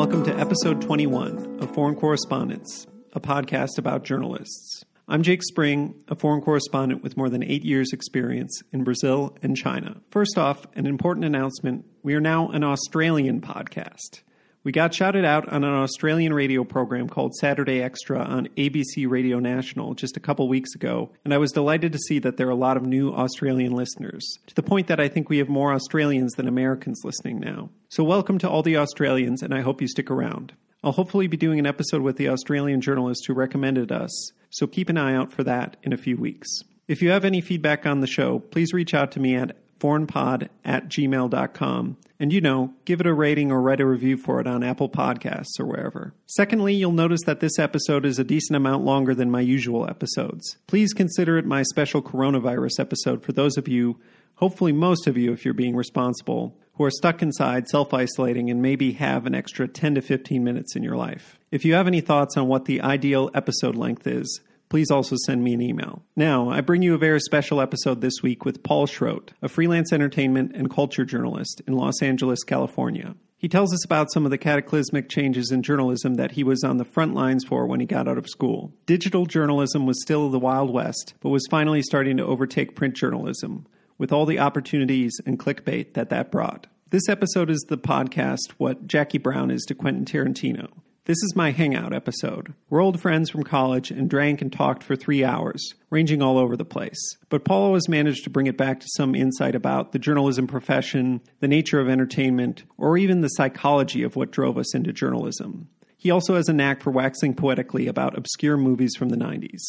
[0.00, 4.82] welcome to episode 21 of Foreign Correspondence, a podcast about journalists.
[5.06, 9.54] I'm Jake Spring, a foreign correspondent with more than eight years' experience in Brazil and
[9.54, 10.00] China.
[10.10, 14.22] First off, an important announcement we are now an Australian podcast.
[14.62, 19.38] We got shouted out on an Australian radio program called Saturday Extra on ABC Radio
[19.38, 22.50] National just a couple weeks ago, and I was delighted to see that there are
[22.50, 25.72] a lot of new Australian listeners, to the point that I think we have more
[25.72, 27.70] Australians than Americans listening now.
[27.88, 30.52] So, welcome to all the Australians, and I hope you stick around.
[30.84, 34.90] I'll hopefully be doing an episode with the Australian journalist who recommended us, so keep
[34.90, 36.50] an eye out for that in a few weeks.
[36.86, 40.50] If you have any feedback on the show, please reach out to me at foreignpod
[40.66, 41.96] at gmail.com.
[42.20, 44.90] And you know, give it a rating or write a review for it on Apple
[44.90, 46.12] Podcasts or wherever.
[46.26, 50.58] Secondly, you'll notice that this episode is a decent amount longer than my usual episodes.
[50.66, 53.98] Please consider it my special coronavirus episode for those of you,
[54.34, 58.60] hopefully most of you if you're being responsible, who are stuck inside, self isolating, and
[58.60, 61.38] maybe have an extra 10 to 15 minutes in your life.
[61.50, 65.44] If you have any thoughts on what the ideal episode length is, please also send
[65.44, 66.02] me an email.
[66.16, 69.92] Now, I bring you a very special episode this week with Paul Schrodt, a freelance
[69.92, 73.16] entertainment and culture journalist in Los Angeles, California.
[73.36, 76.76] He tells us about some of the cataclysmic changes in journalism that he was on
[76.76, 78.72] the front lines for when he got out of school.
[78.86, 83.66] Digital journalism was still the Wild West, but was finally starting to overtake print journalism,
[83.98, 86.66] with all the opportunities and clickbait that that brought.
[86.90, 90.68] This episode is the podcast what Jackie Brown is to Quentin Tarantino.
[91.10, 92.54] This is my hangout episode.
[92.68, 96.56] We're old friends from college and drank and talked for three hours, ranging all over
[96.56, 97.00] the place.
[97.28, 101.20] But Paul always managed to bring it back to some insight about the journalism profession,
[101.40, 105.68] the nature of entertainment, or even the psychology of what drove us into journalism.
[105.96, 109.62] He also has a knack for waxing poetically about obscure movies from the 90s.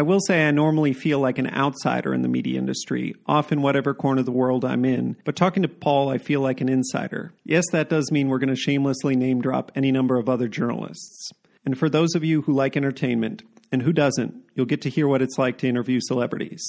[0.00, 3.60] I will say I normally feel like an outsider in the media industry, off in
[3.60, 6.70] whatever corner of the world I'm in, but talking to Paul, I feel like an
[6.70, 7.34] insider.
[7.44, 11.32] Yes, that does mean we're going to shamelessly name drop any number of other journalists.
[11.66, 15.06] And for those of you who like entertainment, and who doesn't, you'll get to hear
[15.06, 16.62] what it's like to interview celebrities.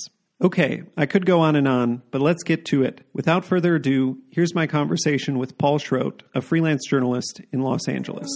[0.43, 2.99] Okay, I could go on and on, but let's get to it.
[3.13, 8.27] Without further ado, here's my conversation with Paul Schrodt, a freelance journalist in Los Angeles.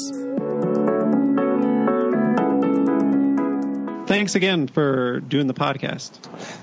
[4.07, 6.11] Thanks again for doing the podcast.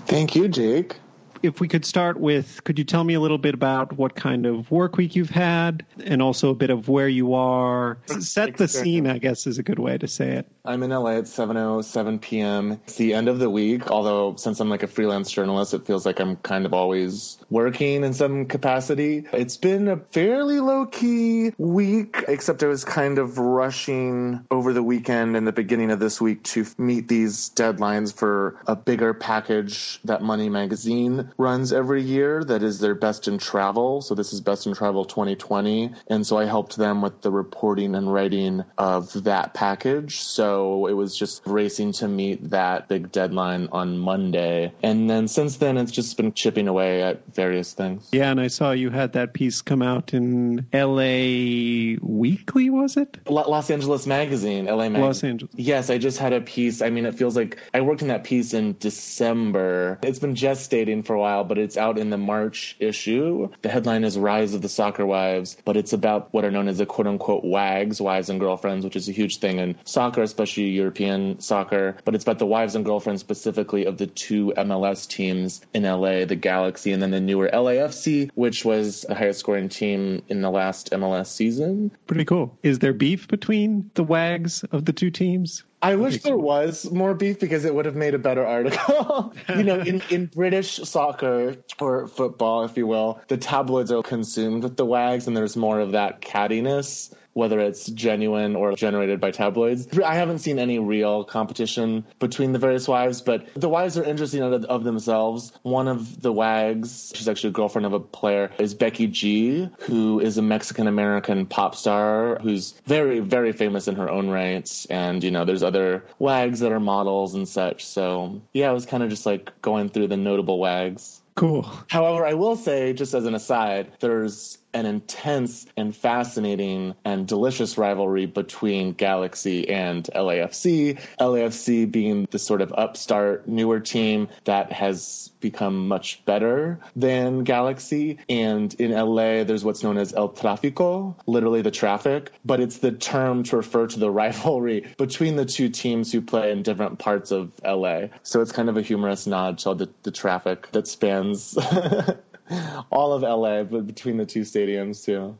[0.06, 1.01] Thank you, Jake
[1.42, 4.46] if we could start with, could you tell me a little bit about what kind
[4.46, 7.98] of work week you've had and also a bit of where you are?
[8.20, 10.46] Set the scene, I guess, is a good way to say it.
[10.64, 12.72] I'm in LA at 7.07 p.m.
[12.84, 16.06] It's the end of the week, although since I'm like a freelance journalist, it feels
[16.06, 19.24] like I'm kind of always working in some capacity.
[19.32, 24.82] It's been a fairly low key week, except I was kind of rushing over the
[24.82, 30.00] weekend and the beginning of this week to meet these deadlines for a bigger package
[30.04, 34.00] that Money Magazine runs every year that is their best in travel.
[34.02, 35.92] So this is best in travel 2020.
[36.08, 40.20] And so I helped them with the reporting and writing of that package.
[40.20, 44.72] So it was just racing to meet that big deadline on Monday.
[44.82, 48.08] And then since then, it's just been chipping away at various things.
[48.12, 48.30] Yeah.
[48.30, 53.18] And I saw you had that piece come out in LA Weekly, was it?
[53.28, 55.00] Los Angeles Magazine, LA Magazine.
[55.00, 55.54] Los Angeles.
[55.56, 55.90] Yes.
[55.90, 56.82] I just had a piece.
[56.82, 59.98] I mean, it feels like I worked in that piece in December.
[60.02, 63.48] It's been gestating for a while, but it's out in the March issue.
[63.62, 66.78] The headline is Rise of the Soccer Wives, but it's about what are known as
[66.78, 70.70] the quote unquote WAGs, wives and girlfriends, which is a huge thing in soccer, especially
[70.70, 71.96] European soccer.
[72.04, 76.24] But it's about the wives and girlfriends specifically of the two MLS teams in LA,
[76.24, 80.50] the Galaxy, and then the newer LAFC, which was the highest scoring team in the
[80.50, 81.92] last MLS season.
[82.06, 82.58] Pretty cool.
[82.62, 85.62] Is there beef between the WAGs of the two teams?
[85.82, 89.34] I wish there was more beef because it would have made a better article.
[89.48, 94.62] you know, in, in British soccer or football, if you will, the tabloids are consumed
[94.62, 99.30] with the wags and there's more of that cattiness whether it's genuine or generated by
[99.30, 99.88] tabloids.
[99.98, 104.42] I haven't seen any real competition between the various wives, but the wives are interesting
[104.42, 105.52] of, of themselves.
[105.62, 110.20] One of the wags, she's actually a girlfriend of a player, is Becky G, who
[110.20, 114.86] is a Mexican American pop star who's very, very famous in her own rights.
[114.86, 117.86] And, you know, there's other wags that are models and such.
[117.86, 121.20] So, yeah, it was kind of just like going through the notable wags.
[121.34, 121.62] Cool.
[121.88, 127.76] However, I will say, just as an aside, there's an intense and fascinating and delicious
[127.78, 131.00] rivalry between Galaxy and LAFC.
[131.20, 138.18] LAFC being the sort of upstart, newer team that has become much better than Galaxy.
[138.28, 142.92] And in LA, there's what's known as El Tráfico, literally the traffic, but it's the
[142.92, 147.30] term to refer to the rivalry between the two teams who play in different parts
[147.30, 148.06] of LA.
[148.22, 151.58] So it's kind of a humorous nod to the, the traffic that spans
[152.90, 155.36] all of LA, but between the two stadiums too.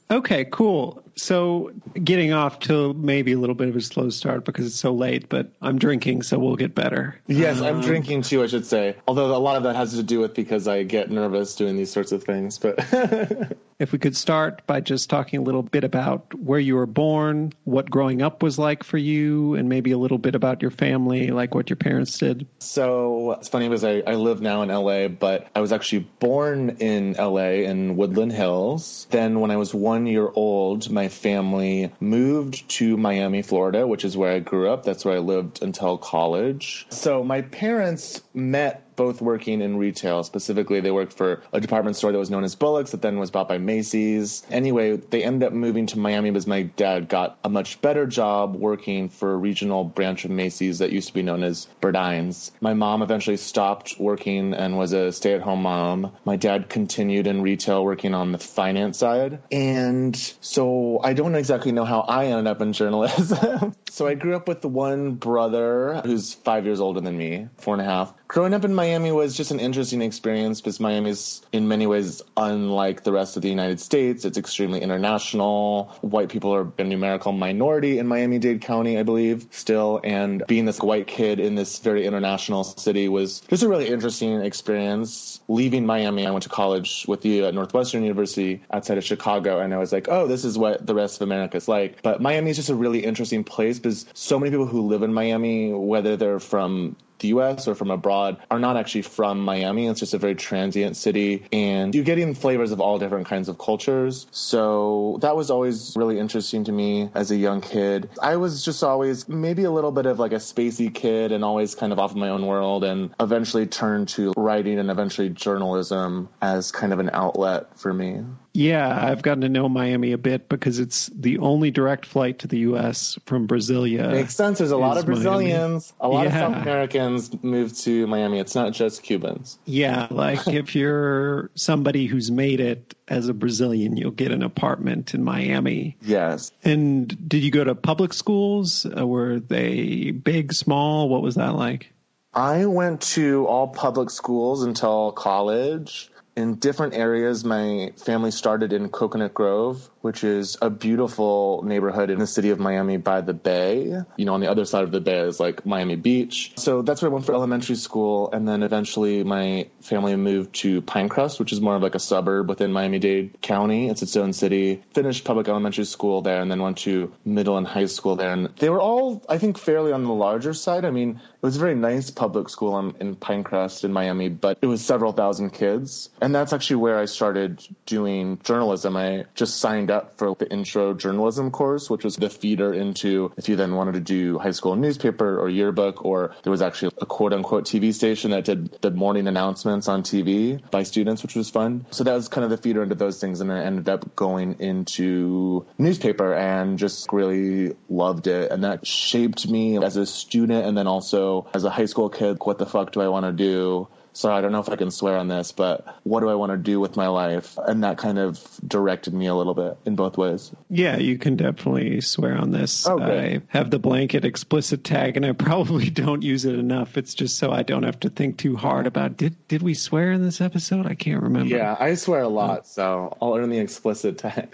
[0.10, 1.02] okay, cool.
[1.16, 4.92] So getting off to maybe a little bit of a slow start because it's so
[4.92, 7.18] late, but I'm drinking, so we'll get better.
[7.26, 8.96] Yes, um, I'm drinking too, I should say.
[9.08, 11.90] Although a lot of that has to do with because I get nervous doing these
[11.90, 12.58] sorts of things.
[12.58, 12.84] But
[13.78, 17.54] if we could start by just talking a little bit about where you were born,
[17.64, 21.28] what growing up was like for you, and maybe a little bit about your family,
[21.28, 22.46] like what your parents did.
[22.58, 26.76] So it's funny because I, I live now in LA, but I was actually born
[26.80, 29.06] in LA in Woodland Hills.
[29.10, 34.04] Then when I was one year old, my my family moved to Miami, Florida, which
[34.04, 34.82] is where I grew up.
[34.82, 36.84] That's where I lived until college.
[36.90, 40.24] So my parents met both working in retail.
[40.24, 43.30] Specifically, they worked for a department store that was known as Bullock's that then was
[43.30, 44.44] bought by Macy's.
[44.50, 48.56] Anyway, they ended up moving to Miami because my dad got a much better job
[48.56, 52.50] working for a regional branch of Macy's that used to be known as Burdines.
[52.60, 56.12] My mom eventually stopped working and was a stay at home mom.
[56.24, 59.40] My dad continued in retail working on the finance side.
[59.50, 63.74] And so I don't exactly know how I ended up in journalism.
[63.90, 67.74] so I grew up with the one brother who's five years older than me, four
[67.74, 68.14] and a half.
[68.28, 72.22] Growing up in Miami was just an interesting experience because Miami is in many ways
[72.36, 74.24] unlike the rest of the United States.
[74.24, 75.96] It's extremely international.
[76.00, 80.00] White people are a numerical minority in Miami-Dade County, I believe, still.
[80.02, 84.40] And being this white kid in this very international city was just a really interesting
[84.40, 85.40] experience.
[85.46, 89.60] Leaving Miami, I went to college with you uh, at Northwestern University outside of Chicago,
[89.60, 92.02] and I was like, oh, this is what the rest of America is like.
[92.02, 95.14] But Miami is just a really interesting place because so many people who live in
[95.14, 99.86] Miami, whether they're from the US or from abroad are not actually from Miami.
[99.86, 103.58] It's just a very transient city and you're getting flavors of all different kinds of
[103.58, 104.26] cultures.
[104.30, 108.10] So that was always really interesting to me as a young kid.
[108.20, 111.74] I was just always maybe a little bit of like a spacey kid and always
[111.74, 116.28] kind of off of my own world and eventually turned to writing and eventually journalism
[116.40, 118.22] as kind of an outlet for me.
[118.56, 122.48] Yeah, I've gotten to know Miami a bit because it's the only direct flight to
[122.48, 123.18] the U.S.
[123.26, 124.10] from Brasilia.
[124.10, 124.58] Makes sense.
[124.58, 126.14] There's a lot of Brazilians, Miami.
[126.14, 126.28] a lot yeah.
[126.28, 128.38] of South Americans move to Miami.
[128.38, 129.58] It's not just Cubans.
[129.66, 135.12] Yeah, like if you're somebody who's made it as a Brazilian, you'll get an apartment
[135.12, 135.98] in Miami.
[136.00, 136.50] Yes.
[136.64, 138.86] And did you go to public schools?
[138.86, 141.10] Uh, were they big, small?
[141.10, 141.92] What was that like?
[142.32, 147.44] I went to all public schools until college in different areas.
[147.44, 152.60] My family started in Coconut Grove, which is a beautiful neighborhood in the city of
[152.60, 153.86] Miami by the bay.
[154.16, 156.52] You know, on the other side of the bay is like Miami Beach.
[156.54, 158.30] So that's where I went for elementary school.
[158.32, 162.48] And then eventually my family moved to Pinecrest, which is more of like a suburb
[162.48, 163.88] within Miami Dade County.
[163.88, 164.80] It's its own city.
[164.94, 168.30] Finished public elementary school there and then went to middle and high school there.
[168.30, 170.84] And they were all, I think, fairly on the larger side.
[170.84, 174.58] I mean, it was a very nice public school in, in Pinecrest in Miami, but
[174.62, 176.10] it was several thousand kids.
[176.20, 178.96] And that's actually where I started doing journalism.
[178.96, 183.48] I just signed up for the intro journalism course, which was the feeder into if
[183.48, 187.06] you then wanted to do high school newspaper or yearbook, or there was actually a
[187.06, 191.50] quote unquote TV station that did the morning announcements on TV by students, which was
[191.50, 191.86] fun.
[191.90, 193.40] So that was kind of the feeder into those things.
[193.40, 198.50] And I ended up going into newspaper and just really loved it.
[198.50, 202.38] And that shaped me as a student and then also as a high school kid,
[202.40, 203.88] what the fuck do I want to do?
[204.16, 206.50] So I don't know if I can swear on this, but what do I want
[206.50, 207.58] to do with my life?
[207.58, 210.50] And that kind of directed me a little bit in both ways.
[210.70, 212.88] Yeah, you can definitely swear on this.
[212.88, 213.36] Okay.
[213.36, 216.96] I have the blanket explicit tag, and I probably don't use it enough.
[216.96, 220.12] It's just so I don't have to think too hard about did did we swear
[220.12, 220.86] in this episode?
[220.86, 221.54] I can't remember.
[221.54, 224.48] Yeah, I swear a lot, so I'll earn the explicit tag.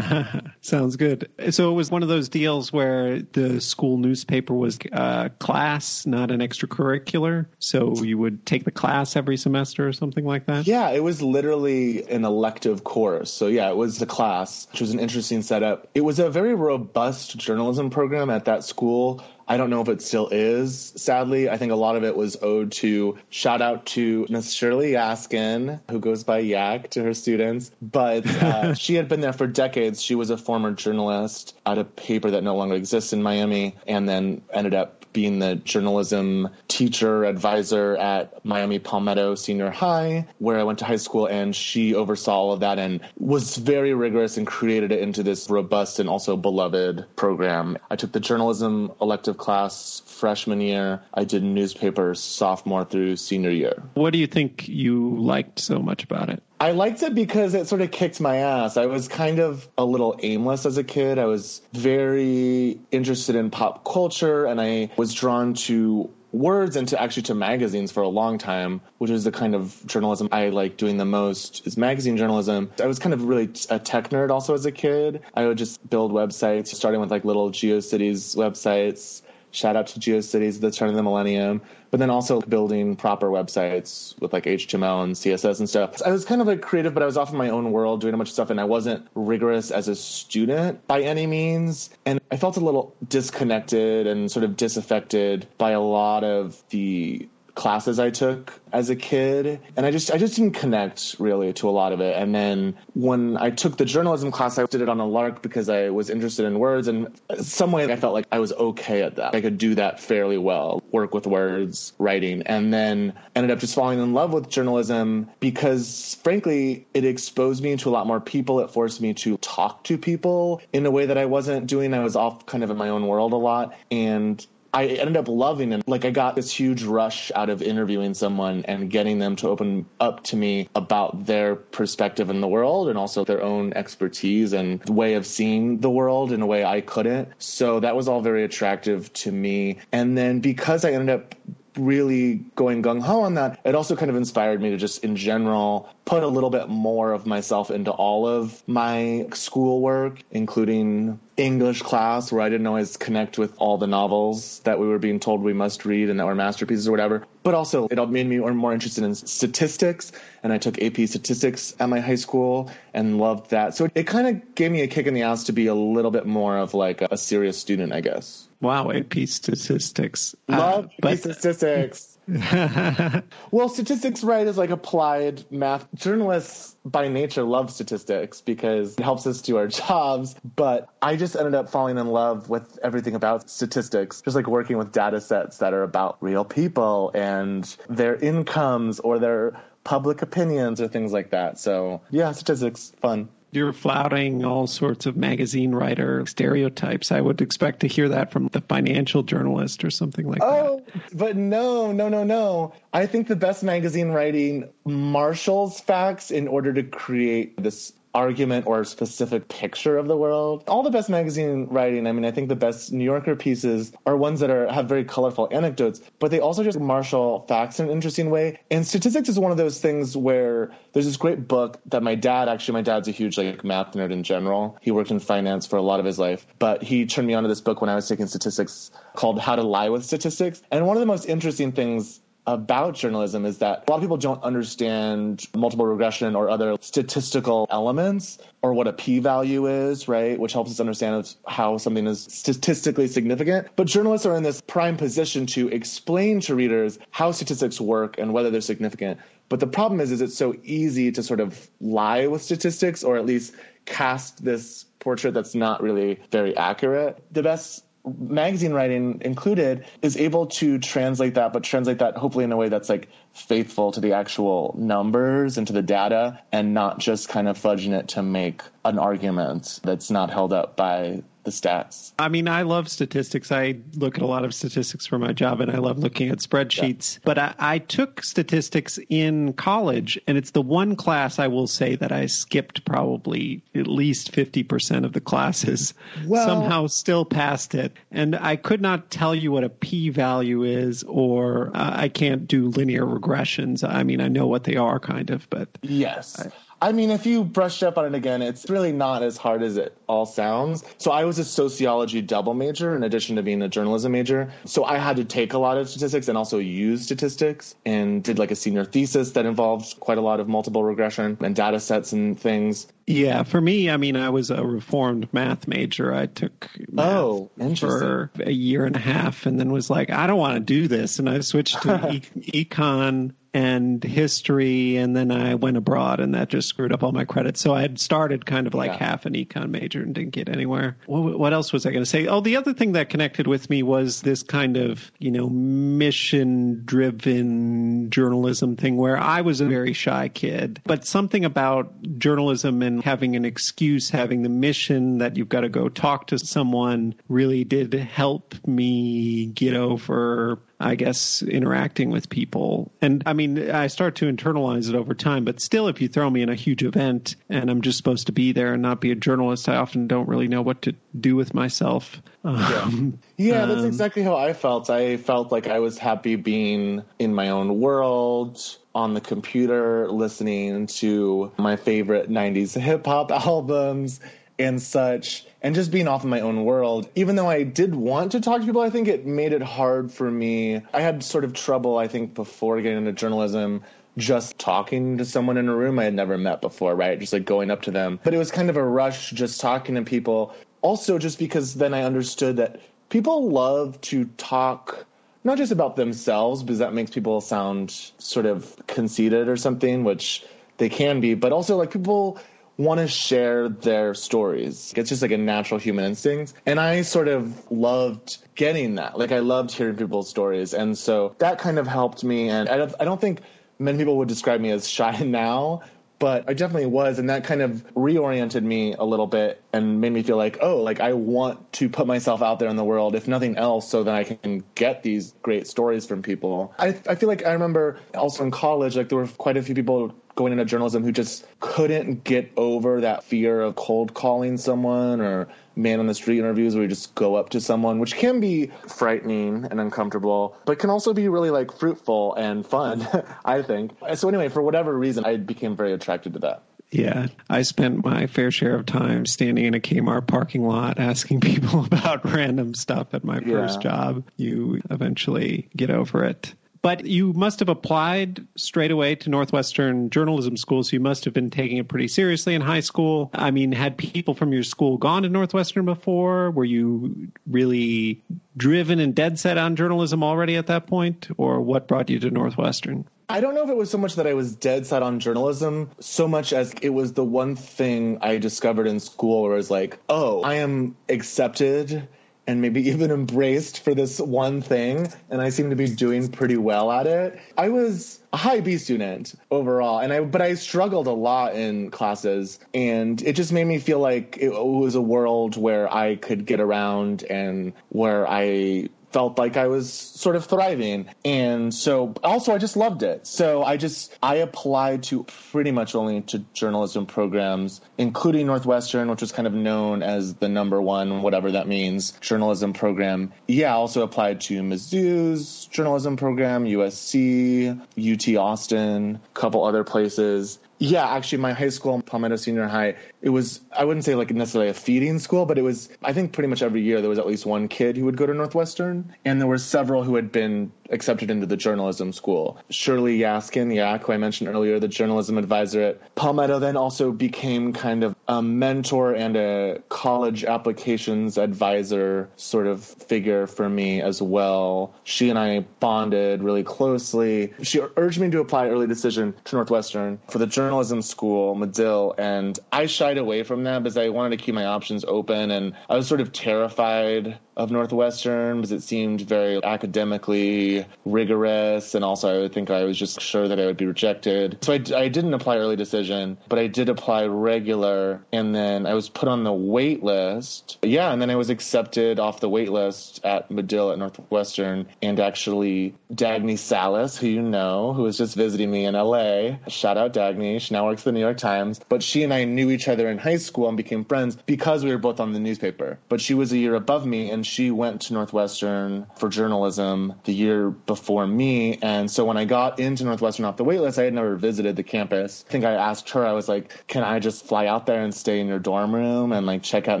[0.60, 1.30] Sounds good.
[1.52, 6.04] So it was one of those deals where the school newspaper was a uh, class,
[6.04, 7.46] not an extracurricular.
[7.58, 10.66] So you would take the class every semester or something like that?
[10.66, 13.32] Yeah, it was literally an elective course.
[13.32, 15.88] So yeah, it was the class, which was an interesting setup.
[15.94, 19.22] It was a very robust journalism program at that school.
[19.46, 21.48] I don't know if it still is, sadly.
[21.48, 25.80] I think a lot of it was owed to shout out to Miss Shirley Yaskin,
[25.90, 27.70] who goes by Yak to her students.
[27.80, 30.02] But uh, she had been there for decades.
[30.02, 34.08] She was a former journalist at a paper that no longer exists in Miami and
[34.08, 40.64] then ended up being the journalism teacher advisor at Miami Palmetto Senior High, where I
[40.64, 44.46] went to high school, and she oversaw all of that and was very rigorous and
[44.46, 47.78] created it into this robust and also beloved program.
[47.90, 51.02] I took the journalism elective class freshman year.
[51.12, 53.82] I did newspapers sophomore through senior year.
[53.94, 56.42] What do you think you liked so much about it?
[56.62, 58.76] I liked it because it sort of kicked my ass.
[58.76, 61.18] I was kind of a little aimless as a kid.
[61.18, 67.02] I was very interested in pop culture and I was drawn to words and to
[67.02, 70.76] actually to magazines for a long time, which is the kind of journalism I like
[70.76, 72.70] doing the most is magazine journalism.
[72.80, 75.22] I was kind of really a tech nerd also as a kid.
[75.34, 80.56] I would just build websites, starting with like little GeoCities websites shout out to GeoCities
[80.56, 85.04] at the turn of the millennium, but then also building proper websites with like HTML
[85.04, 86.02] and CSS and stuff.
[86.04, 88.14] I was kind of like creative, but I was off in my own world doing
[88.14, 91.90] a bunch of stuff and I wasn't rigorous as a student by any means.
[92.04, 97.28] And I felt a little disconnected and sort of disaffected by a lot of the
[97.54, 101.68] classes I took as a kid and I just I just didn't connect really to
[101.68, 102.16] a lot of it.
[102.16, 105.68] And then when I took the journalism class I did it on a lark because
[105.68, 107.08] I was interested in words and
[107.40, 109.34] some way I felt like I was okay at that.
[109.34, 113.74] I could do that fairly well work with words writing and then ended up just
[113.74, 118.60] falling in love with journalism because frankly it exposed me to a lot more people.
[118.60, 121.92] It forced me to talk to people in a way that I wasn't doing.
[121.92, 124.44] I was off kind of in my own world a lot and
[124.74, 128.64] I ended up loving and Like I got this huge rush out of interviewing someone
[128.66, 132.96] and getting them to open up to me about their perspective in the world and
[132.96, 137.28] also their own expertise and way of seeing the world in a way I couldn't.
[137.38, 139.78] So that was all very attractive to me.
[139.92, 141.34] And then because I ended up
[141.76, 145.16] really going gung ho on that, it also kind of inspired me to just in
[145.16, 151.82] general put a little bit more of myself into all of my schoolwork, including English
[151.82, 155.42] class, where I didn't always connect with all the novels that we were being told
[155.42, 157.24] we must read and that were masterpieces or whatever.
[157.42, 160.12] But also, it made me more interested in statistics,
[160.42, 163.74] and I took AP statistics at my high school and loved that.
[163.74, 166.10] So it kind of gave me a kick in the ass to be a little
[166.10, 168.48] bit more of like a serious student, I guess.
[168.62, 170.36] Wow, AP statistics.
[170.48, 171.18] Love uh, but...
[171.18, 172.16] statistics.
[173.50, 175.88] well, statistics, right, is like applied math.
[175.96, 180.36] Journalists by nature love statistics because it helps us do our jobs.
[180.44, 184.78] But I just ended up falling in love with everything about statistics, just like working
[184.78, 190.80] with data sets that are about real people and their incomes or their public opinions
[190.80, 191.58] or things like that.
[191.58, 193.28] So, yeah, statistics, fun.
[193.54, 197.12] You're flouting all sorts of magazine writer stereotypes.
[197.12, 200.94] I would expect to hear that from the financial journalist or something like oh, that.
[200.96, 202.72] Oh, but no, no, no, no.
[202.94, 208.80] I think the best magazine writing marshals facts in order to create this argument or
[208.80, 210.64] a specific picture of the world.
[210.68, 214.16] All the best magazine writing, I mean, I think the best New Yorker pieces are
[214.16, 217.92] ones that are have very colorful anecdotes, but they also just marshal facts in an
[217.92, 218.60] interesting way.
[218.70, 222.48] And statistics is one of those things where there's this great book that my dad,
[222.48, 224.76] actually, my dad's a huge like math nerd in general.
[224.80, 227.48] He worked in finance for a lot of his life, but he turned me onto
[227.48, 230.62] this book when I was taking statistics called How to Lie with Statistics.
[230.70, 234.16] And one of the most interesting things about journalism is that a lot of people
[234.16, 240.38] don't understand multiple regression or other statistical elements or what a p value is, right?
[240.38, 243.68] Which helps us understand how something is statistically significant.
[243.76, 248.32] But journalists are in this prime position to explain to readers how statistics work and
[248.32, 249.20] whether they're significant.
[249.48, 253.18] But the problem is, is it's so easy to sort of lie with statistics or
[253.18, 257.22] at least cast this portrait that's not really very accurate.
[257.32, 262.52] The best magazine writing included is able to translate that but translate that hopefully in
[262.52, 266.98] a way that's like faithful to the actual numbers and to the data and not
[266.98, 271.50] just kind of fudging it to make an argument that's not held up by the
[271.50, 272.12] stats.
[272.18, 273.50] I mean, I love statistics.
[273.50, 276.38] I look at a lot of statistics for my job and I love looking at
[276.38, 277.16] spreadsheets.
[277.16, 277.20] Yeah.
[277.24, 281.96] But I, I, took statistics in college, and it's the one class I will say
[281.96, 285.94] that I skipped probably at least 50% of the classes.
[286.26, 287.92] Well, Somehow still passed it.
[288.10, 292.46] And I could not tell you what a p value is, or uh, I can't
[292.46, 293.88] do linear regressions.
[293.88, 295.68] I mean, I know what they are kind of, but.
[295.82, 296.40] Yes.
[296.40, 296.50] I,
[296.82, 299.76] I mean, if you brush up on it again, it's really not as hard as
[299.76, 300.82] it all sounds.
[300.98, 304.50] So I was a sociology double major in addition to being a journalism major.
[304.64, 308.40] So I had to take a lot of statistics and also use statistics and did
[308.40, 312.12] like a senior thesis that involved quite a lot of multiple regression and data sets
[312.12, 312.88] and things.
[313.06, 316.12] Yeah, for me, I mean, I was a reformed math major.
[316.12, 320.26] I took math oh, for a year and a half and then was like, I
[320.26, 321.20] don't want to do this.
[321.20, 326.48] And I switched to e- econ and history, and then I went abroad, and that
[326.48, 327.60] just screwed up all my credits.
[327.60, 329.08] So I had started kind of like yeah.
[329.08, 330.96] half an econ major and didn't get anywhere.
[331.06, 332.26] What, what else was I going to say?
[332.26, 336.82] Oh, the other thing that connected with me was this kind of you know mission
[336.84, 343.02] driven journalism thing where I was a very shy kid, but something about journalism and
[343.02, 347.64] having an excuse, having the mission that you've got to go talk to someone really
[347.64, 352.90] did help me get over I guess, interacting with people.
[353.00, 356.28] And I mean, I start to internalize it over time, but still, if you throw
[356.28, 359.12] me in a huge event and I'm just supposed to be there and not be
[359.12, 362.20] a journalist, I often don't really know what to do with myself.
[362.44, 364.90] Um, yeah, yeah that's um, exactly how I felt.
[364.90, 368.58] I felt like I was happy being in my own world
[368.94, 374.20] on the computer listening to my favorite 90s hip hop albums
[374.58, 377.08] and such and just being off in my own world.
[377.14, 380.12] Even though I did want to talk to people, I think it made it hard
[380.12, 380.82] for me.
[380.92, 383.82] I had sort of trouble, I think, before getting into journalism
[384.18, 387.18] just talking to someone in a room I had never met before, right?
[387.18, 388.20] Just like going up to them.
[388.22, 390.54] But it was kind of a rush just talking to people.
[390.82, 395.06] Also, just because then I understood that people love to talk
[395.44, 400.44] not just about themselves, because that makes people sound sort of conceited or something, which
[400.76, 402.38] they can be, but also like people
[402.76, 404.92] want to share their stories.
[404.96, 406.54] It's just like a natural human instinct.
[406.66, 409.18] And I sort of loved getting that.
[409.18, 410.74] Like I loved hearing people's stories.
[410.74, 412.48] And so that kind of helped me.
[412.48, 413.40] And I don't, I don't think
[413.78, 415.82] many people would describe me as shy now,
[416.22, 420.12] but I definitely was, and that kind of reoriented me a little bit and made
[420.12, 423.16] me feel like, oh, like I want to put myself out there in the world,
[423.16, 426.74] if nothing else, so that I can get these great stories from people.
[426.78, 429.74] I, I feel like I remember also in college, like there were quite a few
[429.74, 435.20] people going into journalism who just couldn't get over that fear of cold calling someone
[435.20, 438.40] or man on the street interviews where you just go up to someone, which can
[438.40, 443.06] be frightening and uncomfortable, but can also be really like fruitful and fun,
[443.44, 443.92] I think.
[444.14, 446.62] So anyway, for whatever reason, I became very attracted to that.
[446.92, 451.40] Yeah, I spent my fair share of time standing in a Kmart parking lot asking
[451.42, 453.90] people about random stuff at my first yeah.
[453.90, 454.24] job.
[454.36, 456.54] You eventually get over it.
[456.82, 461.32] But you must have applied straight away to Northwestern Journalism School, so you must have
[461.32, 463.30] been taking it pretty seriously in high school.
[463.32, 466.50] I mean, had people from your school gone to Northwestern before?
[466.50, 468.20] Were you really
[468.56, 472.30] driven and dead set on journalism already at that point, or what brought you to
[472.30, 473.04] Northwestern?
[473.28, 475.90] I don't know if it was so much that I was dead set on journalism,
[476.00, 479.70] so much as it was the one thing I discovered in school where I was
[479.70, 482.08] like, oh, I am accepted
[482.46, 486.56] and maybe even embraced for this one thing and I seem to be doing pretty
[486.56, 487.38] well at it.
[487.56, 491.90] I was a high B student overall and I but I struggled a lot in
[491.90, 496.46] classes and it just made me feel like it was a world where I could
[496.46, 501.08] get around and where I felt like I was sort of thriving.
[501.24, 503.26] And so also I just loved it.
[503.26, 509.20] So I just I applied to pretty much only to journalism programs, including Northwestern, which
[509.20, 513.32] was kind of known as the number one, whatever that means, journalism program.
[513.46, 520.58] Yeah, I also applied to Mizzou's journalism program, USC, UT Austin, a couple other places.
[520.78, 524.70] Yeah, actually, my high school, Palmetto Senior High, it was, I wouldn't say like necessarily
[524.70, 527.26] a feeding school, but it was, I think pretty much every year there was at
[527.26, 529.14] least one kid who would go to Northwestern.
[529.24, 532.58] And there were several who had been accepted into the journalism school.
[532.68, 537.72] Shirley Yaskin, yeah, who I mentioned earlier, the journalism advisor at Palmetto, then also became
[537.72, 544.22] kind of a mentor and a college applications advisor sort of figure for me as
[544.22, 544.94] well.
[545.04, 547.52] She and I bonded really closely.
[547.62, 552.58] She urged me to apply early decision to Northwestern for the journalism school, Medill, and
[552.72, 555.96] I shied away from that because I wanted to keep my options open and I
[555.96, 561.94] was sort of terrified of Northwestern because it seemed very academically rigorous.
[561.94, 564.58] And also, I would think I was just sure that I would be rejected.
[564.62, 568.21] So I, I didn't apply early decision, but I did apply regular.
[568.32, 570.78] And then I was put on the wait list.
[570.82, 571.12] Yeah.
[571.12, 574.88] And then I was accepted off the wait list at Medill at Northwestern.
[575.00, 579.96] And actually, Dagny Salas, who you know, who was just visiting me in LA, shout
[579.96, 580.60] out Dagny.
[580.60, 581.80] She now works at the New York Times.
[581.88, 584.90] But she and I knew each other in high school and became friends because we
[584.90, 585.98] were both on the newspaper.
[586.08, 587.30] But she was a year above me.
[587.30, 591.78] And she went to Northwestern for journalism the year before me.
[591.82, 594.76] And so when I got into Northwestern off the wait list, I had never visited
[594.76, 595.44] the campus.
[595.48, 598.14] I think I asked her, I was like, can I just fly out there and
[598.14, 600.00] stay in your dorm room and like check out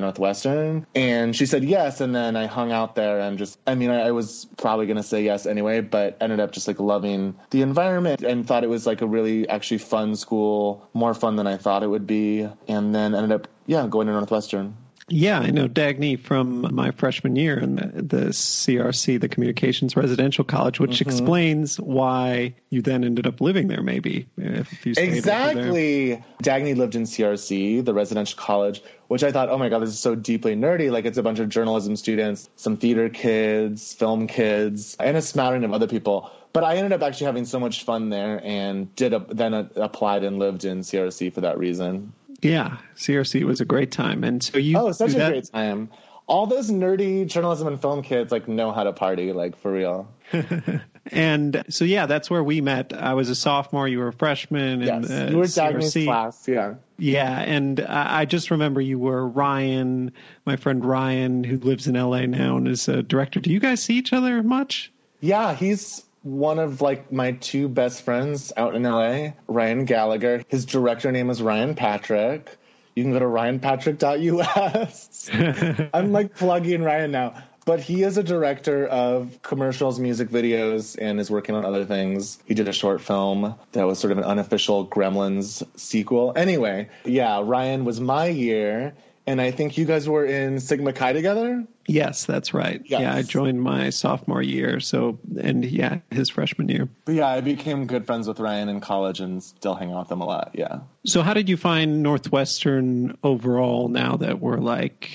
[0.00, 0.86] Northwestern?
[0.94, 2.00] And she said yes.
[2.00, 4.96] And then I hung out there and just, I mean, I, I was probably going
[4.96, 8.70] to say yes anyway, but ended up just like loving the environment and thought it
[8.70, 12.48] was like a really actually fun school, more fun than I thought it would be.
[12.68, 14.76] And then ended up, yeah, going to Northwestern.
[15.12, 20.42] Yeah, I know Dagny from my freshman year in the, the CRC, the Communications Residential
[20.42, 21.10] College, which mm-hmm.
[21.10, 23.82] explains why you then ended up living there.
[23.82, 26.24] Maybe exactly.
[26.42, 29.98] Dagny lived in CRC, the residential college, which I thought, oh my god, this is
[29.98, 30.90] so deeply nerdy.
[30.90, 35.64] Like it's a bunch of journalism students, some theater kids, film kids, and a smattering
[35.64, 36.30] of other people.
[36.54, 39.70] But I ended up actually having so much fun there, and did a, then a,
[39.76, 42.12] applied and lived in CRC for that reason.
[42.42, 44.76] Yeah, CRC was a great time, and so you.
[44.76, 45.30] Oh, such a that...
[45.30, 45.90] great time.
[46.26, 50.08] all those nerdy journalism and film kids like know how to party, like for real.
[51.06, 52.92] and so yeah, that's where we met.
[52.92, 54.80] I was a sophomore, you were a freshman.
[54.80, 56.74] Yes, in, uh, you were Dagny's class, yeah.
[56.98, 60.12] Yeah, and I just remember you were Ryan,
[60.44, 63.40] my friend Ryan, who lives in LA now and is a director.
[63.40, 64.92] Do you guys see each other much?
[65.20, 70.42] Yeah, he's one of like my two best friends out in LA, Ryan Gallagher.
[70.48, 72.56] His director name is Ryan Patrick.
[72.94, 75.30] You can go to ryanpatrick.us.
[75.94, 77.42] I'm like plugging Ryan now.
[77.64, 82.40] But he is a director of commercials, music videos, and is working on other things.
[82.44, 86.32] He did a short film that was sort of an unofficial Gremlins sequel.
[86.34, 88.94] Anyway, yeah, Ryan was my year,
[89.26, 91.64] and I think you guys were in Sigma Chi together.
[91.86, 92.82] Yes, that's right.
[92.84, 93.00] Yes.
[93.00, 96.88] Yeah, I joined my sophomore year, so and yeah, his freshman year.
[97.04, 100.12] But yeah, I became good friends with Ryan in college and still hang out with
[100.12, 100.52] him a lot.
[100.54, 100.80] Yeah.
[101.06, 105.10] So how did you find Northwestern overall now that we're like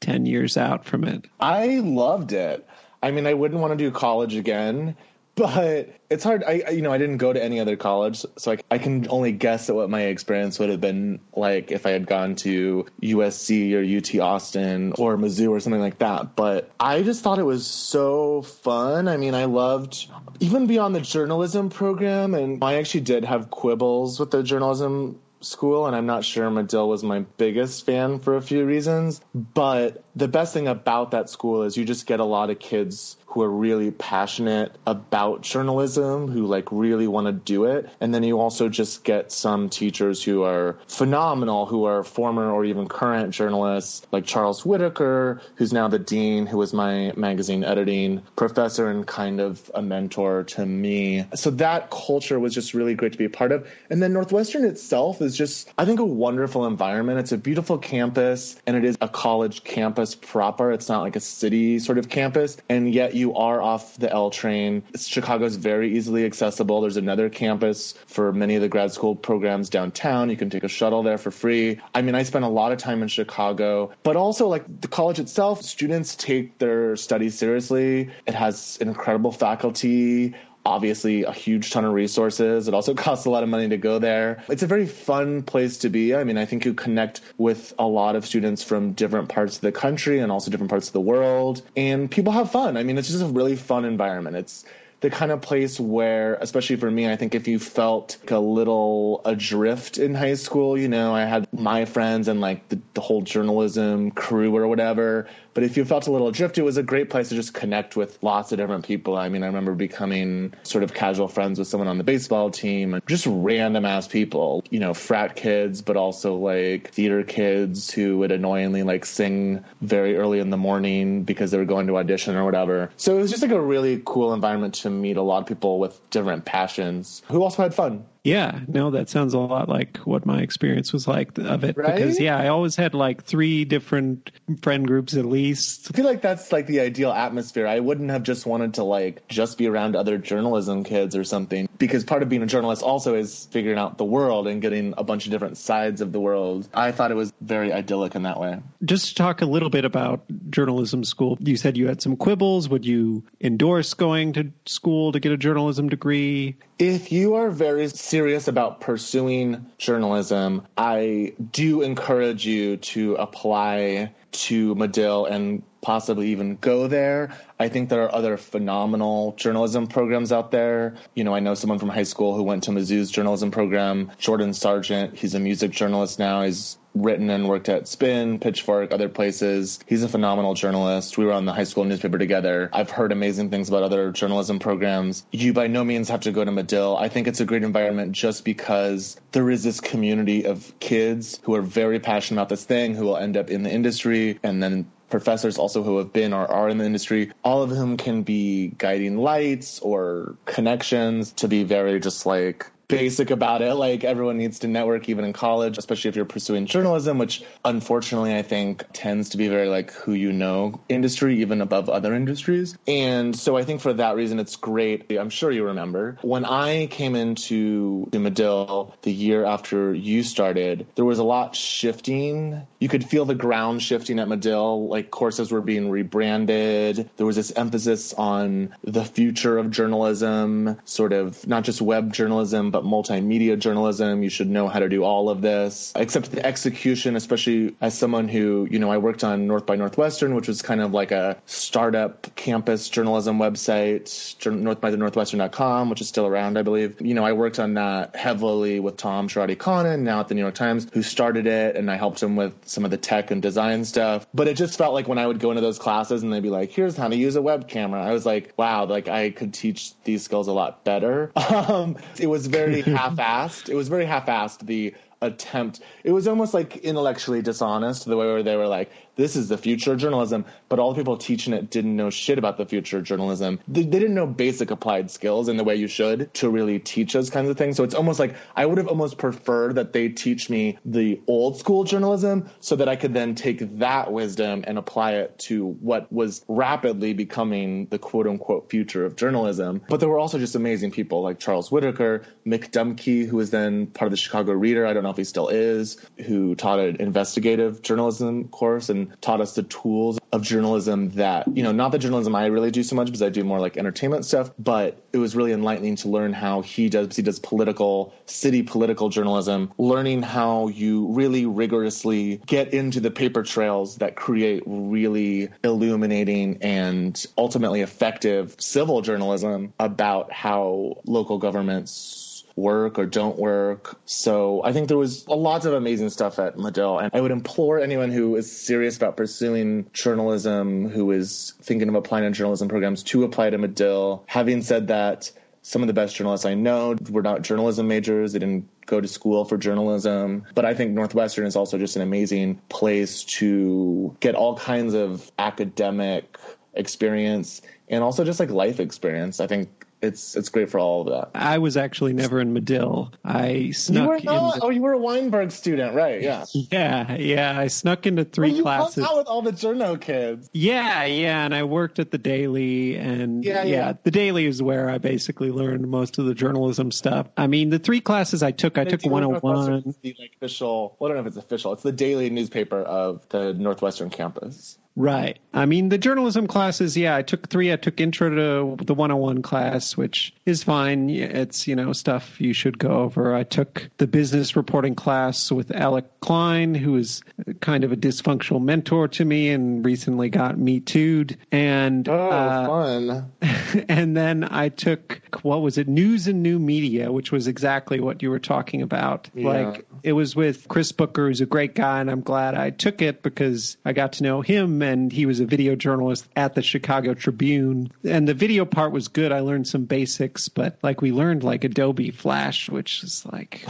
[0.00, 1.26] 10 years out from it?
[1.40, 2.66] I loved it.
[3.02, 4.96] I mean, I wouldn't want to do college again
[5.36, 6.42] but it's hard.
[6.42, 9.32] I you know I didn't go to any other college, so I, I can only
[9.32, 13.74] guess at what my experience would have been like if I had gone to USC
[13.74, 16.34] or UT Austin or Mizzou or something like that.
[16.34, 19.08] But I just thought it was so fun.
[19.08, 20.08] I mean, I loved
[20.40, 25.86] even beyond the journalism program, and I actually did have quibbles with the journalism school,
[25.86, 29.20] and I'm not sure Medill was my biggest fan for a few reasons.
[29.34, 33.18] But the best thing about that school is you just get a lot of kids
[33.26, 37.86] who are really passionate about journalism, who like really want to do it.
[38.00, 42.64] And then you also just get some teachers who are phenomenal, who are former or
[42.64, 48.22] even current journalists, like Charles Whitaker, who's now the dean, who was my magazine editing
[48.36, 51.26] professor and kind of a mentor to me.
[51.34, 53.68] So that culture was just really great to be a part of.
[53.90, 57.18] And then Northwestern itself is just, I think, a wonderful environment.
[57.18, 60.72] It's a beautiful campus and it is a college campus proper.
[60.72, 62.56] It's not like a city sort of campus.
[62.68, 66.80] And yet you are off the L train, It's Chicago's very easily accessible.
[66.80, 70.30] There's another campus for many of the grad school programs downtown.
[70.30, 71.80] You can take a shuttle there for free.
[71.94, 75.18] I mean, I spent a lot of time in Chicago, but also like the college
[75.18, 78.10] itself, students take their studies seriously.
[78.26, 80.34] It has incredible faculty
[80.66, 82.68] obviously a huge ton of resources.
[82.68, 84.44] It also costs a lot of money to go there.
[84.48, 86.14] It's a very fun place to be.
[86.14, 89.62] I mean, I think you connect with a lot of students from different parts of
[89.62, 91.62] the country and also different parts of the world.
[91.76, 92.76] And people have fun.
[92.76, 94.36] I mean, it's just a really fun environment.
[94.36, 94.64] It's
[95.00, 98.38] the kind of place where, especially for me, I think if you felt like a
[98.38, 103.02] little adrift in high school, you know, I had my friends and like the, the
[103.02, 106.82] whole journalism crew or whatever but if you felt a little adrift, it was a
[106.82, 109.16] great place to just connect with lots of different people.
[109.16, 112.92] I mean, I remember becoming sort of casual friends with someone on the baseball team
[112.92, 118.18] and just random ass people, you know, frat kids, but also like theater kids who
[118.18, 122.36] would annoyingly like sing very early in the morning because they were going to audition
[122.36, 122.90] or whatever.
[122.98, 125.78] So it was just like a really cool environment to meet a lot of people
[125.78, 128.04] with different passions who also had fun.
[128.26, 131.76] Yeah, no, that sounds a lot like what my experience was like of it.
[131.76, 131.94] Right?
[131.94, 135.90] Because yeah, I always had like three different friend groups at least.
[135.92, 137.68] I feel like that's like the ideal atmosphere.
[137.68, 141.68] I wouldn't have just wanted to like just be around other journalism kids or something.
[141.78, 145.04] Because part of being a journalist also is figuring out the world and getting a
[145.04, 146.68] bunch of different sides of the world.
[146.74, 148.58] I thought it was very idyllic in that way.
[148.84, 152.68] Just to talk a little bit about journalism school, you said you had some quibbles.
[152.68, 156.56] Would you endorse going to school to get a journalism degree?
[156.78, 158.15] If you are very serious
[158.48, 166.88] about pursuing journalism, I do encourage you to apply to Medill and possibly even go
[166.88, 167.32] there.
[167.60, 170.96] I think there are other phenomenal journalism programs out there.
[171.14, 174.52] You know, I know someone from high school who went to Mizzou's journalism program, Jordan
[174.52, 175.16] Sargent.
[175.16, 176.42] He's a music journalist now.
[176.42, 179.78] He's written and worked at Spin, Pitchfork, other places.
[179.86, 181.18] He's a phenomenal journalist.
[181.18, 182.70] We were on the high school newspaper together.
[182.72, 185.24] I've heard amazing things about other journalism programs.
[185.30, 186.96] You by no means have to go to Medill.
[186.96, 191.54] I think it's a great environment just because there is this community of kids who
[191.54, 194.90] are very passionate about this thing, who will end up in the industry and then
[195.08, 198.68] professors also who have been or are in the industry, all of whom can be
[198.68, 203.74] guiding lights or connections to be very just like basic about it.
[203.74, 208.34] Like everyone needs to network even in college, especially if you're pursuing journalism, which unfortunately
[208.34, 212.76] I think tends to be very like who you know industry, even above other industries.
[212.86, 215.10] And so I think for that reason, it's great.
[215.10, 221.04] I'm sure you remember when I came into Medill the year after you started, there
[221.04, 222.66] was a lot shifting.
[222.78, 224.88] You could feel the ground shifting at Medill.
[224.88, 227.08] Like courses were being rebranded.
[227.16, 232.70] There was this emphasis on the future of journalism, sort of not just web journalism,
[232.84, 234.22] multimedia journalism.
[234.22, 235.92] You should know how to do all of this.
[235.96, 240.34] Except the execution, especially as someone who, you know, I worked on North by Northwestern,
[240.34, 246.00] which was kind of like a startup campus journalism website, North by the Northwestern.com, which
[246.00, 247.00] is still around, I believe.
[247.00, 250.42] You know, I worked on that heavily with Tom Sharadi Khanna, now at the New
[250.42, 253.42] York Times, who started it, and I helped him with some of the tech and
[253.42, 254.26] design stuff.
[254.34, 256.50] But it just felt like when I would go into those classes and they'd be
[256.50, 259.54] like, here's how to use a web camera, I was like, wow, like I could
[259.54, 261.32] teach these skills a lot better.
[261.56, 263.68] Um, it was very half-assed.
[263.68, 264.66] It was very half-assed.
[264.66, 265.80] The attempt.
[266.04, 269.58] It was almost like intellectually dishonest the way where they were like, this is the
[269.58, 272.98] future of journalism, but all the people teaching it didn't know shit about the future
[272.98, 273.58] of journalism.
[273.66, 277.14] They, they, didn't know basic applied skills in the way you should to really teach
[277.14, 277.76] those kinds of things.
[277.76, 281.58] So it's almost like I would have almost preferred that they teach me the old
[281.58, 286.12] school journalism so that I could then take that wisdom and apply it to what
[286.12, 289.80] was rapidly becoming the quote unquote future of journalism.
[289.88, 293.86] But there were also just amazing people like Charles Whitaker, Mick Dumke, who was then
[293.86, 294.86] part of the Chicago Reader.
[294.86, 299.40] I don't know if he still is, who taught an investigative journalism course and taught
[299.40, 302.96] us the tools of journalism that, you know, not the journalism I really do so
[302.96, 306.32] much because I do more like entertainment stuff, but it was really enlightening to learn
[306.32, 312.74] how he does, he does political, city political journalism, learning how you really rigorously get
[312.74, 320.98] into the paper trails that create really illuminating and ultimately effective civil journalism about how
[321.06, 322.15] local governments
[322.56, 323.98] work or don't work.
[324.06, 326.98] So I think there was a lot of amazing stuff at Medill.
[326.98, 331.94] And I would implore anyone who is serious about pursuing journalism, who is thinking of
[331.94, 334.24] applying to journalism programs, to apply to Medill.
[334.26, 338.32] Having said that, some of the best journalists I know were not journalism majors.
[338.32, 340.46] They didn't go to school for journalism.
[340.54, 345.30] But I think Northwestern is also just an amazing place to get all kinds of
[345.38, 346.38] academic
[346.72, 349.40] experience and also just like life experience.
[349.40, 351.38] I think it's it's great for all of that.
[351.38, 353.12] I was actually never in Medill.
[353.24, 354.02] I snuck.
[354.02, 354.54] You were not.
[354.54, 356.22] Into, oh, you were a Weinberg student, right?
[356.22, 356.44] Yeah.
[356.76, 357.58] Yeah, yeah.
[357.58, 359.04] I snuck into three well, you classes.
[359.04, 360.50] out with all the journo kids.
[360.52, 361.44] Yeah, yeah.
[361.44, 364.98] And I worked at the Daily, and yeah, yeah, yeah, the Daily is where I
[364.98, 367.28] basically learned most of the journalism stuff.
[367.36, 369.94] I mean, the three classes I took, I took 101.
[370.02, 370.96] The like official.
[370.98, 371.72] Well, I don't know if it's official.
[371.72, 374.78] It's the daily newspaper of the Northwestern campus.
[374.96, 375.38] Right.
[375.52, 377.72] I mean, the journalism classes, yeah, I took three.
[377.72, 381.10] I took intro to the 101 class, which is fine.
[381.10, 383.34] It's, you know, stuff you should go over.
[383.34, 387.22] I took the business reporting class with Alec Klein, who is
[387.60, 391.38] kind of a dysfunctional mentor to me and recently got me tooed.
[391.52, 393.32] And, oh, uh, fun.
[393.88, 395.88] and then I took, what was it?
[395.88, 399.28] News and New Media, which was exactly what you were talking about.
[399.34, 399.48] Yeah.
[399.48, 403.02] Like, it was with Chris Booker, who's a great guy, and I'm glad I took
[403.02, 406.62] it because I got to know him and he was a video journalist at the
[406.62, 407.90] Chicago Tribune.
[408.04, 409.32] And the video part was good.
[409.32, 413.62] I learned some basics, but like we learned like Adobe Flash, which is like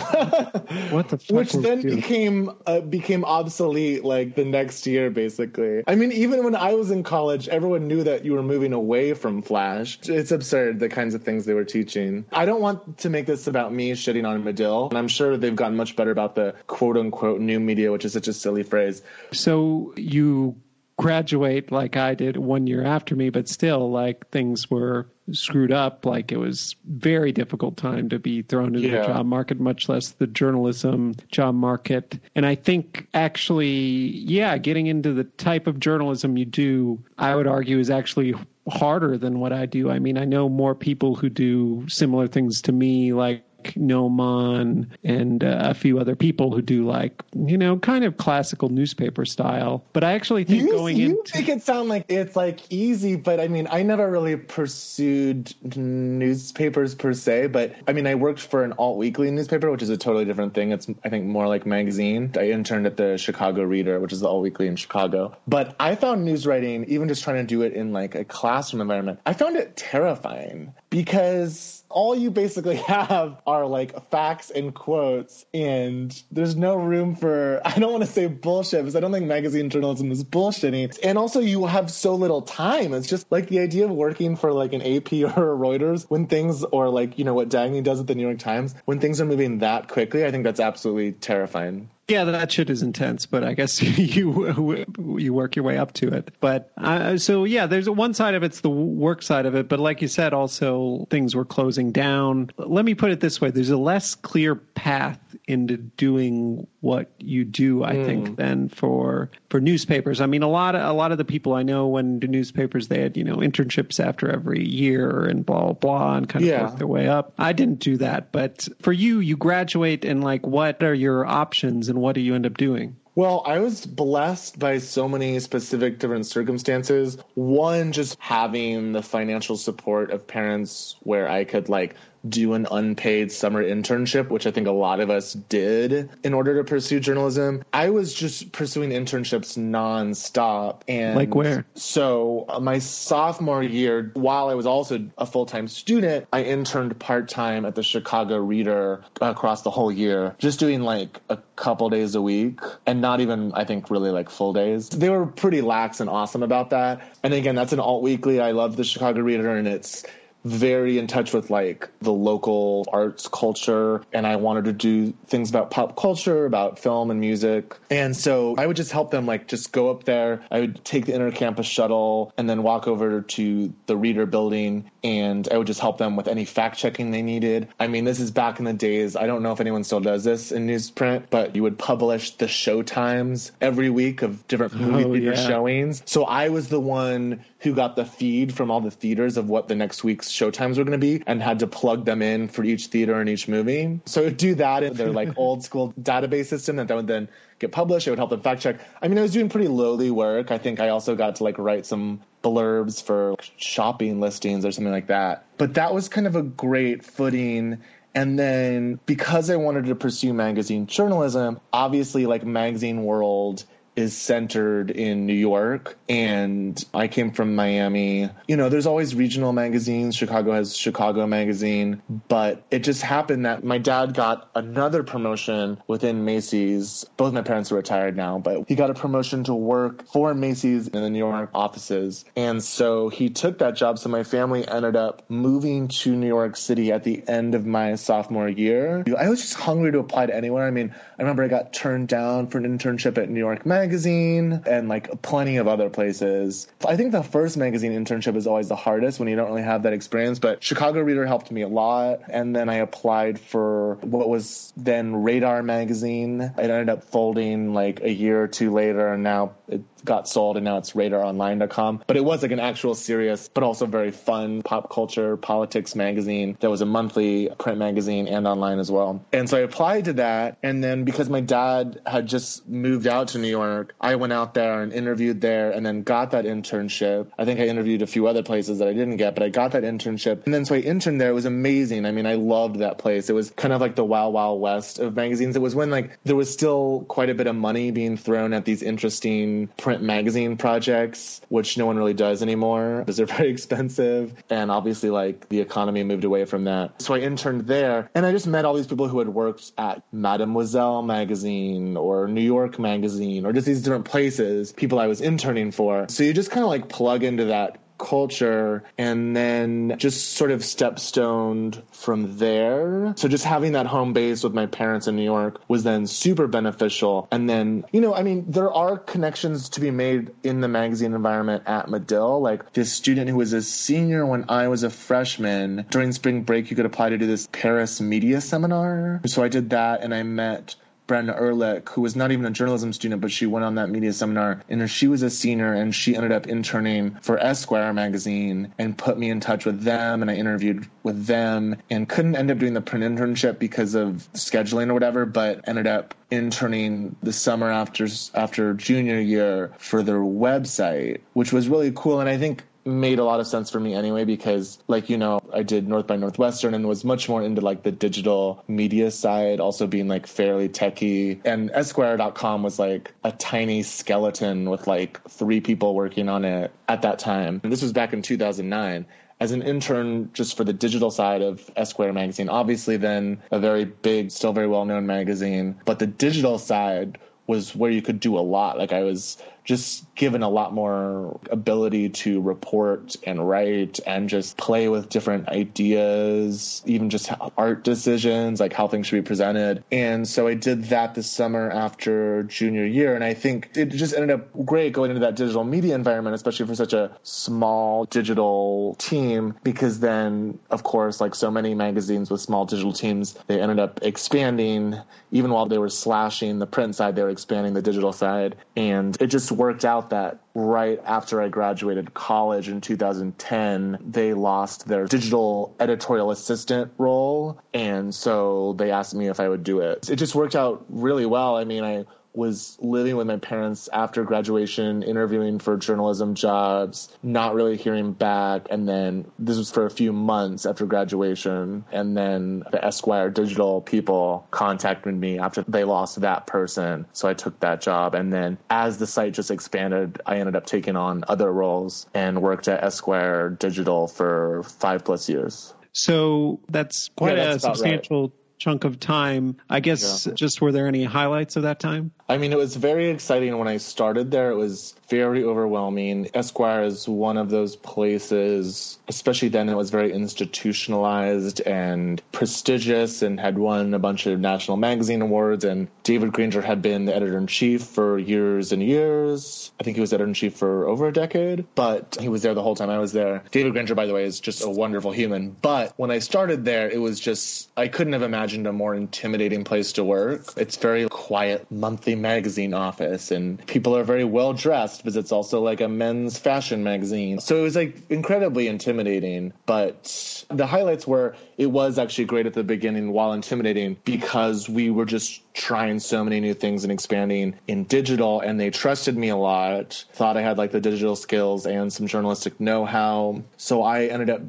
[0.91, 5.85] what the Which then became uh, became obsolete like the next year basically.
[5.87, 9.15] I mean even when I was in college, everyone knew that you were moving away
[9.15, 9.99] from Flash.
[10.03, 12.27] It's absurd the kinds of things they were teaching.
[12.31, 15.57] I don't want to make this about me shitting on Medill, and I'm sure they've
[15.57, 19.03] gotten much better about the quote unquote new media, which is such a silly phrase.
[19.33, 20.57] So you
[20.97, 26.07] graduate like I did one year after me, but still, like things were screwed up.
[26.07, 29.03] Like it was very difficult time to be thrown into yeah.
[29.03, 32.19] the job market, much less the journalism job market.
[32.35, 37.47] And I think actually, yeah, getting into the type of journalism you do, I would
[37.47, 38.35] argue is actually
[38.69, 39.91] harder than what I do.
[39.91, 45.43] I mean, I know more people who do similar things to me, like Noman and
[45.43, 49.85] uh, a few other people who do like you know kind of classical newspaper style.
[49.93, 53.17] But I actually think you, going you into make it sound like it's like easy,
[53.17, 57.49] but I mean I never really pursued newspapers per se.
[57.49, 60.55] But I mean I worked for an alt weekly newspaper, which is a totally different
[60.55, 60.73] thing.
[60.73, 62.33] It's I think more like magazine.
[62.37, 65.37] I interned at the Chicago Reader, which is the alt weekly in Chicago.
[65.47, 68.81] But I found news writing, even just trying to do it in like a classroom
[68.81, 75.45] environment, I found it terrifying because all you basically have are like facts and quotes,
[75.53, 79.27] and there's no room for, I don't want to say bullshit because I don't think
[79.27, 80.99] magazine journalism is bullshitting.
[81.03, 82.95] And also, you have so little time.
[82.95, 86.27] It's just like the idea of working for like an AP or a Reuters when
[86.27, 89.21] things, or like, you know, what Dagny does at the New York Times, when things
[89.21, 91.91] are moving that quickly, I think that's absolutely terrifying.
[92.09, 94.87] Yeah, that shit is intense, but I guess you
[95.19, 96.31] you work your way up to it.
[96.39, 99.81] But uh, so yeah, there's one side of it's the work side of it, but
[99.81, 102.51] like you said, also things were closing down.
[102.57, 107.45] Let me put it this way: there's a less clear path into doing what you
[107.45, 108.07] do, I mm.
[108.07, 110.21] think, than for for newspapers.
[110.21, 112.87] I mean, a lot of a lot of the people I know when do newspapers,
[112.87, 116.49] they had you know internships after every year and blah blah, blah and kind of
[116.49, 116.63] yeah.
[116.63, 117.35] work their way up.
[117.39, 121.89] I didn't do that, but for you, you graduate and like, what are your options
[121.89, 122.97] and what do you end up doing?
[123.17, 127.17] Well, I was blessed by so many specific different circumstances.
[127.33, 131.97] One, just having the financial support of parents where I could like
[132.29, 136.57] do an unpaid summer internship, which I think a lot of us did in order
[136.57, 137.65] to pursue journalism.
[137.73, 140.83] I was just pursuing internships nonstop.
[140.89, 141.67] And like where?
[141.75, 146.99] So uh, my sophomore year, while I was also a full time student, I interned
[146.99, 151.89] part time at the Chicago Reader across the whole year, just doing like a couple
[151.91, 154.89] days a week and not even, I think, really like full days.
[154.89, 157.03] They were pretty lax and awesome about that.
[157.23, 158.41] And again, that's an alt weekly.
[158.41, 160.05] I love the Chicago Reader and it's
[160.47, 165.51] very in touch with like the local arts culture and I wanted to do things
[165.51, 167.77] about pop culture, about film and music.
[167.91, 170.43] And so I would just help them like just go up there.
[170.51, 174.91] I would take the inner campus shuttle and then walk over to the reader building
[175.03, 177.69] and I would just help them with any fact checking they needed.
[177.79, 179.17] I mean, this is back in the days.
[179.17, 182.49] I don't know if anyone still does this in newsprint, but you would publish the
[182.49, 185.49] show times every week of different oh, movie oh, theater yeah.
[185.49, 186.03] showings.
[186.07, 189.69] So I was the one who got the feed from all the theaters of what
[189.69, 192.65] the next week's showtimes were going to be and had to plug them in for
[192.65, 194.01] each theater and each movie.
[194.07, 197.29] So it would do that in their like old school database system that would then
[197.59, 198.07] get published.
[198.07, 198.81] It would help them fact check.
[199.03, 200.51] I mean, I was doing pretty lowly work.
[200.51, 204.93] I think I also got to like write some blurbs for shopping listings or something
[204.93, 205.45] like that.
[205.59, 207.83] But that was kind of a great footing
[208.17, 213.65] and then because I wanted to pursue magazine journalism, obviously like Magazine World
[213.97, 218.29] is centered in New York and I came from Miami.
[218.47, 220.15] You know, there's always regional magazines.
[220.15, 226.25] Chicago has Chicago magazine, but it just happened that my dad got another promotion within
[226.25, 227.07] Macy's.
[227.17, 230.89] Both my parents are retired now, but he got a promotion to work for Macy's
[230.89, 232.25] in the New York offices.
[232.37, 233.99] And so he took that job.
[233.99, 237.95] So my family ended up moving to New York City at the end of my
[237.95, 239.05] sophomore year.
[239.19, 240.67] I was just hungry to apply to anywhere.
[240.67, 244.63] I mean, I remember I got turned down for an internship at New York Magazine
[244.67, 246.69] and like plenty of other places.
[246.87, 249.85] I think the first magazine internship is always the hardest when you don't really have
[249.85, 252.21] that experience, but Chicago Reader helped me a lot.
[252.29, 256.41] And then I applied for what was then Radar magazine.
[256.41, 260.57] It ended up folding like a year or two later, and now it got sold
[260.57, 262.05] and now it's radaronline.com.
[262.07, 266.57] But it was like an actual serious, but also very fun pop culture politics magazine
[266.61, 269.23] that was a monthly print magazine and online as well.
[269.33, 270.59] And so I applied to that.
[270.63, 274.55] And then because my dad had just moved out to New York, I went out
[274.55, 277.29] there and interviewed there and then got that internship.
[277.39, 279.73] I think I interviewed a few other places that I didn't get, but I got
[279.73, 280.45] that internship.
[280.45, 281.31] And then so I interned there.
[281.31, 282.07] It was amazing.
[282.07, 283.29] I mean, I loved that place.
[283.29, 285.57] It was kind of like the wild, wild west of magazines.
[285.57, 288.65] It was when like there was still quite a bit of money being thrown at
[288.65, 293.51] these interesting print print magazine projects, which no one really does anymore because they're very
[293.51, 294.35] expensive.
[294.51, 297.01] And obviously, like the economy moved away from that.
[297.03, 300.03] So I interned there and I just met all these people who had worked at
[300.13, 305.73] Mademoiselle magazine or New York magazine or just these different places, people I was interning
[305.73, 306.07] for.
[306.09, 310.65] So you just kind of like plug into that culture and then just sort of
[310.65, 313.15] stepstoned from there.
[313.17, 316.47] So just having that home base with my parents in New York was then super
[316.47, 317.29] beneficial.
[317.31, 321.15] And then, you know, I mean, there are connections to be made in the magazine
[321.15, 322.41] environment at Medill.
[322.41, 326.71] Like this student who was a senior when I was a freshman, during spring break,
[326.71, 329.21] you could apply to do this Paris media seminar.
[329.27, 332.93] So I did that and I met Brenda Ehrlich, who was not even a journalism
[332.93, 334.63] student, but she went on that media seminar.
[334.69, 339.19] And she was a senior and she ended up interning for Esquire magazine and put
[339.19, 340.23] me in touch with them.
[340.23, 344.29] And I interviewed with them and couldn't end up doing the print internship because of
[344.35, 350.19] scheduling or whatever, but ended up interning the summer after after junior year for their
[350.19, 352.21] website, which was really cool.
[352.21, 355.41] And I think made a lot of sense for me anyway because like you know
[355.53, 359.61] I did North by Northwestern and was much more into like the digital media side
[359.61, 365.61] also being like fairly techy and esquire.com was like a tiny skeleton with like three
[365.61, 367.61] people working on it at that time.
[367.63, 369.07] And this was back in 2009
[369.39, 373.85] as an intern just for the digital side of Esquire magazine obviously then a very
[373.85, 378.39] big still very well known magazine but the digital side was where you could do
[378.39, 378.79] a lot.
[378.79, 384.57] Like I was just given a lot more ability to report and write and just
[384.57, 389.83] play with different ideas, even just art decisions, like how things should be presented.
[389.91, 393.15] And so I did that this summer after junior year.
[393.15, 396.67] And I think it just ended up great going into that digital media environment, especially
[396.67, 402.41] for such a small digital team, because then, of course, like so many magazines with
[402.41, 404.97] small digital teams, they ended up expanding.
[405.33, 408.55] Even while they were slashing the print side, they were expanding the digital side.
[408.77, 414.87] And it just worked out that right after I graduated college in 2010, they lost
[414.87, 417.61] their digital editorial assistant role.
[417.75, 420.09] And so they asked me if I would do it.
[420.09, 421.57] It just worked out really well.
[421.57, 422.05] I mean, I
[422.37, 428.67] was living with my parents after graduation, interviewing for journalism jobs, not really hearing back.
[428.71, 431.85] And then this was for a few months after graduation.
[431.91, 437.07] And then the Esquire digital people contacted me after they lost that person.
[437.13, 438.15] So I took that job.
[438.15, 442.43] And then as the site just expanded, I ended up taking on other roles and
[442.43, 445.73] worked at Esquire Digital for five plus years.
[445.93, 449.57] So that's quite yeah, that's a substantial right chunk of time.
[449.69, 450.35] I guess yeah.
[450.35, 452.13] just were there any highlights of that time?
[452.29, 454.51] I mean, it was very exciting when I started there.
[454.51, 456.31] It was very overwhelming.
[456.35, 463.39] Esquire is one of those places, especially then, it was very institutionalized and prestigious and
[463.39, 465.65] had won a bunch of national magazine awards.
[465.65, 469.71] And David Granger had been the editor in chief for years and years.
[469.79, 472.55] I think he was editor in chief for over a decade, but he was there
[472.55, 473.45] the whole time I was there.
[473.53, 475.51] David Granger, by the way, is just a wonderful human.
[475.51, 479.65] But when I started there, it was just, I couldn't have imagined a more intimidating
[479.65, 480.53] place to work.
[480.57, 485.61] It's very quiet monthly magazine office and people are very well dressed because it's also
[485.61, 487.41] like a men's fashion magazine.
[487.41, 489.53] So it was like incredibly intimidating.
[489.67, 494.91] But the highlights were it was actually great at the beginning while intimidating because we
[494.91, 499.31] were just trying so many new things and expanding in digital and they trusted me
[499.31, 504.05] a lot thought i had like the digital skills and some journalistic know-how so i
[504.05, 504.43] ended up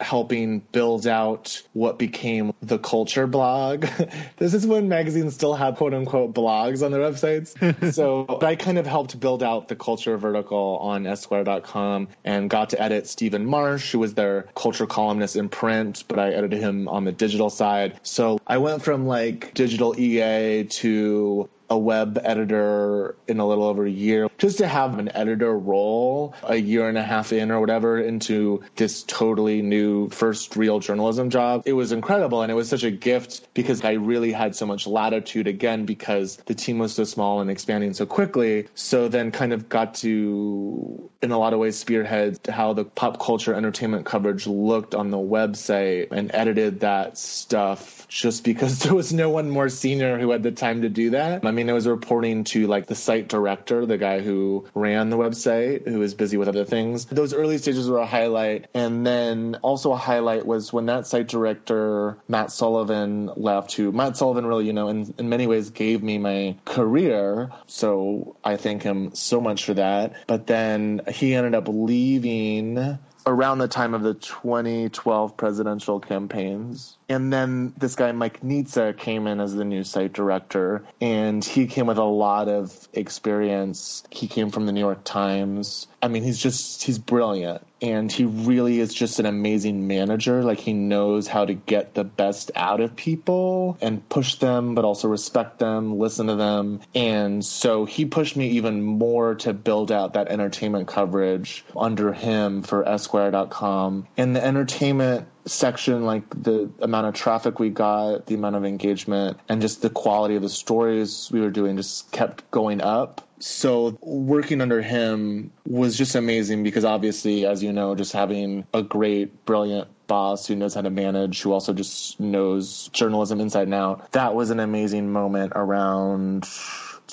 [0.00, 3.86] helping build out what became the culture blog.
[4.36, 7.92] this is when magazines still have quote unquote blogs on their websites.
[7.94, 12.82] so I kind of helped build out the culture vertical on Esquire.com and got to
[12.82, 17.04] edit Stephen Marche, who was their culture columnist in print, but I edited him on
[17.04, 18.00] the digital side.
[18.02, 23.86] So I went from like digital EA to a web editor in a little over
[23.86, 24.28] a year.
[24.38, 28.62] Just to have an editor role a year and a half in or whatever into
[28.76, 32.42] this totally new first real journalism job, it was incredible.
[32.42, 36.36] And it was such a gift because I really had so much latitude again because
[36.46, 38.66] the team was so small and expanding so quickly.
[38.74, 43.20] So then kind of got to, in a lot of ways, spearhead how the pop
[43.20, 49.12] culture entertainment coverage looked on the website and edited that stuff just because there was
[49.12, 51.46] no one more senior who had the time to do that.
[51.46, 55.16] I mean, it was reporting to like the site director, the guy who ran the
[55.16, 57.06] website, who was busy with other things.
[57.06, 58.66] Those early stages were a highlight.
[58.74, 64.16] And then also a highlight was when that site director, Matt Sullivan, left, who Matt
[64.16, 67.50] Sullivan really, you know, in, in many ways gave me my career.
[67.68, 70.14] So I thank him so much for that.
[70.26, 76.96] But then he ended up leaving around the time of the 2012 presidential campaigns.
[77.10, 81.66] And then this guy, Mike Nizza, came in as the new site director, and he
[81.66, 84.04] came with a lot of experience.
[84.10, 85.88] He came from the New York Times.
[86.00, 87.66] I mean, he's just, he's brilliant.
[87.82, 90.44] And he really is just an amazing manager.
[90.44, 94.84] Like, he knows how to get the best out of people and push them, but
[94.84, 96.80] also respect them, listen to them.
[96.94, 102.62] And so he pushed me even more to build out that entertainment coverage under him
[102.62, 104.06] for Esquire.com.
[104.16, 109.38] And the entertainment section, like the amount of traffic we got, the amount of engagement,
[109.48, 113.26] and just the quality of the stories we were doing just kept going up.
[113.38, 118.82] So working under him was just amazing because obviously, as you know, just having a
[118.82, 123.74] great, brilliant boss who knows how to manage, who also just knows journalism inside and
[123.74, 124.12] out.
[124.12, 126.46] That was an amazing moment around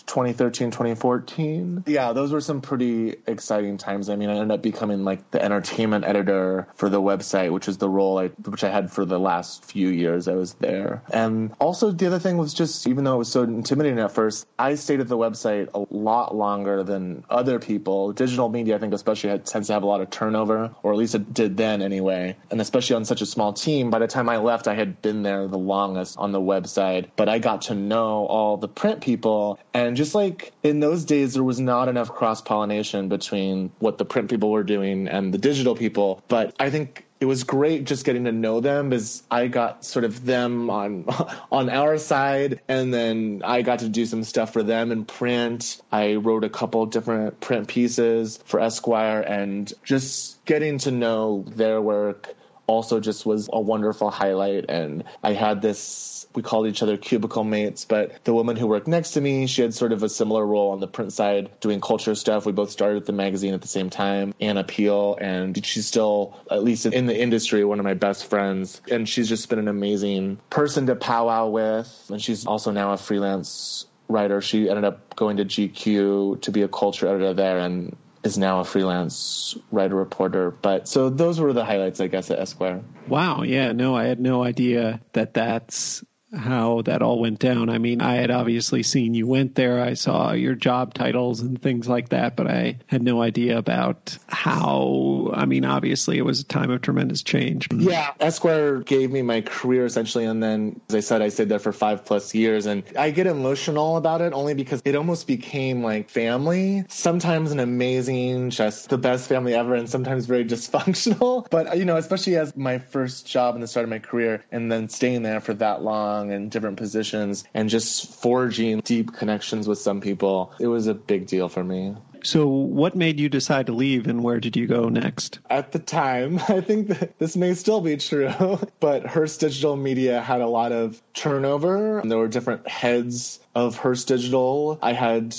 [0.06, 1.84] 2013, 2014.
[1.88, 4.10] Yeah, those were some pretty exciting times.
[4.10, 7.78] I mean, I ended up becoming like the entertainment editor for the website, which is
[7.78, 11.04] the role I, which I had for the last few years I was there.
[11.10, 14.48] And also the other thing was just, even though it was so intimidating at first,
[14.58, 18.14] I stayed at the website a lot longer than other people.
[18.14, 20.98] Digital media, I think especially had, tends to have a lot of turnover, or at
[20.98, 22.36] least it did then anyway.
[22.52, 25.24] And especially on such a small team, by the time I left, I had been
[25.24, 29.60] there the longest on the website, but I got to know all the print people
[29.74, 34.06] and just like in those days, there was not enough cross pollination between what the
[34.06, 36.22] print people were doing and the digital people.
[36.28, 40.06] But I think it was great just getting to know them as I got sort
[40.06, 41.06] of them on
[41.52, 45.82] on our side and then I got to do some stuff for them in print.
[45.92, 51.82] I wrote a couple different print pieces for Esquire and just getting to know their
[51.82, 52.36] work
[52.68, 57.44] also just was a wonderful highlight and I had this we called each other cubicle
[57.44, 60.46] mates, but the woman who worked next to me, she had sort of a similar
[60.46, 62.46] role on the print side doing culture stuff.
[62.46, 66.64] We both started the magazine at the same time, Anna Peele, and she's still, at
[66.64, 68.80] least in the industry, one of my best friends.
[68.92, 72.06] And she's just been an amazing person to powwow with.
[72.12, 74.40] And she's also now a freelance writer.
[74.40, 78.60] She ended up going to GQ to be a culture editor there and is now
[78.60, 80.52] a freelance writer reporter.
[80.52, 82.84] But so those were the highlights, I guess, at Esquire.
[83.08, 83.44] Wow.
[83.44, 83.72] Yeah.
[83.72, 86.04] No, I had no idea that that's
[86.36, 87.70] how that all went down.
[87.70, 89.82] I mean, I had obviously seen you went there.
[89.82, 94.18] I saw your job titles and things like that, but I had no idea about
[94.28, 95.32] how.
[95.34, 97.68] I mean, obviously, it was a time of tremendous change.
[97.74, 101.60] Yeah, Esquire gave me my career essentially, and then, as I said, I stayed there
[101.60, 105.84] for five plus years, and I get emotional about it only because it almost became
[105.84, 106.84] like family.
[106.90, 111.48] Sometimes an amazing, just the best family ever, and sometimes very dysfunctional.
[111.50, 114.70] But you know, especially as my first job in the start of my career, and
[114.72, 119.68] then staying there for that long in and different positions and just forging deep connections
[119.68, 120.54] with some people.
[120.60, 121.96] It was a big deal for me.
[122.24, 125.40] So, what made you decide to leave and where did you go next?
[125.50, 130.22] At the time, I think that this may still be true, but Hearst Digital Media
[130.22, 132.02] had a lot of turnover.
[132.04, 134.80] There were different heads of Hearst Digital.
[134.82, 135.36] I had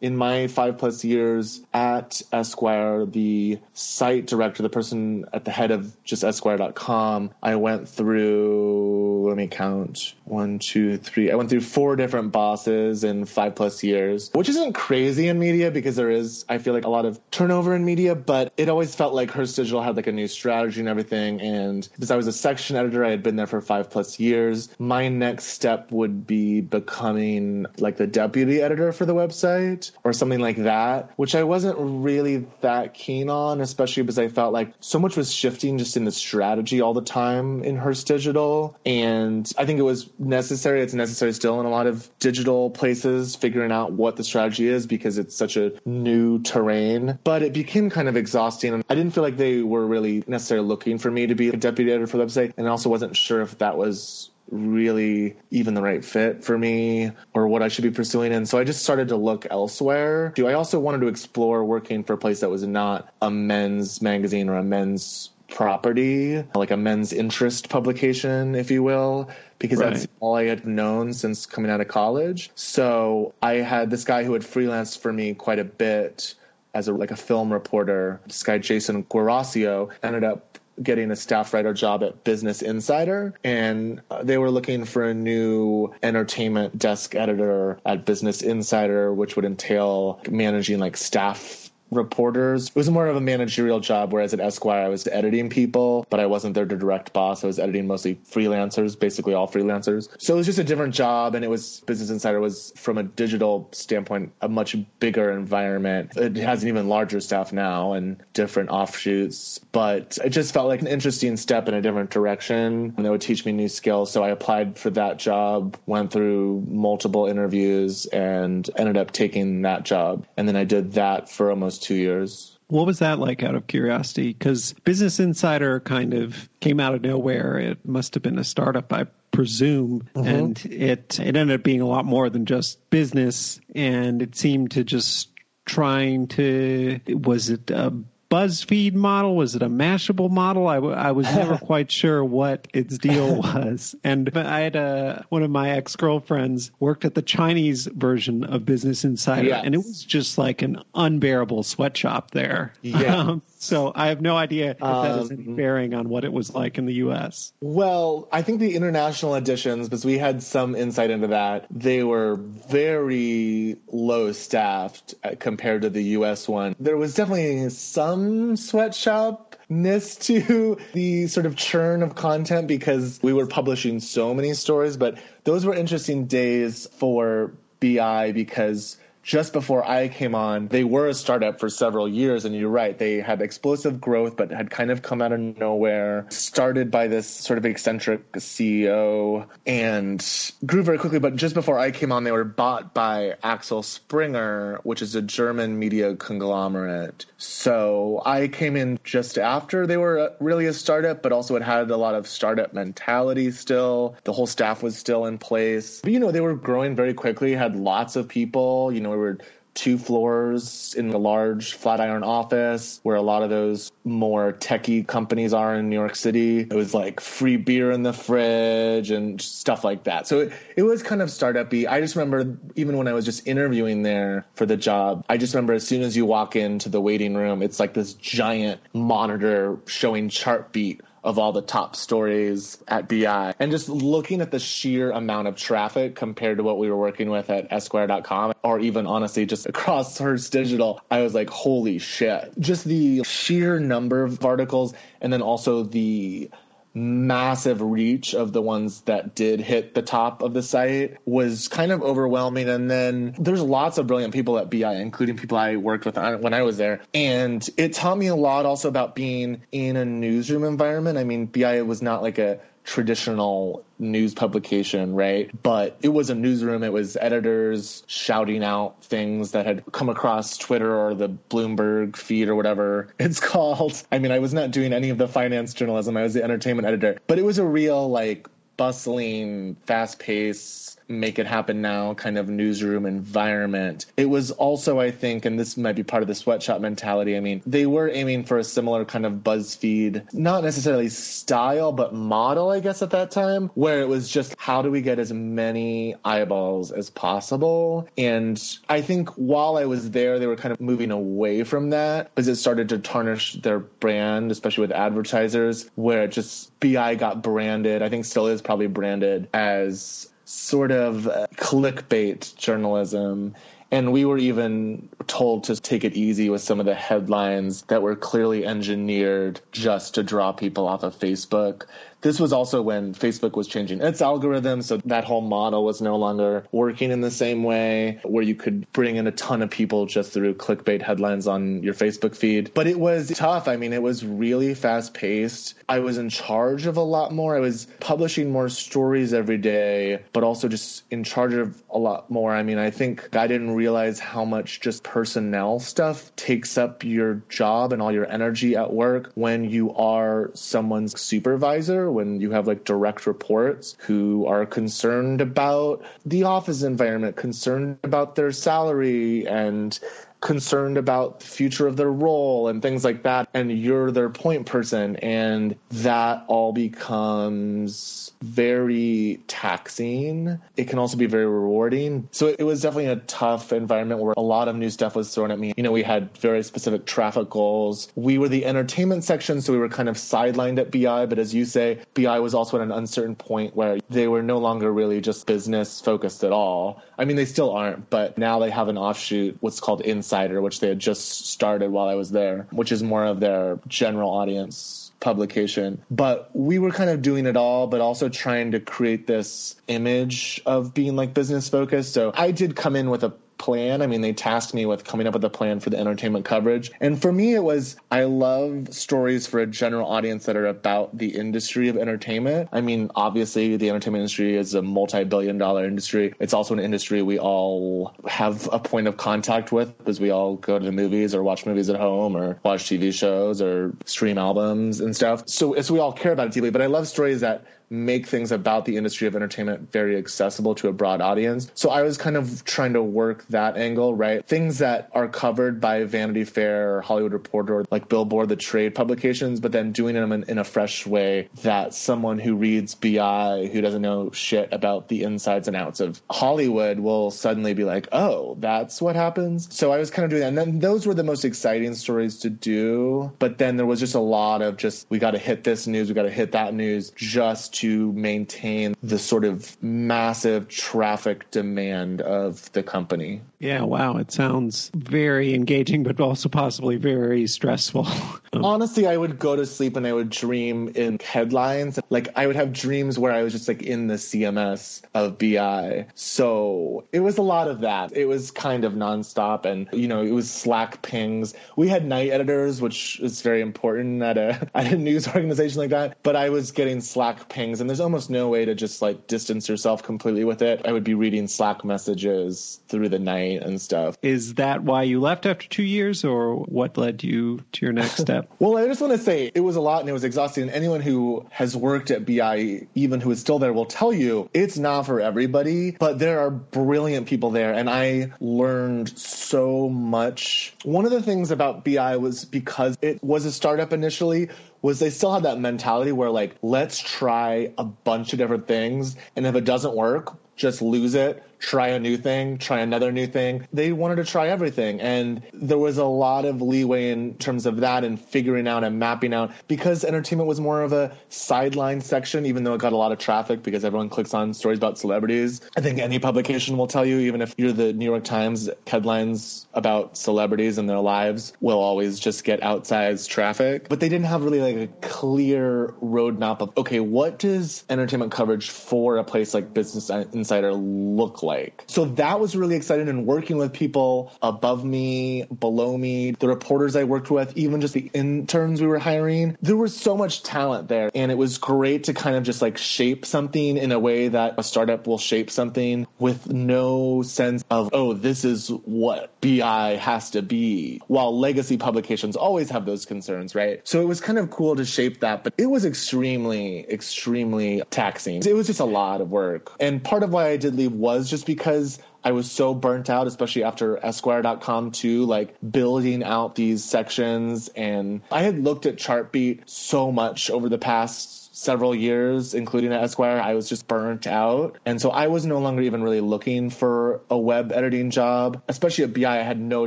[0.00, 5.70] in my five plus years at Esquire, the site director, the person at the head
[5.70, 11.30] of just Esquire.com, I went through, let me count, one, two, three.
[11.30, 15.70] I went through four different bosses in five plus years, which isn't crazy in media
[15.70, 18.94] because there is, I feel like, a lot of turnover in media, but it always
[18.94, 21.40] felt like Hearst Digital had like a new strategy and everything.
[21.40, 24.68] And because I was a section editor, I had been there for five plus years.
[24.78, 30.40] My next step would be becoming like the deputy editor for the website or something
[30.40, 34.98] like that, which I wasn't really that keen on, especially because I felt like so
[34.98, 38.76] much was shifting just in the strategy all the time in Hearst Digital.
[38.84, 40.82] And I think it was necessary.
[40.82, 44.86] It's necessary still in a lot of digital places, figuring out what the strategy is
[44.86, 47.18] because it's such a new terrain.
[47.24, 48.74] But it became kind of exhausting.
[48.74, 51.56] And I didn't feel like they were really necessarily looking for me to be a
[51.56, 52.54] deputy editor for the website.
[52.56, 57.12] And I also wasn't sure if that was really even the right fit for me
[57.32, 58.32] or what I should be pursuing.
[58.32, 60.32] And so I just started to look elsewhere.
[60.38, 64.48] I also wanted to explore working for a place that was not a men's magazine
[64.48, 69.28] or a men's property, like a men's interest publication, if you will,
[69.58, 69.94] because right.
[69.94, 72.50] that's all I had known since coming out of college.
[72.54, 76.34] So I had this guy who had freelanced for me quite a bit
[76.72, 78.20] as a like a film reporter.
[78.26, 80.49] This guy Jason Guerrasio ended up
[80.82, 85.14] getting a staff writer job at Business Insider, and uh, they were looking for a
[85.14, 92.68] new entertainment desk editor at Business Insider, which would entail managing like staff reporters.
[92.68, 96.20] It was more of a managerial job, whereas at Esquire, I was editing people, but
[96.20, 97.42] I wasn't their direct boss.
[97.42, 100.08] I was editing mostly freelancers, basically all freelancers.
[100.18, 103.02] So it was just a different job, and it was Business Insider was, from a
[103.02, 106.16] digital standpoint, a much bigger environment.
[106.16, 110.80] It has an even larger staff now and different offshoots, but it just felt like
[110.80, 114.12] an interesting step in a different direction, and it would teach me new skills.
[114.12, 119.84] So I applied for that job, went through multiple interviews, and ended up taking that
[119.84, 120.26] job.
[120.36, 122.56] And then I did that for almost two years.
[122.68, 124.28] What was that like out of curiosity?
[124.28, 127.58] Because Business Insider kind of came out of nowhere.
[127.58, 130.08] It must have been a startup, I presume.
[130.14, 130.28] Mm-hmm.
[130.28, 133.60] And it, it ended up being a lot more than just business.
[133.74, 135.30] And it seemed to just
[135.66, 137.92] trying to, was it a
[138.30, 139.34] BuzzFeed model?
[139.34, 140.68] Was it a Mashable model?
[140.68, 143.94] I, w- I was never quite sure what its deal was.
[144.04, 148.64] And I had a, one of my ex girlfriends worked at the Chinese version of
[148.64, 149.62] Business Insider, yes.
[149.64, 152.72] and it was just like an unbearable sweatshop there.
[152.82, 153.10] Yeah.
[153.20, 156.32] Um, so I have no idea if that has any um, bearing on what it
[156.32, 157.52] was like in the U.S.
[157.60, 162.36] Well, I think the international editions, because we had some insight into that, they were
[162.36, 166.48] very low staffed uh, compared to the U.S.
[166.48, 166.74] one.
[166.80, 173.34] There was definitely some sweatshop ness to the sort of churn of content because we
[173.34, 179.84] were publishing so many stories, but those were interesting days for BI because just before
[179.84, 182.44] I came on, they were a startup for several years.
[182.44, 186.26] And you're right, they had explosive growth, but had kind of come out of nowhere.
[186.30, 191.18] Started by this sort of eccentric CEO and grew very quickly.
[191.18, 195.22] But just before I came on, they were bought by Axel Springer, which is a
[195.22, 197.26] German media conglomerate.
[197.36, 201.62] So I came in just after they were uh, really a startup, but also it
[201.62, 204.16] had a lot of startup mentality still.
[204.24, 206.00] The whole staff was still in place.
[206.00, 208.92] But, you know, they were growing very quickly, had lots of people.
[208.92, 209.38] You know, we were
[209.74, 215.52] two floors in a large Flatiron office where a lot of those more techie companies
[215.52, 216.60] are in New York City.
[216.60, 220.26] It was like free beer in the fridge and stuff like that.
[220.26, 221.86] So it, it was kind of startup-y.
[221.88, 225.54] I just remember even when I was just interviewing there for the job, I just
[225.54, 229.78] remember as soon as you walk into the waiting room, it's like this giant monitor
[229.86, 235.10] showing Chartbeat of all the top stories at BI and just looking at the sheer
[235.10, 239.46] amount of traffic compared to what we were working with at Esquire.com or even honestly
[239.46, 242.52] just across Hearst Digital, I was like, holy shit.
[242.58, 246.50] Just the sheer number of articles and then also the
[246.92, 251.92] massive reach of the ones that did hit the top of the site was kind
[251.92, 252.68] of overwhelming.
[252.68, 256.54] And then there's lots of brilliant people at BI, including people I worked with when
[256.54, 257.00] I was there.
[257.14, 261.18] And it taught me a lot also about being in a newsroom environment.
[261.18, 262.60] I mean, BI was not like a
[262.90, 265.48] traditional news publication, right?
[265.62, 266.82] But it was a newsroom.
[266.82, 272.48] It was editors shouting out things that had come across Twitter or the Bloomberg feed
[272.48, 274.02] or whatever it's called.
[274.10, 276.16] I mean, I was not doing any of the finance journalism.
[276.16, 281.38] I was the entertainment editor, but it was a real like bustling, fast paced, make
[281.38, 284.06] it happen now kind of newsroom environment.
[284.16, 287.36] It was also, I think, and this might be part of the sweatshop mentality.
[287.36, 292.14] I mean, they were aiming for a similar kind of BuzzFeed, not necessarily style, but
[292.14, 295.32] model, I guess, at that time, where it was just how do we get as
[295.32, 298.08] many eyeballs as possible?
[298.16, 302.34] And I think while I was there, they were kind of moving away from that
[302.34, 307.42] because it started to tarnish their brand, especially with advertisers, where it just BI got
[307.42, 313.54] branded, I think still is probably branded as sort of uh, clickbait journalism.
[313.92, 318.02] And we were even told to take it easy with some of the headlines that
[318.02, 321.86] were clearly engineered just to draw people off of Facebook.
[322.20, 326.16] This was also when Facebook was changing its algorithm, so that whole model was no
[326.16, 330.06] longer working in the same way where you could bring in a ton of people
[330.06, 332.72] just through clickbait headlines on your Facebook feed.
[332.74, 333.68] But it was tough.
[333.68, 335.74] I mean, it was really fast paced.
[335.88, 337.56] I was in charge of a lot more.
[337.56, 342.30] I was publishing more stories every day, but also just in charge of a lot
[342.30, 342.54] more.
[342.54, 347.42] I mean, I think I didn't realize how much just personnel stuff takes up your
[347.48, 352.66] job and all your energy at work when you are someone's supervisor when you have
[352.66, 359.98] like direct reports who are concerned about the office environment, concerned about their salary and
[360.40, 364.66] concerned about the future of their role and things like that and you're their point
[364.66, 370.58] person and that all becomes very taxing.
[370.76, 372.28] It can also be very rewarding.
[372.32, 375.50] So it was definitely a tough environment where a lot of new stuff was thrown
[375.50, 375.74] at me.
[375.76, 378.10] You know we had very specific traffic goals.
[378.14, 381.54] We were the entertainment section so we were kind of sidelined at bi but as
[381.54, 385.20] you say bi was also at an uncertain point where they were no longer really
[385.20, 387.02] just business focused at all.
[387.18, 390.62] I mean they still aren't but now they have an offshoot what's called inside Insider,
[390.62, 394.30] which they had just started while I was there, which is more of their general
[394.30, 396.02] audience publication.
[396.08, 400.62] But we were kind of doing it all, but also trying to create this image
[400.64, 402.14] of being like business focused.
[402.14, 404.02] So I did come in with a plan.
[404.02, 406.90] I mean, they tasked me with coming up with a plan for the entertainment coverage.
[406.98, 411.16] And for me, it was I love stories for a general audience that are about
[411.16, 412.70] the industry of entertainment.
[412.72, 416.34] I mean, obviously, the entertainment industry is a multi billion dollar industry.
[416.40, 420.56] It's also an industry we all have a point of contact with because we all
[420.56, 424.38] go to the movies or watch movies at home or watch TV shows or stream
[424.38, 425.44] albums and stuff.
[425.46, 426.70] So, so we all care about it deeply.
[426.70, 430.88] But I love stories that make things about the industry of entertainment very accessible to
[430.88, 431.70] a broad audience.
[431.74, 434.46] So I was kind of trying to work that angle, right?
[434.46, 438.94] Things that are covered by Vanity Fair or Hollywood Reporter or like Billboard, the trade
[438.94, 443.68] publications, but then doing them in, in a fresh way that someone who reads BI,
[443.72, 448.08] who doesn't know shit about the insides and outs of Hollywood will suddenly be like,
[448.12, 449.74] oh, that's what happens.
[449.74, 450.48] So I was kind of doing that.
[450.48, 453.32] And then those were the most exciting stories to do.
[453.40, 456.08] But then there was just a lot of just, we got to hit this news,
[456.08, 462.20] we got to hit that news just to maintain the sort of massive traffic demand
[462.20, 463.40] of the company.
[463.60, 464.16] Yeah, wow.
[464.16, 468.06] It sounds very engaging, but also possibly very stressful.
[468.52, 472.00] Um, Honestly, I would go to sleep and I would dream in headlines.
[472.10, 476.08] Like, I would have dreams where I was just like in the CMS of BI.
[476.16, 478.16] So it was a lot of that.
[478.16, 479.66] It was kind of nonstop.
[479.66, 481.54] And, you know, it was Slack pings.
[481.76, 485.90] We had night editors, which is very important at a, at a news organization like
[485.90, 486.18] that.
[486.24, 489.68] But I was getting Slack pings, and there's almost no way to just like distance
[489.68, 490.82] yourself completely with it.
[490.84, 494.16] I would be reading Slack messages through the night and stuff.
[494.22, 498.16] Is that why you left after two years, or what led you to your next
[498.18, 498.50] step?
[498.58, 500.64] well, I just want to say it was a lot and it was exhausting.
[500.64, 504.50] And anyone who has worked at BI, even who is still there, will tell you
[504.52, 507.72] it's not for everybody, but there are brilliant people there.
[507.72, 510.74] And I learned so much.
[510.82, 514.48] One of the things about BI was because it was a startup initially,
[514.82, 519.16] was they still had that mentality where like let's try a bunch of different things
[519.36, 523.26] and if it doesn't work just lose it try a new thing, try another new
[523.26, 523.68] thing.
[523.72, 525.00] They wanted to try everything.
[525.00, 528.98] And there was a lot of leeway in terms of that and figuring out and
[528.98, 532.96] mapping out because entertainment was more of a sideline section, even though it got a
[532.96, 535.60] lot of traffic because everyone clicks on stories about celebrities.
[535.76, 539.66] I think any publication will tell you, even if you're the New York Times, headlines
[539.74, 543.88] about celebrities and their lives will always just get outsized traffic.
[543.88, 548.70] But they didn't have really like a clear roadmap of, okay, what does entertainment coverage
[548.70, 551.49] for a place like Business Insider look like?
[551.86, 556.96] So that was really exciting and working with people above me, below me, the reporters
[556.96, 559.56] I worked with, even just the interns we were hiring.
[559.62, 562.78] There was so much talent there and it was great to kind of just like
[562.78, 567.90] shape something in a way that a startup will shape something with no sense of,
[567.92, 571.00] oh, this is what BI has to be.
[571.06, 573.80] While legacy publications always have those concerns, right?
[573.84, 578.42] So it was kind of cool to shape that, but it was extremely, extremely taxing.
[578.44, 579.72] It was just a lot of work.
[579.80, 583.08] And part of why I did leave was just just because I was so burnt
[583.08, 587.68] out, especially after Esquire.com too, like building out these sections.
[587.68, 593.02] And I had looked at Chartbeat so much over the past several years, including at
[593.02, 594.78] Esquire, I was just burnt out.
[594.86, 598.62] And so I was no longer even really looking for a web editing job.
[598.66, 599.86] Especially at BI, I had no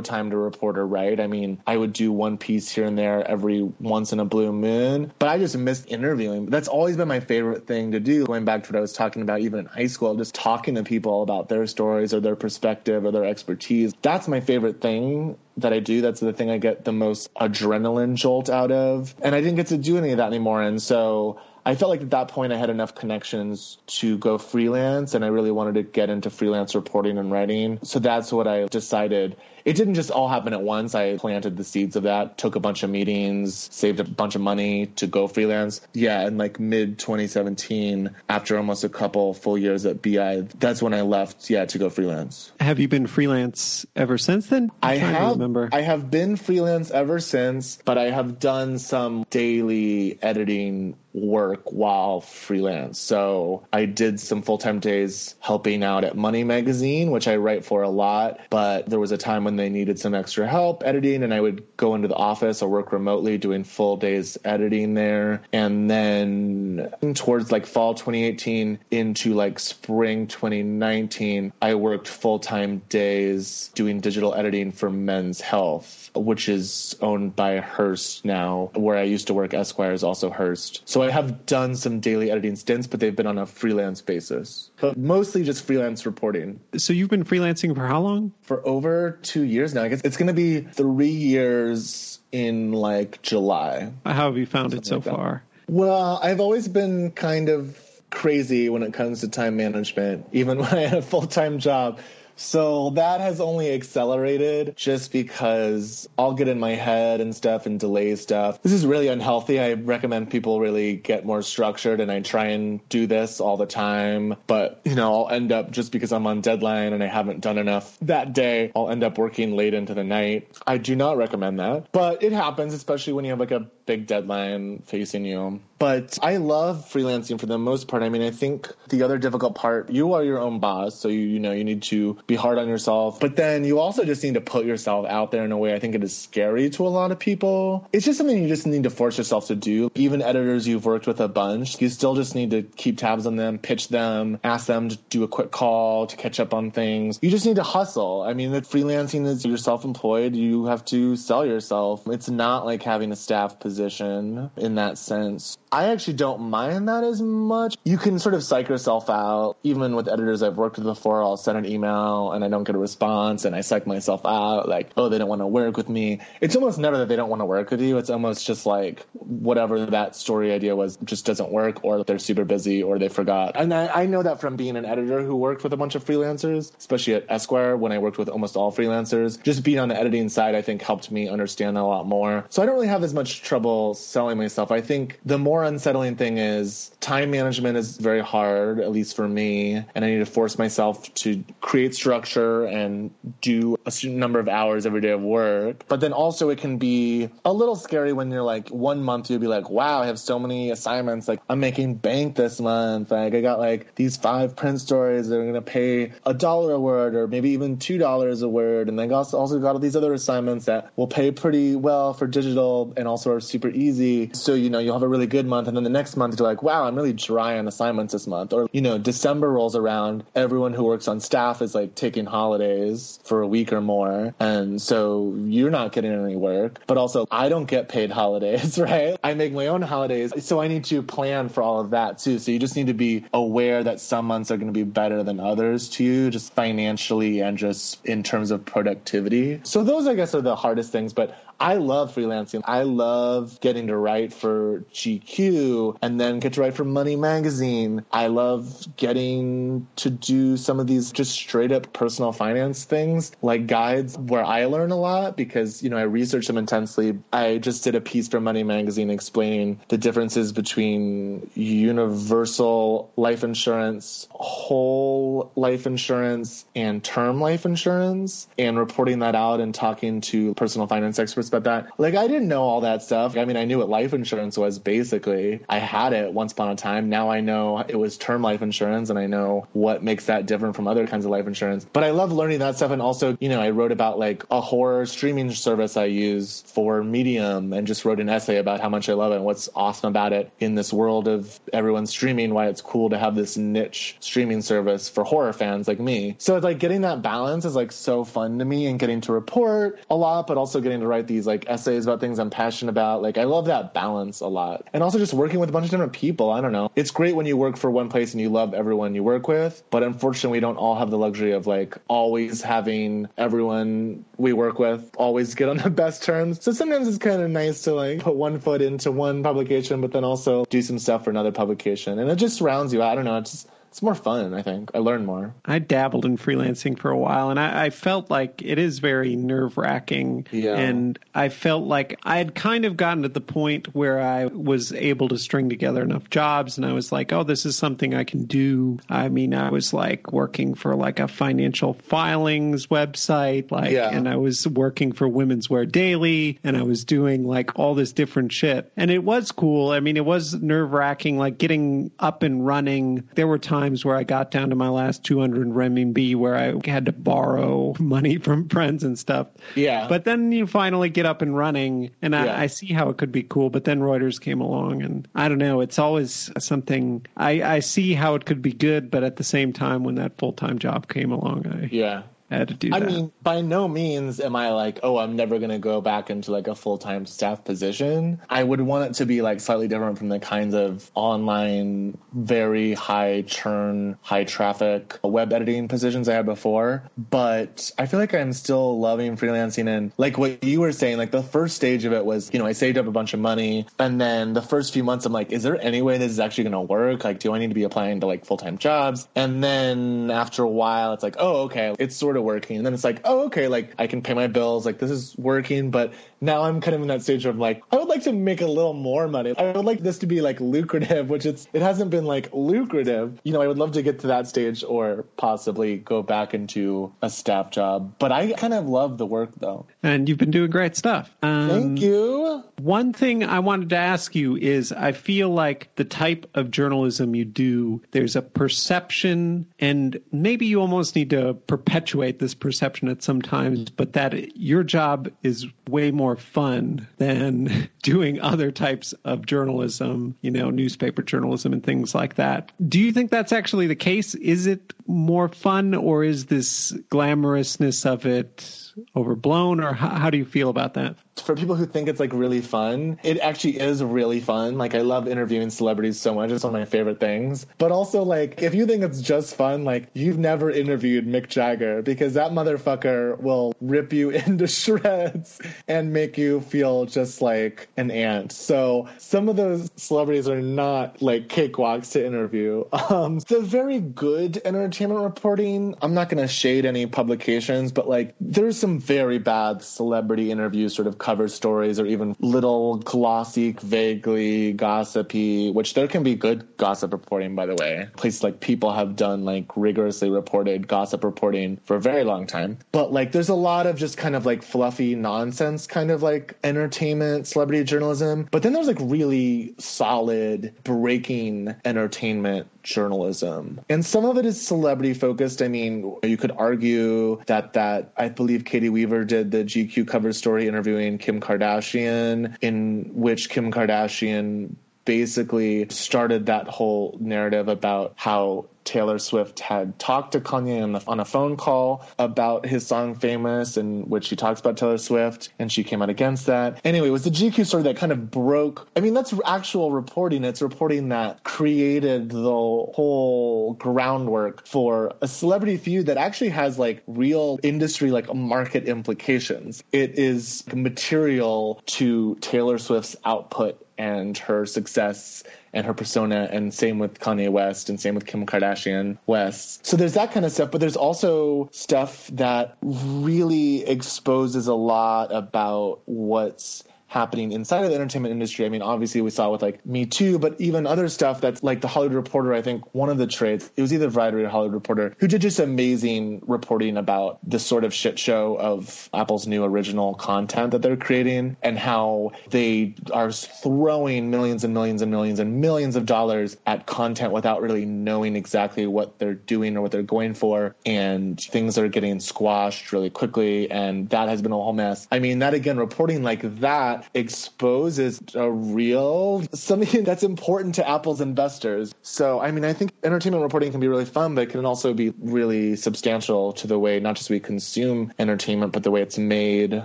[0.00, 1.18] time to report or write.
[1.18, 4.52] I mean, I would do one piece here and there every once in a blue
[4.52, 6.46] moon, but I just missed interviewing.
[6.46, 8.24] That's always been my favorite thing to do.
[8.24, 10.84] Going back to what I was talking about, even in high school, just talking to
[10.84, 13.92] people about their stories or their perspective or their expertise.
[14.00, 16.00] That's my favorite thing that I do.
[16.00, 19.14] That's the thing I get the most adrenaline jolt out of.
[19.22, 20.62] And I didn't get to do any of that anymore.
[20.62, 25.14] And so I felt like at that point I had enough connections to go freelance
[25.14, 27.78] and I really wanted to get into freelance reporting and writing.
[27.82, 30.94] So that's what I decided it didn't just all happen at once.
[30.94, 34.40] I planted the seeds of that, took a bunch of meetings, saved a bunch of
[34.40, 35.80] money to go freelance.
[35.92, 40.94] Yeah, in like mid 2017, after almost a couple full years at BI, that's when
[40.94, 42.52] I left, yeah, to go freelance.
[42.60, 44.70] Have you been freelance ever since then?
[44.82, 45.32] I'm I have.
[45.32, 45.68] Remember.
[45.72, 52.20] I have been freelance ever since, but I have done some daily editing work while
[52.20, 52.98] freelance.
[52.98, 57.64] So I did some full time days helping out at Money Magazine, which I write
[57.64, 58.40] for a lot.
[58.50, 61.64] But there was a time when they needed some extra help editing, and I would
[61.76, 65.42] go into the office or work remotely doing full days editing there.
[65.52, 73.70] And then towards like fall 2018 into like spring 2019, I worked full time days
[73.74, 78.70] doing digital editing for Men's Health, which is owned by Hearst now.
[78.74, 80.82] Where I used to work, Esquire is also Hearst.
[80.86, 84.70] So I have done some daily editing stints, but they've been on a freelance basis,
[84.80, 86.60] but mostly just freelance reporting.
[86.76, 88.32] So you've been freelancing for how long?
[88.42, 89.82] For over two years now.
[89.82, 93.92] I guess it's going to be three years in like July.
[94.04, 95.42] How have you found it so like far?
[95.68, 97.78] Well, I've always been kind of
[98.10, 102.00] crazy when it comes to time management, even when I had a full time job.
[102.36, 107.78] So that has only accelerated just because I'll get in my head and stuff and
[107.78, 108.62] delay stuff.
[108.62, 109.60] This is really unhealthy.
[109.60, 113.66] I recommend people really get more structured and I try and do this all the
[113.66, 114.36] time.
[114.46, 117.58] But, you know, I'll end up just because I'm on deadline and I haven't done
[117.58, 120.48] enough that day, I'll end up working late into the night.
[120.66, 124.06] I do not recommend that, but it happens, especially when you have like a big
[124.06, 125.60] deadline facing you.
[125.78, 128.02] But I love freelancing for the most part.
[128.02, 131.34] I mean, I think the other difficult part, you are your own boss, so you
[131.34, 133.20] you know, you need to be hard on yourself.
[133.20, 135.78] But then you also just need to put yourself out there in a way I
[135.78, 137.88] think it is scary to a lot of people.
[137.92, 139.90] It's just something you just need to force yourself to do.
[139.94, 143.36] Even editors you've worked with a bunch, you still just need to keep tabs on
[143.36, 147.18] them, pitch them, ask them to do a quick call to catch up on things.
[147.20, 148.22] You just need to hustle.
[148.22, 152.06] I mean, freelancing is you're self-employed, you have to sell yourself.
[152.08, 155.58] It's not like having a staff position in that sense.
[155.70, 157.76] I actually don't mind that as much.
[157.84, 159.56] You can sort of psych yourself out.
[159.64, 162.74] Even with editors I've worked with before, I'll send an email and I don't get
[162.74, 165.88] a response and I psych myself out like, oh, they don't want to work with
[165.88, 166.20] me.
[166.40, 167.98] It's almost never that they don't want to work with you.
[167.98, 172.44] It's almost just like whatever that story idea was just doesn't work or they're super
[172.44, 173.52] busy or they forgot.
[173.54, 176.04] And I, I know that from being an editor who worked with a bunch of
[176.04, 179.42] freelancers, especially at Esquire when I worked with almost all freelancers.
[179.42, 182.44] Just being on the editing side, I think helped me understand that a lot more.
[182.50, 184.70] So I don't really have as much trouble selling myself.
[184.70, 189.26] I think the more unsettling thing is time management is very hard, at least for
[189.26, 194.38] me, and I need to force myself to create structure and do a certain number
[194.38, 195.84] of hours every day of work.
[195.88, 199.40] But then also it can be a little scary when you're like one month you'll
[199.40, 201.26] be like, wow, I have so many assignments.
[201.26, 203.10] Like I'm making bank this month.
[203.10, 206.78] Like I got like these five print stories that are gonna pay a dollar a
[206.78, 208.90] word or maybe even two dollars a word.
[208.90, 212.26] And then also also got all these other assignments that will pay pretty well for
[212.26, 214.30] digital and also are super easy.
[214.34, 216.46] So you know you'll have a really good month, and then the next month you're
[216.46, 218.52] like, wow, I'm really dry on assignments this month.
[218.52, 223.18] Or you know December rolls around, everyone who works on staff is like taking holidays
[223.24, 226.80] for a week or more, and so you're not getting any work.
[226.86, 229.16] But also I don't get paid holidays, right?
[229.22, 232.38] I make my own holidays, so I need to plan for all of that too.
[232.38, 235.22] So you just need to be aware that some months are going to be better
[235.22, 239.60] than others to you, just financially and just in terms of productivity.
[239.64, 242.62] So those I guess are the hardest things, but I love freelancing.
[242.64, 248.04] I love getting to write for GQ and then get to write for Money Magazine.
[248.12, 253.66] I love getting to do some of these just straight up personal finance things like
[253.66, 257.18] guides where I learn a lot because, you know, I research them intensely.
[257.32, 264.28] I just did a piece for Money Magazine explaining the differences between universal life insurance,
[264.30, 270.86] whole life insurance, and term life insurance and reporting that out and talking to personal
[270.86, 271.98] finance experts about that.
[271.98, 273.36] Like, I didn't know all that stuff.
[273.36, 275.60] I mean, I knew what life insurance was basically.
[275.68, 277.08] I had it once upon a time.
[277.08, 280.76] Now I know it was term life insurance and I know what makes that different
[280.76, 281.86] from other kinds of life insurance.
[281.92, 282.90] But I love learning that stuff.
[282.90, 287.02] And also, you know, I wrote about like a horror streaming service I use for
[287.02, 290.08] Medium and just wrote an essay about how much I love it and what's awesome
[290.08, 294.16] about it in this world of everyone streaming, why it's cool to have this niche
[294.20, 296.36] streaming service for horror fans like me.
[296.38, 299.32] So it's like getting that balance is like so fun to me and getting to
[299.32, 302.90] report a lot, but also getting to write these like essays about things I'm passionate
[302.90, 303.22] about.
[303.22, 304.86] Like I love that balance a lot.
[304.92, 306.50] And also just working with a bunch of different people.
[306.50, 306.90] I don't know.
[306.94, 309.82] It's great when you work for one place and you love everyone you work with,
[309.90, 314.78] but unfortunately we don't all have the luxury of like always having everyone we work
[314.78, 316.62] with always get on the best terms.
[316.62, 320.12] So sometimes it's kind of nice to like put one foot into one publication but
[320.12, 322.18] then also do some stuff for another publication.
[322.18, 323.12] And it just rounds you out.
[323.12, 323.38] I don't know.
[323.38, 324.90] It's just it's more fun, I think.
[324.92, 325.54] I learn more.
[325.64, 329.36] I dabbled in freelancing for a while and I, I felt like it is very
[329.36, 330.48] nerve wracking.
[330.50, 330.74] Yeah.
[330.74, 334.92] And I felt like I had kind of gotten to the point where I was
[334.92, 338.24] able to string together enough jobs and I was like, oh, this is something I
[338.24, 338.98] can do.
[339.08, 344.10] I mean, I was like working for like a financial filings website, like, Yeah.
[344.10, 348.12] and I was working for Women's Wear Daily and I was doing like all this
[348.12, 348.90] different shit.
[348.96, 349.92] And it was cool.
[349.92, 353.28] I mean, it was nerve wracking, like getting up and running.
[353.36, 357.06] There were times where I got down to my last 200 renminbi where I had
[357.06, 359.48] to borrow money from friends and stuff.
[359.74, 360.08] Yeah.
[360.08, 362.60] But then you finally get up and running, and I, Yeah.
[362.60, 363.70] I see how it could be cool.
[363.70, 365.80] But then Reuters came along, and I don't know.
[365.80, 367.26] It's always something.
[367.36, 370.38] I, I see how it could be good, but at the same time, when that
[370.38, 372.22] full time job came along, I yeah.
[372.62, 373.08] To do I that.
[373.08, 376.52] mean, by no means am I like, oh, I'm never going to go back into
[376.52, 378.40] like a full time staff position.
[378.48, 382.94] I would want it to be like slightly different from the kinds of online, very
[382.94, 387.04] high churn, high traffic web editing positions I had before.
[387.18, 389.88] But I feel like I'm still loving freelancing.
[389.88, 392.66] And like what you were saying, like the first stage of it was, you know,
[392.66, 393.86] I saved up a bunch of money.
[393.98, 396.64] And then the first few months, I'm like, is there any way this is actually
[396.64, 397.24] going to work?
[397.24, 399.26] Like, do I need to be applying to like full time jobs?
[399.34, 402.76] And then after a while, it's like, oh, okay, it's sort of working.
[402.76, 404.86] And then it's like, oh, okay, like I can pay my bills.
[404.86, 405.90] Like this is working.
[405.90, 408.60] But now I'm kind of in that stage of like, I would like to make
[408.60, 409.54] a little more money.
[409.56, 413.40] I would like this to be like lucrative, which it's, it hasn't been like lucrative.
[413.42, 417.12] You know, I would love to get to that stage or possibly go back into
[417.22, 418.14] a staff job.
[418.18, 419.86] But I kind of love the work though.
[420.02, 421.34] and you've been doing great stuff.
[421.42, 422.62] Um, Thank you.
[422.78, 427.34] One thing I wanted to ask you is I feel like the type of journalism
[427.34, 433.22] you do, there's a perception, and maybe you almost need to perpetuate this perception at
[433.22, 439.46] some times, but that your job is way more fun than doing other types of
[439.46, 442.72] journalism, you know, newspaper journalism and things like that.
[442.86, 444.34] Do you think that's actually the case?
[444.34, 448.83] Is it more fun, or is this glamorousness of it?
[449.16, 451.16] Overblown, or how, how do you feel about that?
[451.42, 454.78] for people who think it's like really fun, it actually is really fun.
[454.78, 456.50] Like I love interviewing celebrities so much.
[456.50, 457.66] It's one of my favorite things.
[457.78, 462.02] But also like if you think it's just fun, like you've never interviewed Mick Jagger
[462.02, 468.10] because that motherfucker will rip you into shreds and make you feel just like an
[468.10, 468.52] ant.
[468.52, 472.84] So some of those celebrities are not like cakewalks to interview.
[473.14, 478.34] Um, the very good entertainment reporting, I'm not going to shade any publications, but like
[478.40, 484.74] there's some very bad celebrity interviews sort of cover stories or even little glossy, vaguely
[484.74, 488.08] gossipy, which there can be good gossip reporting, by the way.
[488.14, 492.76] Places like People have done like rigorously reported gossip reporting for a very long time.
[492.92, 496.58] But like there's a lot of just kind of like fluffy nonsense kind of like
[496.62, 498.48] entertainment, celebrity journalism.
[498.50, 503.80] But then there's like really solid breaking entertainment journalism.
[503.88, 505.62] And some of it is celebrity focused.
[505.62, 510.32] I mean, you could argue that that I believe Caity Weaver did the GQ cover
[510.32, 518.66] story interviewing Kim Kardashian in which Kim Kardashian basically started that whole narrative about how
[518.84, 523.14] Taylor Swift had talked to Kanye on, the, on, a phone call about his song
[523.14, 526.80] Famous, in which she talks about Taylor Swift, and she came out against that.
[526.84, 528.88] Anyway, it was the GQ story that kind of broke.
[528.96, 530.44] I mean, that's actual reporting.
[530.44, 537.02] It's reporting that created the whole groundwork for a celebrity feud that actually has like
[537.06, 539.82] real industry, like market implications.
[539.92, 545.44] It is material to Taylor Swift's output and her success
[545.74, 549.84] and her persona, and same with Kanye West, and same with Kim Kardashian West.
[549.84, 555.34] So there's that kind of stuff, but there's also stuff that really exposes a lot
[555.34, 556.84] about what's
[557.14, 558.66] happening inside of the entertainment industry.
[558.66, 561.80] I mean, obviously we saw with like Me Too, but even other stuff that's like
[561.80, 562.52] the Hollywood Reporter.
[562.52, 565.40] I think one of the trades, it was either Variety or Hollywood Reporter, who did
[565.40, 570.82] just amazing reporting about the sort of shit show of Apple's new original content that
[570.82, 576.06] they're creating and how they are throwing millions and millions and millions and millions of
[576.06, 580.74] dollars at content without really knowing exactly what they're doing or what they're going for.
[580.84, 583.70] And things are getting squashed really quickly.
[583.70, 585.06] And that has been a whole mess.
[585.12, 591.20] I mean, that again, reporting like that exposes a real something that's important to Apple's
[591.20, 591.94] investors.
[592.02, 594.94] So, I mean, I think entertainment reporting can be really fun, but it can also
[594.94, 599.18] be really substantial to the way not just we consume entertainment, but the way it's
[599.18, 599.82] made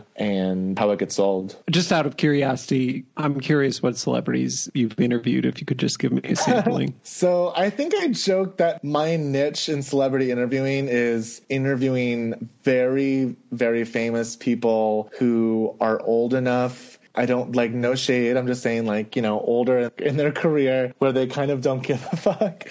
[0.16, 1.56] and how it gets sold.
[1.70, 6.12] Just out of curiosity, I'm curious what celebrities you've interviewed, if you could just give
[6.12, 6.96] me a sampling.
[7.04, 13.84] so, I think I joked that my niche in celebrity interviewing is interviewing very, very
[13.86, 18.38] famous people who are old enough I don't like no shade.
[18.38, 21.82] I'm just saying like, you know, older in their career where they kind of don't
[21.82, 22.66] give a fuck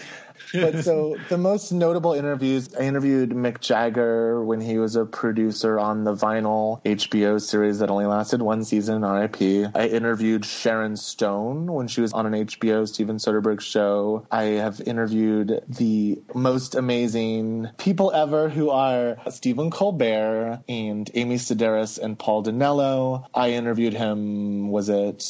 [0.52, 5.78] but so the most notable interviews, I interviewed Mick Jagger when he was a producer
[5.78, 9.70] on the Vinyl HBO series that only lasted one season, RIP.
[9.74, 14.26] I interviewed Sharon Stone when she was on an HBO Steven Soderbergh show.
[14.30, 21.98] I have interviewed the most amazing people ever who are Stephen Colbert and Amy Sedaris
[21.98, 23.26] and Paul Dinello.
[23.34, 25.22] I interviewed him, was it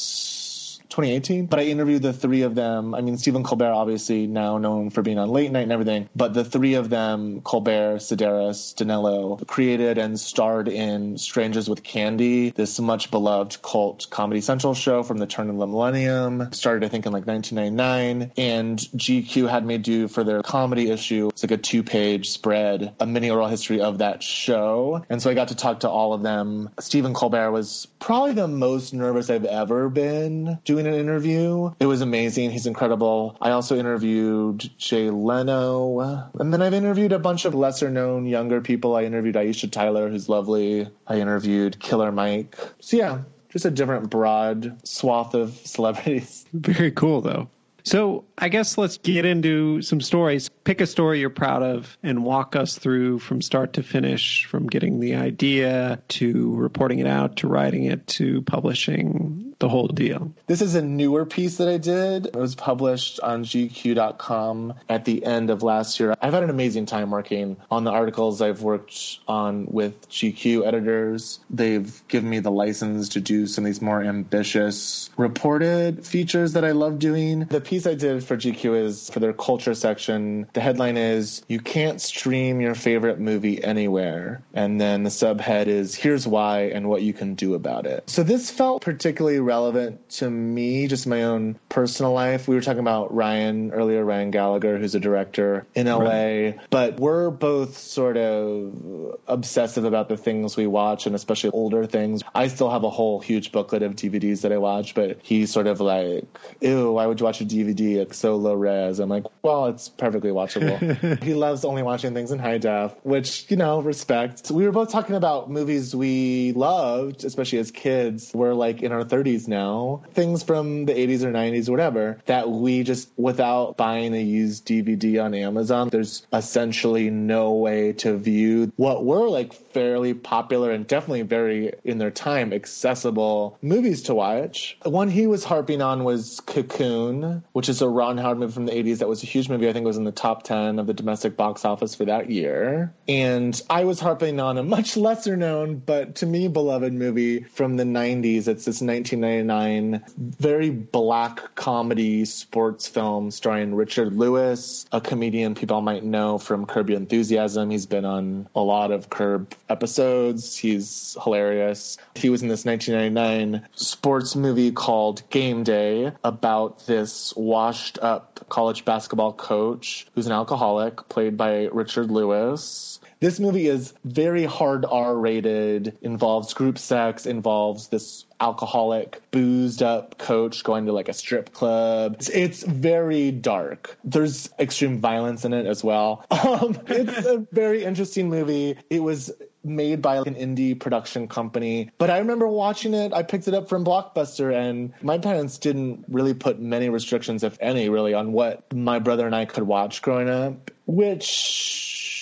[0.89, 1.47] 2018.
[1.47, 2.95] But I interviewed the three of them.
[2.95, 6.35] I mean, Stephen Colbert, obviously now known for being on Late Night and everything, but
[6.35, 12.79] the three of them, Colbert, Sedaris, Dinello, created and starred in Strangers with Candy, this
[12.81, 16.53] much beloved cult Comedy Central show from the turn of the millennium.
[16.53, 18.33] Started, I think, in like 1999.
[18.37, 22.95] And GQ had me do for their comedy issue, it's like a two page spread,
[23.01, 25.05] a mini oral history of that show.
[25.09, 26.71] And so I got to talk to all of them.
[26.81, 31.73] Stephen Colbert was probably the most nervous I've ever been doing doing an interview.
[31.81, 32.51] It was amazing.
[32.51, 33.37] He's incredible.
[33.41, 36.31] I also interviewed Jay Leno.
[36.39, 38.95] And then I've interviewed a bunch of lesser known younger people.
[38.95, 40.89] I interviewed Aisha Tyler, who's lovely.
[41.07, 42.57] I interviewed Killer Mike.
[42.81, 46.45] So yeah, just a different broad swath of celebrities.
[46.53, 47.49] Very cool though.
[47.89, 50.51] So I guess let's get into some stories.
[50.63, 54.67] Pick a story you're proud of and walk us through from start to finish, from
[54.67, 60.33] getting the idea to reporting it out to writing it to publishing the whole deal.
[60.47, 62.27] This is a newer piece that I did.
[62.27, 66.15] It was published on GQ.com at the end of last year.
[66.21, 71.41] I've had an amazing time working on the articles I've worked on with GQ editors.
[71.51, 76.65] They've given me the license to do some of these more ambitious reported features that
[76.65, 77.41] I love doing.
[77.41, 80.49] The piece piece I did for GQ is for their culture section.
[80.53, 85.95] The headline is "You can't stream your favorite movie anywhere," and then the subhead is
[85.95, 90.29] "Here's why and what you can do about it." So this felt particularly relevant to
[90.29, 92.49] me, just my own personal life.
[92.49, 96.59] We were talking about Ryan earlier, Ryan Gallagher, who's a director in LA, right.
[96.71, 102.23] but we're both sort of obsessive about the things we watch, and especially older things.
[102.35, 105.69] I still have a whole huge booklet of DVDs that I watch, but he's sort
[105.69, 106.25] of like,
[106.61, 107.58] "Ew, why would you watch a DVD?
[107.65, 112.31] It's so low res." I'm like, "Well, it's perfectly watchable." he loves only watching things
[112.31, 114.51] in high def, which you know, respect.
[114.51, 118.33] We were both talking about movies we loved, especially as kids.
[118.35, 122.51] We're like in our 30s now, things from the 80s or 90s or whatever that
[122.51, 128.73] we just without buying a used DVD on Amazon, there's essentially no way to view
[128.77, 134.77] what were like fairly popular and definitely very in their time accessible movies to watch.
[134.85, 138.73] One he was harping on was Cocoon, which is a Ron Howard movie from the
[138.73, 139.69] 80s that was a huge movie.
[139.69, 142.31] I think it was in the top 10 of the domestic box office for that
[142.31, 142.95] year.
[143.09, 147.77] And I was harping on a much lesser known, but to me beloved movie from
[147.77, 148.47] the 90s.
[148.47, 156.05] It's this 1999 very black comedy sports film starring Richard Lewis, a comedian people might
[156.05, 157.71] know from Curb Your Enthusiasm.
[157.71, 160.57] He's been on a lot of Curb episodes.
[160.57, 161.99] He's hilarious.
[162.15, 168.85] He was in this 1999 sports movie called Game Day about this washed up college
[168.85, 173.01] basketball coach who's an alcoholic, played by Richard Lewis.
[173.21, 180.19] This movie is very hard R rated, involves group sex, involves this alcoholic, boozed up
[180.19, 182.17] coach going to like a strip club.
[182.19, 183.99] It's, it's very dark.
[184.05, 186.25] There's extreme violence in it as well.
[186.49, 188.77] Um, it's a very interesting movie.
[188.89, 189.31] It was
[189.65, 191.91] made by an indie production company.
[191.99, 193.13] But I remember watching it.
[193.13, 197.59] I picked it up from Blockbuster, and my parents didn't really put many restrictions, if
[197.61, 202.18] any, really, on what my brother and I could watch growing up, which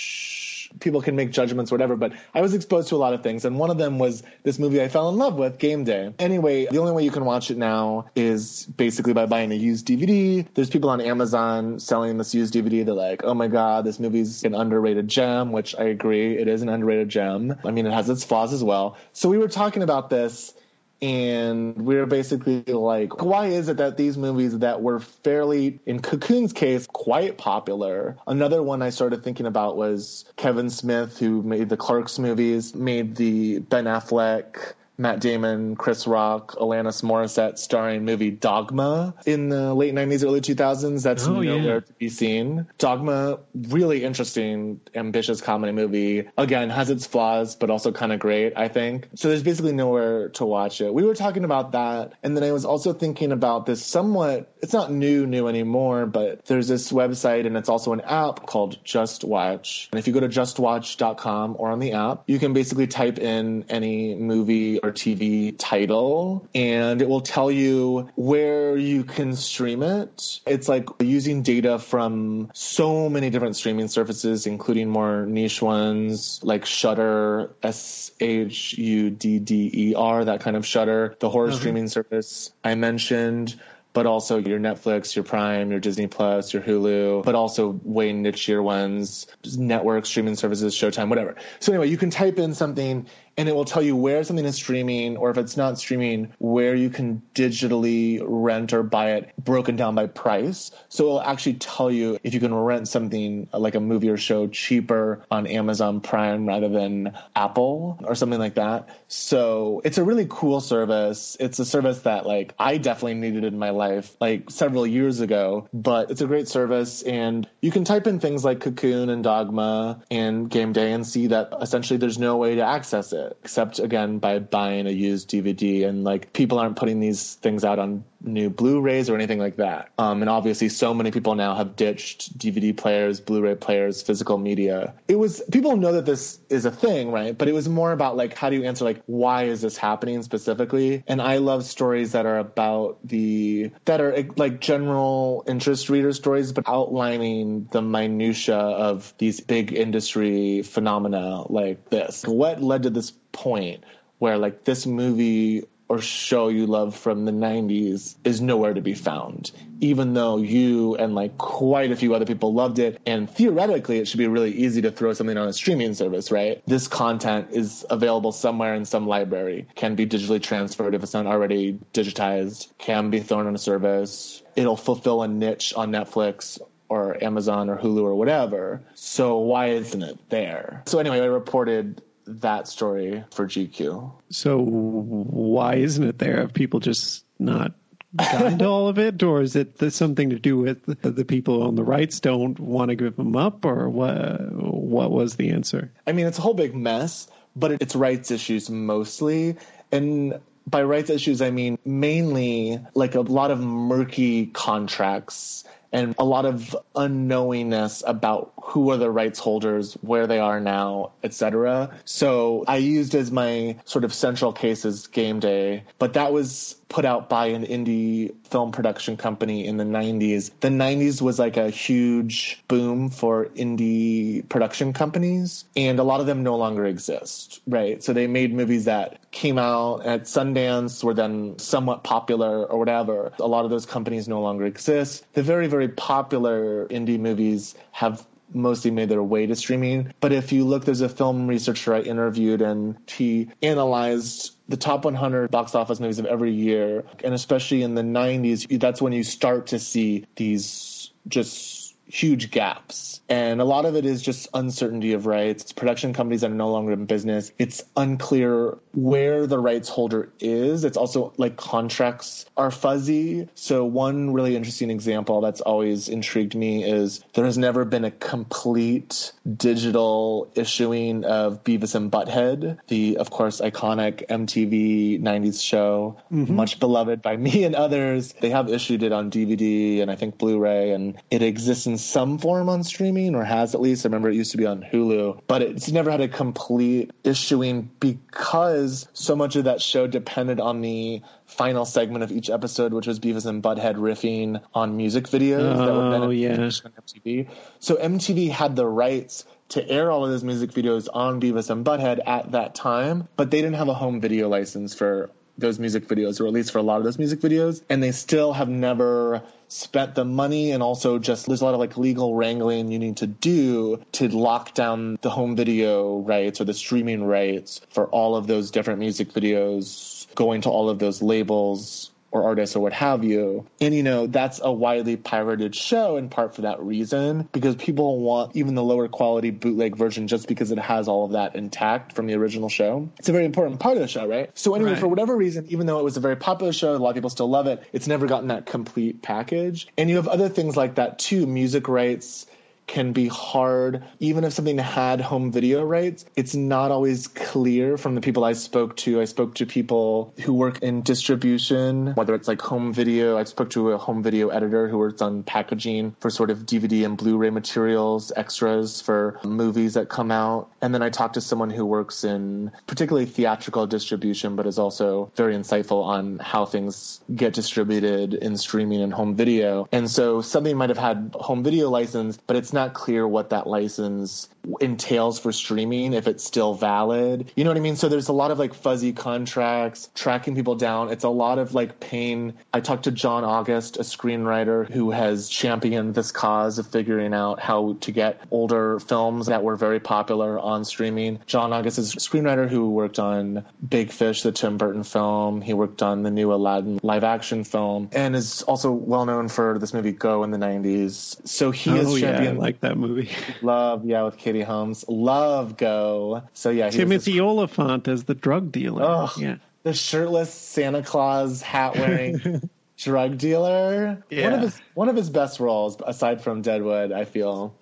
[0.80, 1.96] people can make judgments, whatever.
[1.96, 4.58] But I was exposed to a lot of things, and one of them was this
[4.58, 6.12] movie I fell in love with, Game Day.
[6.18, 9.86] Anyway, the only way you can watch it now is basically by buying a used
[9.86, 10.46] DVD.
[10.54, 12.84] There's people on Amazon selling this used DVD.
[12.84, 16.62] They're like, oh my god, this movie's an underrated gem, which I agree, it is
[16.62, 17.56] an underrated gem.
[17.64, 18.96] I mean, it has its flaws as well.
[19.12, 20.54] So we were talking about this
[21.02, 26.00] and we are basically like, why is it that these movies that were fairly, in
[26.00, 28.16] Cocoon's case, quite popular?
[28.26, 33.16] Another one I started thinking about was Kevin Smith, who made the Clerks movies, made
[33.16, 39.94] the Ben Affleck Matt Damon, Chris Rock, Alanis Morissette starring movie Dogma in the late
[39.94, 41.02] 90s, early 2000s.
[41.02, 41.80] That's oh, nowhere yeah.
[41.80, 42.66] to be seen.
[42.78, 46.28] Dogma, really interesting, ambitious comedy movie.
[46.38, 49.08] Again, has its flaws, but also kind of great, I think.
[49.14, 50.92] So there's basically nowhere to watch it.
[50.92, 52.14] We were talking about that.
[52.22, 56.44] And then I was also thinking about this somewhat, it's not new, new anymore, but
[56.46, 59.88] there's this website and it's also an app called Just Watch.
[59.92, 63.66] And if you go to justwatch.com or on the app, you can basically type in
[63.68, 70.40] any movie or TV title and it will tell you where you can stream it.
[70.46, 76.64] It's like using data from so many different streaming services, including more niche ones like
[76.66, 81.56] Shudder, S H U D D E R, that kind of Shudder, the horror okay.
[81.56, 83.58] streaming service I mentioned
[83.96, 88.62] but also your Netflix, your Prime, your Disney Plus, your Hulu, but also way nichier
[88.62, 89.26] ones,
[89.56, 91.36] network streaming services, Showtime, whatever.
[91.60, 93.06] So anyway, you can type in something
[93.36, 96.74] and it will tell you where something is streaming or if it's not streaming where
[96.74, 100.70] you can digitally rent or buy it broken down by price.
[100.88, 104.16] So it'll actually tell you if you can rent something uh, like a movie or
[104.16, 108.88] show cheaper on amazon prime rather than apple or something like that.
[109.08, 111.36] So it's a really cool service.
[111.38, 115.68] It's a service that like i definitely needed in my life like several years ago
[115.72, 117.02] but it's a great service.
[117.02, 121.28] And you can type in things like cocoon and dogma and game day and see
[121.28, 125.86] that essentially there's no way to access it except again by buying a used DVD.
[125.86, 129.90] And like people aren't putting these things out on new Blu-rays or anything like that.
[129.98, 134.94] Um, and obviously, so many people now have ditched DVD players, Blu-ray players, physical media.
[135.08, 137.36] It was people know that this is a thing, right?
[137.36, 140.22] But it was more about like how do you answer like why is this happening
[140.22, 141.04] specifically?
[141.06, 146.52] And I love stories that are about the that are like general interest reader stories,
[146.52, 152.24] but outlining the minutia of these big industry phenomena like this.
[152.26, 153.84] What led to this point
[154.18, 158.94] where like this movie or show you love from the 90s is nowhere to be
[158.94, 163.98] found even though you and like quite a few other people loved it and theoretically
[163.98, 167.48] it should be really easy to throw something on a streaming service right this content
[167.52, 172.68] is available somewhere in some library can be digitally transferred if it's not already digitized
[172.78, 176.58] can be thrown on a service it'll fulfill a niche on netflix
[176.88, 178.82] or Amazon or Hulu or whatever.
[178.94, 180.82] So why isn't it there?
[180.86, 184.12] So anyway, I reported that story for GQ.
[184.30, 186.40] So why isn't it there?
[186.40, 187.72] Have people just not
[188.16, 191.74] gotten to all of it, or is it something to do with the people on
[191.74, 194.52] the rights don't want to give them up, or what?
[194.52, 195.92] What was the answer?
[196.06, 199.56] I mean, it's a whole big mess, but it's rights issues mostly,
[199.92, 206.24] and by rights issues, I mean mainly like a lot of murky contracts and a
[206.24, 211.90] lot of unknowingness about who are the rights holders, where they are now, etc.
[212.04, 216.76] So I used as my sort of central case as Game Day, but that was
[216.88, 220.50] put out by an indie film production company in the 90s.
[220.60, 226.26] The 90s was like a huge boom for indie production companies, and a lot of
[226.26, 228.02] them no longer exist, right?
[228.02, 233.32] So they made movies that came out at Sundance, were then somewhat popular or whatever.
[233.40, 235.24] A lot of those companies no longer exist.
[235.32, 240.12] The very, very popular indie movies have mostly made their way to streaming.
[240.20, 245.04] But if you look, there's a film researcher I interviewed and he analyzed the top
[245.04, 247.04] 100 box office movies of every year.
[247.22, 251.75] And especially in the 90s, that's when you start to see these just
[252.06, 253.20] huge gaps.
[253.28, 255.64] And a lot of it is just uncertainty of rights.
[255.64, 257.52] It's production companies that are no longer in business.
[257.58, 260.84] It's unclear where the rights holder is.
[260.84, 263.48] It's also like contracts are fuzzy.
[263.54, 268.10] So one really interesting example that's always intrigued me is there has never been a
[268.10, 276.54] complete digital issuing of Beavis and Butthead, the of course iconic MTV 90s show, mm-hmm.
[276.54, 278.34] much beloved by me and others.
[278.40, 282.38] They have issued it on DVD and I think Blu-ray and it exists in some
[282.38, 284.04] form on streaming, or has at least.
[284.04, 287.90] I remember it used to be on Hulu, but it's never had a complete issuing
[288.00, 293.06] because so much of that show depended on the final segment of each episode, which
[293.06, 296.52] was Beavis and Butthead riffing on music videos oh, that were oh, then yeah.
[296.52, 297.48] on MTV.
[297.80, 301.84] So MTV had the rights to air all of those music videos on Beavis and
[301.84, 306.06] Butthead at that time, but they didn't have a home video license for those music
[306.06, 308.68] videos, or at least for a lot of those music videos, and they still have
[308.68, 312.98] never spent the money and also just there's a lot of like legal wrangling you
[312.98, 318.06] need to do to lock down the home video rights or the streaming rights for
[318.06, 322.80] all of those different music videos going to all of those labels or artists or
[322.80, 323.66] what have you.
[323.80, 328.20] And you know, that's a widely pirated show in part for that reason, because people
[328.20, 332.12] want even the lower quality bootleg version just because it has all of that intact
[332.14, 333.08] from the original show.
[333.18, 334.50] It's a very important part of the show, right?
[334.54, 335.00] So anyway, right.
[335.00, 337.30] for whatever reason, even though it was a very popular show, a lot of people
[337.30, 339.88] still love it, it's never gotten that complete package.
[339.96, 342.46] And you have other things like that too, music rights
[342.86, 344.04] can be hard.
[344.20, 348.52] Even if something had home video rights, it's not always clear from the people I
[348.52, 349.20] spoke to.
[349.20, 353.36] I spoke to people who work in distribution, whether it's like home video.
[353.36, 357.04] I spoke to a home video editor who works on packaging for sort of DVD
[357.04, 360.70] and Blu ray materials, extras for movies that come out.
[360.80, 365.30] And then I talked to someone who works in particularly theatrical distribution, but is also
[365.34, 369.88] very insightful on how things get distributed in streaming and home video.
[369.92, 373.66] And so something might have had home video license, but it's not clear what that
[373.66, 374.48] license
[374.80, 377.50] entails for streaming, if it's still valid.
[377.56, 377.96] You know what I mean?
[377.96, 381.10] So there's a lot of like fuzzy contracts, tracking people down.
[381.10, 382.54] It's a lot of like pain.
[382.72, 387.60] I talked to John August, a screenwriter who has championed this cause of figuring out
[387.60, 391.40] how to get older films that were very popular on streaming.
[391.46, 395.60] John August is a screenwriter who worked on Big Fish, the Tim Burton film.
[395.60, 399.78] He worked on the new Aladdin live action film and is also well known for
[399.78, 401.46] this movie Go in the 90s.
[401.46, 403.30] So he oh, has championed like that movie.
[403.62, 405.04] Love, yeah, with Katie Holmes.
[405.08, 406.42] Love Go.
[406.52, 409.04] So yeah, Timothy Olyphant as the drug dealer.
[409.04, 409.56] Oh, yeah.
[409.84, 412.68] The shirtless Santa Claus hat wearing
[412.98, 414.24] drug dealer.
[414.28, 414.44] Yeah.
[414.44, 417.74] One of his one of his best roles, aside from Deadwood, I feel.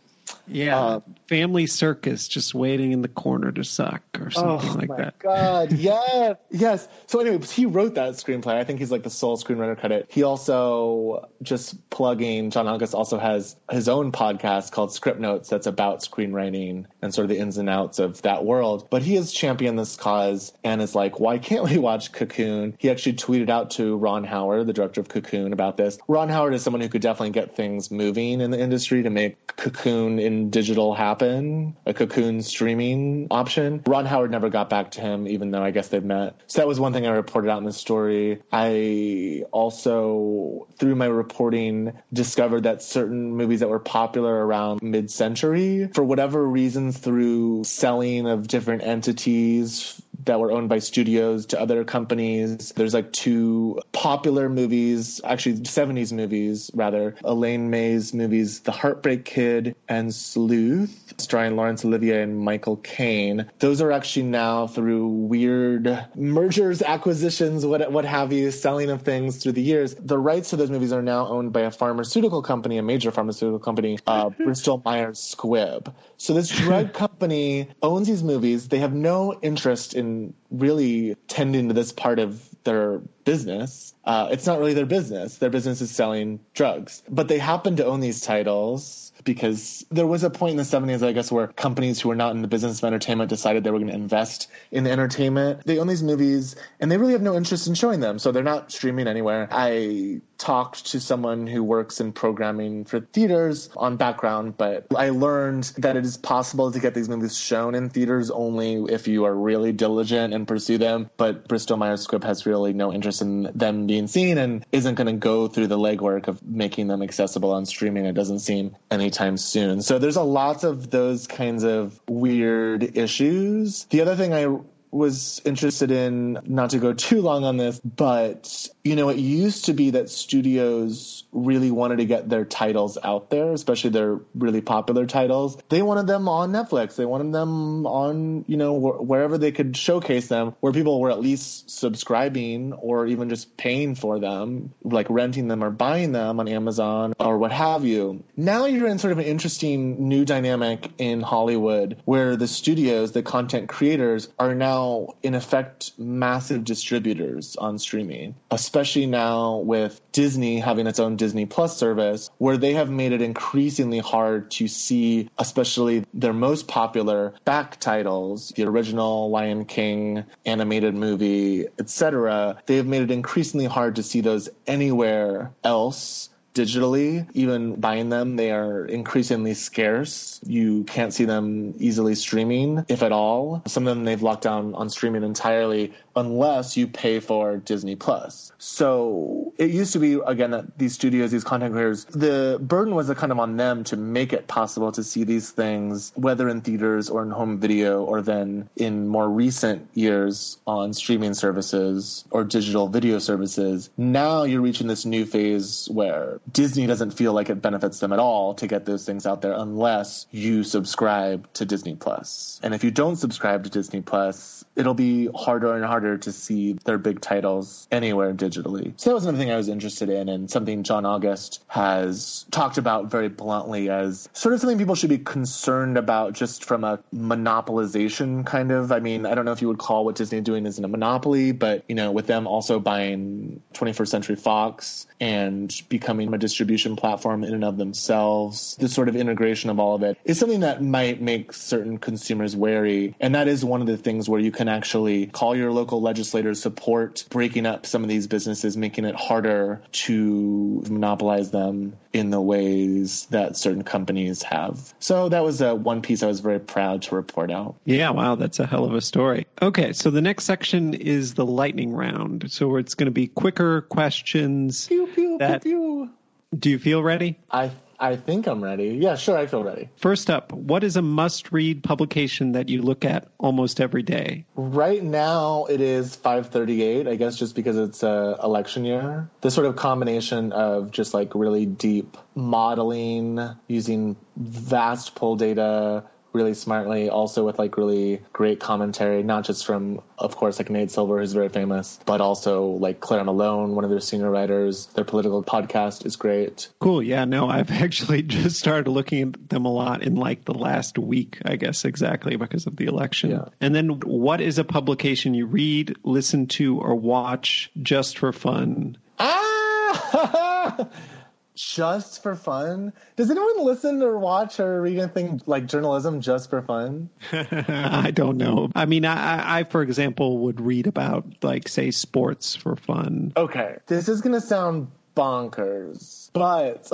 [0.46, 4.88] Yeah, uh, family circus just waiting in the corner to suck or something oh like
[4.88, 5.18] my that.
[5.18, 6.86] God, yeah, yes.
[7.06, 8.54] So anyway, he wrote that screenplay.
[8.54, 10.06] I think he's like the sole screenwriter credit.
[10.10, 12.50] He also just plugging.
[12.50, 17.24] John August also has his own podcast called Script Notes that's about screenwriting and sort
[17.24, 18.88] of the ins and outs of that world.
[18.90, 22.76] But he has championed this cause and is like, why can't we watch Cocoon?
[22.78, 25.98] He actually tweeted out to Ron Howard, the director of Cocoon, about this.
[26.06, 29.56] Ron Howard is someone who could definitely get things moving in the industry to make
[29.56, 33.82] Cocoon in digital happen, a cocoon streaming option.
[33.86, 36.36] Ron Howard never got back to him, even though I guess they've met.
[36.46, 38.42] So that was one thing I reported out in the story.
[38.52, 45.88] I also, through my reporting, discovered that certain movies that were popular around mid century,
[45.94, 51.84] for whatever reasons, through selling of different entities that were owned by studios to other
[51.84, 52.72] companies.
[52.72, 59.76] There's like two popular movies, actually 70s movies rather, Elaine May's movies, The Heartbreak Kid
[59.88, 63.50] and Sleuth, starring Laurence Olivier and Michael Caine.
[63.58, 69.42] Those are actually now through weird mergers, acquisitions, what, what have you, selling of things
[69.42, 69.94] through the years.
[69.94, 73.58] The rights to those movies are now owned by a pharmaceutical company, a major pharmaceutical
[73.58, 75.92] company, uh, Bristol Myers Squibb.
[76.16, 78.68] So this drug company owns these movies.
[78.68, 80.13] They have no interest in
[80.50, 83.94] really tending to this part of their business.
[84.04, 85.38] Uh, it's not really their business.
[85.38, 87.02] Their business is selling drugs.
[87.08, 91.02] But they happen to own these titles because there was a point in the 70s,
[91.04, 93.78] I guess, where companies who were not in the business of entertainment decided they were
[93.78, 95.64] going to invest in the entertainment.
[95.64, 98.18] They own these movies and they really have no interest in showing them.
[98.18, 99.48] So they're not streaming anywhere.
[99.50, 105.64] I talked to someone who works in programming for theaters on background, but I learned
[105.78, 109.34] that it is possible to get these movies shown in theaters only if you are
[109.34, 111.10] really diligent and pursue them.
[111.16, 115.06] But Bristol Myers Squibb has really no interest in them being seen and isn't going
[115.06, 118.04] to go through the legwork of making them accessible on streaming.
[118.04, 118.76] It doesn't seem
[119.14, 119.80] anytime soon.
[119.82, 123.84] So there's a lot of those kinds of weird issues.
[123.84, 124.58] The other thing I
[124.94, 129.64] was interested in, not to go too long on this, but you know, it used
[129.64, 134.60] to be that studios really wanted to get their titles out there, especially their really
[134.60, 135.58] popular titles.
[135.68, 136.94] They wanted them on Netflix.
[136.94, 141.10] They wanted them on, you know, wh- wherever they could showcase them, where people were
[141.10, 146.38] at least subscribing or even just paying for them, like renting them or buying them
[146.38, 148.22] on Amazon or what have you.
[148.36, 153.22] Now you're in sort of an interesting new dynamic in Hollywood where the studios, the
[153.22, 154.83] content creators, are now
[155.22, 161.76] in effect massive distributors on streaming, especially now with Disney having its own Disney Plus
[161.76, 167.80] service, where they have made it increasingly hard to see, especially their most popular back
[167.80, 172.62] titles, the original Lion King animated movie, etc.
[172.66, 177.28] They have made it increasingly hard to see those anywhere else digitally.
[177.34, 180.40] Even buying them, they are increasingly scarce.
[180.44, 183.62] You can't see them easily streaming, if at all.
[183.66, 188.52] Some of them they've locked down on streaming entirely unless you pay for Disney Plus.
[188.58, 193.10] So it used to be again that these studios, these content creators, the burden was
[193.14, 197.10] kind of on them to make it possible to see these things, whether in theaters
[197.10, 202.88] or in home video, or then in more recent years on streaming services or digital
[202.88, 203.90] video services.
[203.96, 208.18] Now you're reaching this new phase where Disney doesn't feel like it benefits them at
[208.18, 212.60] all to get those things out there unless you subscribe to Disney Plus.
[212.62, 216.72] And if you don't subscribe to Disney Plus, it'll be harder and harder to see
[216.84, 218.92] their big titles anywhere digitally.
[218.96, 222.78] So that was another thing I was interested in and something John August has talked
[222.78, 226.98] about very bluntly as sort of something people should be concerned about just from a
[227.14, 228.92] monopolization kind of.
[228.92, 231.52] I mean, I don't know if you would call what Disney doing as a monopoly,
[231.52, 237.44] but you know, with them also buying 21st Century Fox and becoming a distribution platform
[237.44, 240.82] in and of themselves, the sort of integration of all of it is something that
[240.82, 243.14] might make certain consumers wary.
[243.20, 246.60] And that is one of the things where you can actually call your local legislators
[246.60, 252.40] support breaking up some of these businesses, making it harder to monopolize them in the
[252.40, 254.94] ways that certain companies have.
[254.98, 257.76] So that was uh, one piece I was very proud to report out.
[257.84, 259.46] Yeah, wow, that's a hell of a story.
[259.60, 262.50] Okay, so the next section is the lightning round.
[262.50, 264.86] So it's going to be quicker questions.
[264.86, 266.58] Pew, pew, that, pew, pew.
[266.58, 267.38] Do you feel ready?
[267.50, 268.88] I I think I'm ready.
[269.00, 269.88] Yeah, sure, I feel ready.
[269.96, 274.46] First up, what is a must read publication that you look at almost every day?
[274.54, 279.28] Right now, it is 538, I guess, just because it's a election year.
[279.40, 286.04] This sort of combination of just like really deep modeling using vast poll data
[286.34, 290.90] really smartly, also with like really great commentary, not just from, of course, like Nate
[290.90, 294.86] Silver, who's very famous, but also like Claire Malone, one of their senior writers.
[294.86, 296.68] Their political podcast is great.
[296.80, 297.02] Cool.
[297.02, 300.98] Yeah, no, I've actually just started looking at them a lot in like the last
[300.98, 303.30] week, I guess, exactly because of the election.
[303.30, 303.44] Yeah.
[303.60, 308.98] And then what is a publication you read, listen to, or watch just for fun?
[309.18, 310.88] Ah!
[311.54, 312.92] just for fun?
[313.16, 317.10] Does anyone listen or watch or read anything like journalism just for fun?
[317.32, 318.70] I don't know.
[318.74, 323.32] I mean, I, I, for example, would read about like say sports for fun.
[323.36, 326.90] Okay, this is gonna sound bonkers, but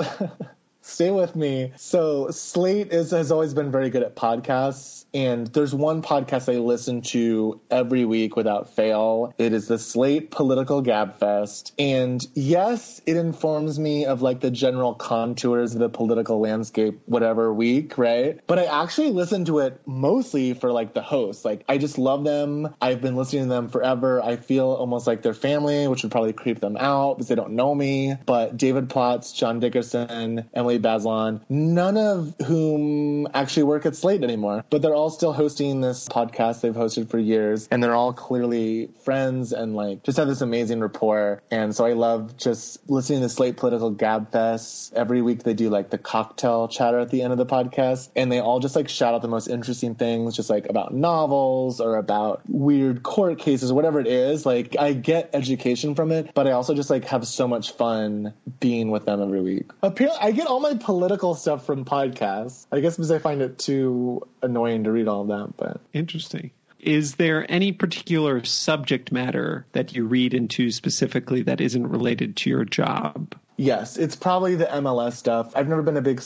[0.81, 1.71] Stay with me.
[1.77, 5.05] So Slate is has always been very good at podcasts.
[5.13, 9.33] And there's one podcast I listen to every week without fail.
[9.37, 11.73] It is the Slate Political Gabfest.
[11.77, 17.53] And yes, it informs me of like the general contours of the political landscape, whatever
[17.53, 18.39] week, right?
[18.47, 21.43] But I actually listen to it mostly for like the hosts.
[21.43, 22.73] Like I just love them.
[22.81, 24.21] I've been listening to them forever.
[24.21, 27.53] I feel almost like their family, which would probably creep them out because they don't
[27.53, 28.15] know me.
[28.25, 34.63] But David Plotz, John Dickerson, Emily Bazelon, none of whom actually work at Slate anymore,
[34.69, 38.89] but they're all still hosting this podcast they've hosted for years, and they're all clearly
[39.03, 41.41] friends and like just have this amazing rapport.
[41.51, 44.93] And so I love just listening to Slate Political Gab Fest.
[44.93, 48.31] Every week they do like the cocktail chatter at the end of the podcast, and
[48.31, 51.97] they all just like shout out the most interesting things, just like about novels or
[51.97, 54.45] about weird court cases, or whatever it is.
[54.45, 58.33] Like I get education from it, but I also just like have so much fun
[58.59, 59.69] being with them every week.
[59.83, 62.65] I get all my political stuff from podcasts.
[62.71, 66.51] I guess because I find it too annoying to read all of that, but interesting.
[66.79, 72.49] Is there any particular subject matter that you read into specifically that isn't related to
[72.49, 73.35] your job?
[73.55, 75.55] Yes, it's probably the MLS stuff.
[75.55, 76.21] I've never been a big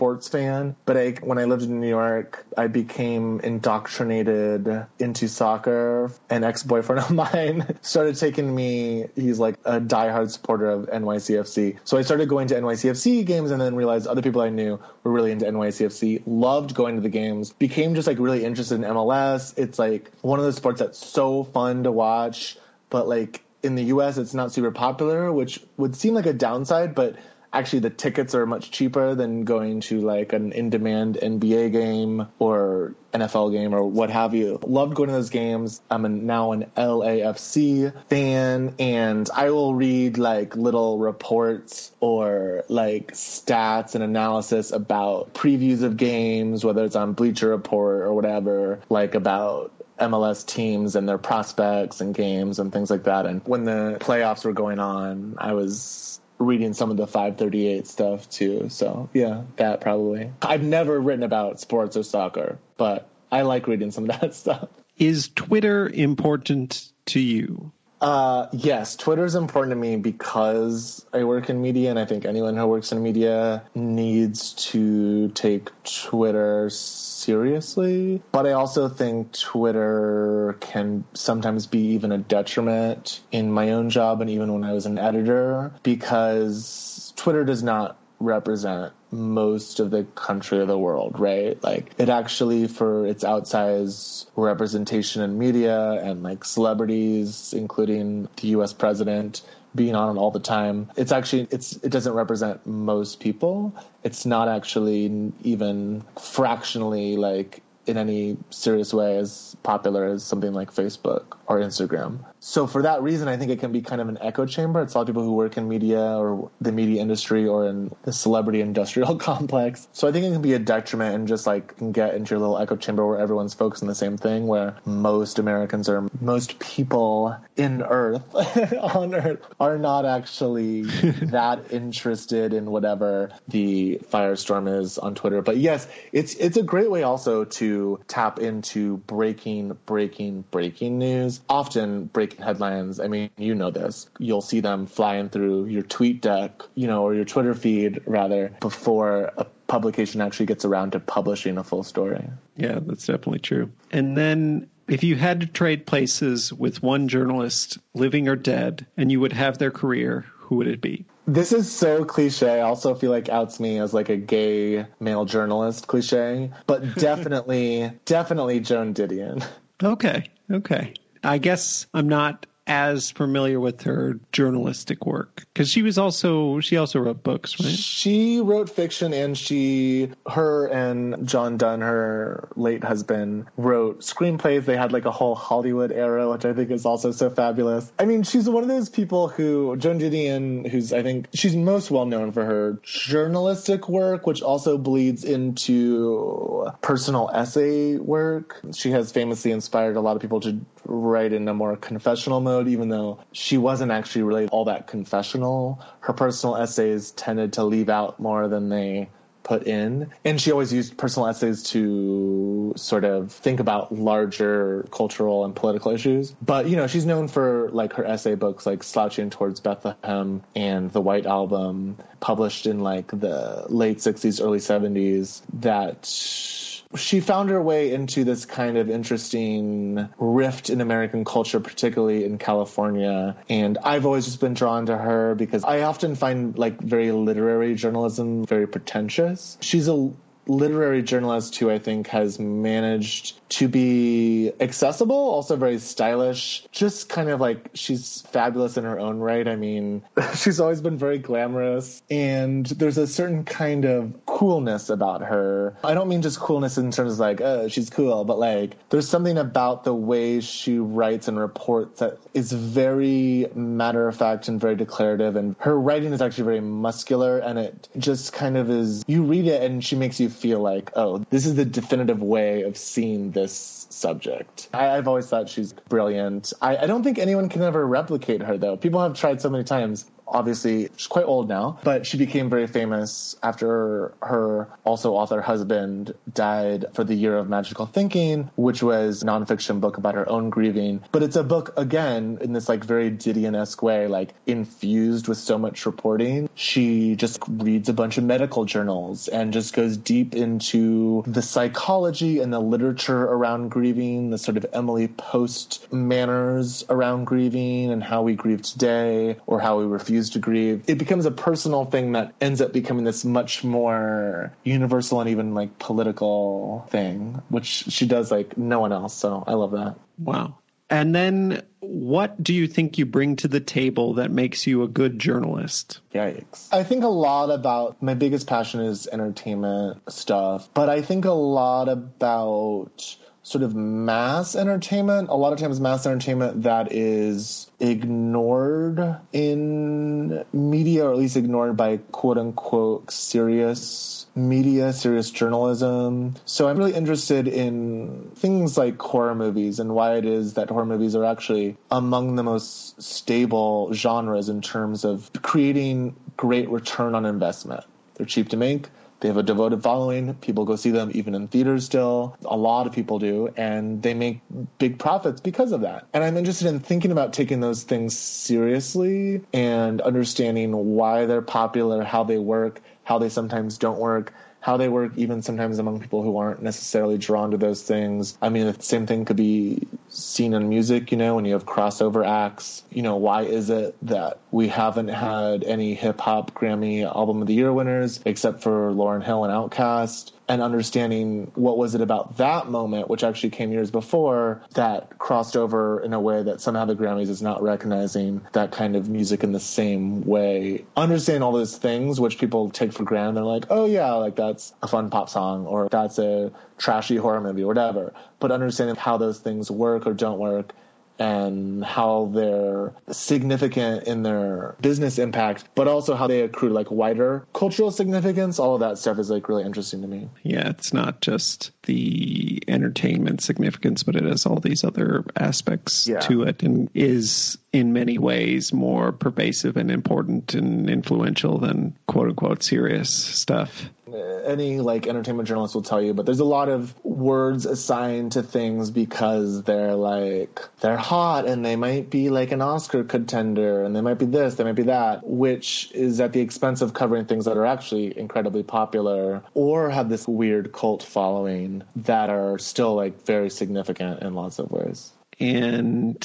[0.00, 6.10] sports fan, but I, when I lived in New York, I became indoctrinated into soccer.
[6.30, 11.80] An ex boyfriend of mine started taking me, he's like a diehard supporter of NYCFC.
[11.84, 15.12] So I started going to NYCFC games and then realized other people I knew were
[15.12, 19.52] really into NYCFC, loved going to the games, became just like really interested in MLS.
[19.58, 22.56] It's like one of those sports that's so fun to watch,
[22.88, 26.94] but like in the US, it's not super popular, which would seem like a downside,
[26.94, 27.16] but
[27.52, 32.94] actually the tickets are much cheaper than going to like an in-demand NBA game or
[33.12, 34.60] NFL game or what have you.
[34.62, 35.80] Loved going to those games.
[35.90, 43.94] I'm now an LAFC fan and I will read like little reports or like stats
[43.94, 49.72] and analysis about previews of games, whether it's on Bleacher Report or whatever, like about
[49.98, 53.26] MLS teams and their prospects and games and things like that.
[53.26, 58.28] And when the playoffs were going on, I was reading some of the 538 stuff
[58.28, 58.68] too.
[58.70, 60.32] So yeah, that probably.
[60.42, 64.68] I've never written about sports or soccer, but I like reading some of that stuff.
[64.96, 67.72] Is Twitter important to you?
[68.00, 72.24] Uh, yes, Twitter is important to me because I work in media, and I think
[72.24, 78.22] anyone who works in media needs to take Twitter seriously.
[78.32, 84.20] But I also think Twitter can sometimes be even a detriment in my own job
[84.22, 90.04] and even when I was an editor because Twitter does not represent most of the
[90.14, 91.60] country or the world, right?
[91.62, 98.72] Like it actually for its outsized representation in media and like celebrities, including the US
[98.72, 99.42] president
[99.74, 100.90] being on it all the time.
[100.96, 103.74] It's actually it's it doesn't represent most people.
[104.04, 110.72] It's not actually even fractionally like in any serious way as popular as something like
[110.72, 112.24] Facebook or Instagram.
[112.38, 114.82] So for that reason, I think it can be kind of an echo chamber.
[114.82, 117.92] It's a lot of people who work in media or the media industry or in
[118.04, 119.88] the celebrity industrial complex.
[119.92, 122.38] So I think it can be a detriment and just like can get into your
[122.38, 126.60] little echo chamber where everyone's focused on the same thing, where most Americans or most
[126.60, 128.32] people in Earth
[128.78, 130.82] on Earth are not actually
[131.32, 135.42] that interested in whatever the firestorm is on Twitter.
[135.42, 141.39] But yes, it's it's a great way also to tap into breaking, breaking, breaking news.
[141.48, 143.00] Often breaking headlines.
[143.00, 144.08] I mean, you know this.
[144.18, 148.52] You'll see them flying through your tweet deck, you know, or your Twitter feed rather
[148.60, 152.24] before a publication actually gets around to publishing a full story.
[152.56, 153.70] Yeah, that's definitely true.
[153.92, 159.10] And then if you had to trade places with one journalist, living or dead, and
[159.10, 161.06] you would have their career, who would it be?
[161.26, 162.50] This is so cliche.
[162.50, 167.92] I also feel like outs me as like a gay male journalist cliche, but definitely,
[168.04, 169.46] definitely Joan Didion.
[169.80, 170.24] Okay.
[170.50, 170.94] Okay.
[171.22, 175.44] I guess I'm not as familiar with her journalistic work?
[175.52, 177.68] Because she was also she also wrote books right?
[177.68, 184.64] She wrote fiction and she her and john dunne her late husband wrote screenplays.
[184.64, 187.90] They had like a whole hollywood era which i think is also so fabulous.
[187.98, 191.90] I mean she's one of those people who joan didion who's i think she's most
[191.90, 198.60] well known for her journalistic work which also bleeds into personal essay work.
[198.74, 202.59] She has famously inspired a lot of people to write in a more confessional mode,
[202.68, 205.80] even though she wasn't actually really all that confessional.
[206.00, 209.08] Her personal essays tended to leave out more than they
[209.42, 210.10] put in.
[210.24, 215.92] And she always used personal essays to sort of think about larger cultural and political
[215.92, 216.34] issues.
[216.42, 220.90] But, you know, she's known for like her essay books like Slouching Towards Bethlehem and
[220.92, 227.62] The White Album, published in like the late 60s, early 70s, that she found her
[227.62, 233.36] way into this kind of interesting rift in American culture, particularly in California.
[233.48, 237.74] And I've always just been drawn to her because I often find like very literary
[237.74, 239.56] journalism very pretentious.
[239.60, 240.12] She's a
[240.46, 246.64] literary journalist who I think has managed to be accessible, also very stylish.
[246.72, 249.46] Just kind of like she's fabulous in her own right.
[249.46, 250.02] I mean,
[250.36, 255.76] she's always been very glamorous, and there's a certain kind of coolness about her.
[255.84, 259.08] I don't mean just coolness in terms of like, oh, she's cool, but like there's
[259.08, 264.60] something about the way she writes and reports that is very matter of fact and
[264.60, 265.36] very declarative.
[265.36, 269.04] And her writing is actually very muscular, and it just kind of is.
[269.06, 272.62] You read it, and she makes you feel like, oh, this is the definitive way
[272.62, 274.68] of seeing this subject.
[274.72, 276.52] I, have always thought she's brilliant.
[276.60, 278.76] I, I don't think anyone can ever replicate her, though.
[278.76, 282.66] People have tried so many times obviously she's quite old now, but she became very
[282.66, 289.22] famous after her also author husband died for the year of magical thinking, which was
[289.22, 291.02] a nonfiction book about her own grieving.
[291.12, 295.58] But it's a book again in this like very Didion-esque way, like infused with so
[295.58, 296.48] much reporting.
[296.54, 302.40] She just reads a bunch of medical journals and just goes deep into the psychology
[302.40, 308.22] and the literature around grieving, the sort of Emily Post manners around grieving and how
[308.22, 312.12] we grieve today or how we refuse refuse to grieve, it becomes a personal thing
[312.12, 318.06] that ends up becoming this much more universal and even like political thing, which she
[318.06, 319.14] does like no one else.
[319.14, 319.96] So I love that.
[320.18, 320.58] Wow.
[320.90, 324.88] And then what do you think you bring to the table that makes you a
[324.88, 326.00] good journalist?
[326.12, 326.68] Yikes.
[326.72, 331.32] I think a lot about my biggest passion is entertainment stuff, but I think a
[331.32, 339.16] lot about sort of mass entertainment, a lot of times mass entertainment that is ignored
[339.32, 346.34] in media, or at least ignored by quote unquote serious media, serious journalism.
[346.44, 350.86] So I'm really interested in things like horror movies and why it is that horror
[350.86, 357.24] movies are actually among the most stable genres in terms of creating great return on
[357.26, 357.84] investment.
[358.14, 358.88] They're cheap to make
[359.20, 360.34] they have a devoted following.
[360.34, 362.36] People go see them even in theaters still.
[362.44, 364.40] A lot of people do, and they make
[364.78, 366.06] big profits because of that.
[366.12, 372.02] And I'm interested in thinking about taking those things seriously and understanding why they're popular,
[372.02, 376.22] how they work, how they sometimes don't work, how they work even sometimes among people
[376.22, 378.36] who aren't necessarily drawn to those things.
[378.42, 381.64] I mean, the same thing could be seen in music, you know, when you have
[381.64, 382.82] crossover acts.
[382.90, 387.48] You know, why is it that we haven't had any hip hop Grammy Album of
[387.48, 390.32] the Year winners except for Lauryn Hill and Outkast?
[390.50, 395.56] And understanding what was it about that moment, which actually came years before, that crossed
[395.56, 399.44] over in a way that somehow the Grammys is not recognizing that kind of music
[399.44, 400.84] in the same way.
[400.96, 404.74] Understanding all those things which people take for granted, they're like, oh yeah, like that's
[404.82, 408.12] a fun pop song, or that's a trashy horror movie, or whatever.
[408.40, 410.72] But understanding how those things work or don't work
[411.20, 417.46] and how they're significant in their business impact, but also how they accrue like wider
[417.52, 418.58] cultural significance.
[418.58, 420.30] All of that stuff is like really interesting to me.
[420.42, 426.20] Yeah, it's not just the entertainment significance, but it has all these other aspects yeah.
[426.20, 432.28] to it and is in many ways more pervasive and important and influential than quote
[432.28, 436.68] unquote serious stuff Uh, any like entertainment journalist will tell you, but there's a lot
[436.68, 442.52] of words assigned to things because they're like they're hot and they might be like
[442.52, 446.32] an Oscar contender and they might be this, they might be that, which is at
[446.32, 451.02] the expense of covering things that are actually incredibly popular or have this weird cult
[451.02, 455.12] following that are still like very significant in lots of ways.
[455.38, 456.22] And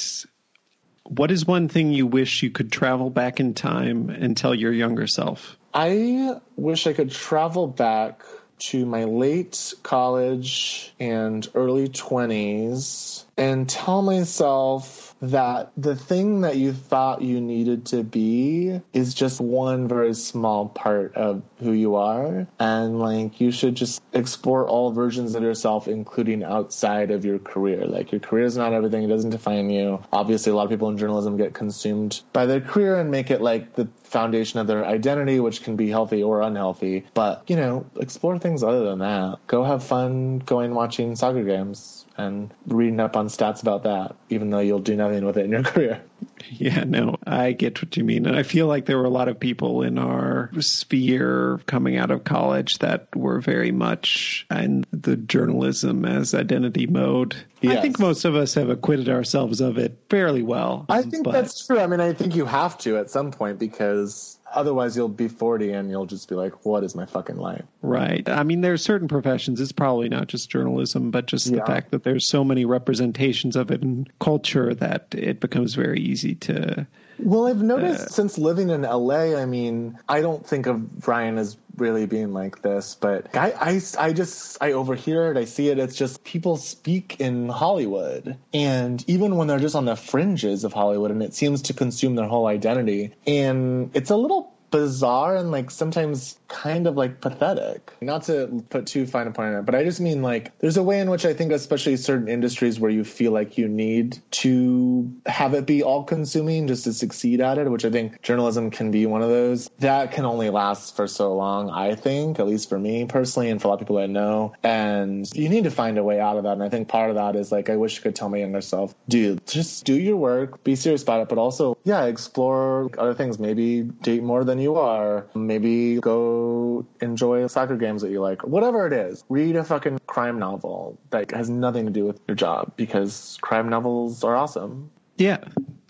[1.04, 4.74] what is one thing you wish you could travel back in time and tell your
[4.74, 5.58] younger self?
[5.78, 8.22] I wish I could travel back
[8.60, 16.74] to my late college and early 20s and tell myself that the thing that you
[16.74, 22.48] thought you needed to be is just one very small part of who you are.
[22.60, 27.86] And like you should just explore all versions of yourself, including outside of your career.
[27.86, 30.04] Like your career is not everything, it doesn't define you.
[30.12, 33.42] Obviously, a lot of people in journalism get consumed by their career and make it
[33.42, 37.06] like the foundation of their identity, which can be healthy or unhealthy.
[37.14, 39.40] But, you know, explore things other than that.
[39.48, 44.50] Go have fun going watching soccer games and reading up on stats about that, even
[44.50, 46.02] though you'll do nothing with it in your career.
[46.50, 48.26] Yeah, no, I get what you mean.
[48.26, 52.12] And I feel like there were a lot of people in our sphere coming out
[52.12, 57.36] of college that were very much in the journalism as identity mode.
[57.62, 57.78] Yes.
[57.78, 60.86] I think most of us have acquitted ourselves of it fairly well.
[60.88, 61.32] I think but...
[61.32, 61.80] that's true.
[61.80, 65.72] I mean, I think you have to at some point because otherwise you'll be 40
[65.74, 68.78] and you'll just be like what is my fucking life right i mean there are
[68.78, 71.60] certain professions it's probably not just journalism but just yeah.
[71.60, 76.00] the fact that there's so many representations of it in culture that it becomes very
[76.00, 76.88] easy to
[77.20, 81.38] well, I've noticed uh, since living in LA, I mean, I don't think of Ryan
[81.38, 85.70] as really being like this, but I, I, I just, I overhear it, I see
[85.70, 85.80] it.
[85.80, 88.38] It's just people speak in Hollywood.
[88.54, 92.16] And even when they're just on the fringes of Hollywood and it seems to consume
[92.16, 93.14] their whole identity.
[93.28, 97.94] And it's a little bizarre and like sometimes kind of like pathetic.
[98.02, 100.76] Not to put too fine a point on it, but I just mean like there's
[100.76, 104.20] a way in which I think, especially certain industries where you feel like you need
[104.32, 108.70] to have it be all consuming just to succeed at it, which I think journalism
[108.70, 109.70] can be one of those.
[109.80, 113.62] That can only last for so long, I think, at least for me personally and
[113.62, 114.56] for a lot of people I know.
[114.62, 116.52] And you need to find a way out of that.
[116.52, 118.60] And I think part of that is like, I wish I could tell my younger
[118.60, 123.14] self, dude, just do your work, be serious about it, but also, yeah, explore other
[123.14, 123.40] things.
[123.40, 125.28] Maybe date more than you you are.
[125.36, 128.46] Maybe go enjoy soccer games that you like.
[128.46, 132.36] Whatever it is, read a fucking crime novel that has nothing to do with your
[132.36, 134.92] job because crime novels are awesome.
[135.18, 135.44] Yeah.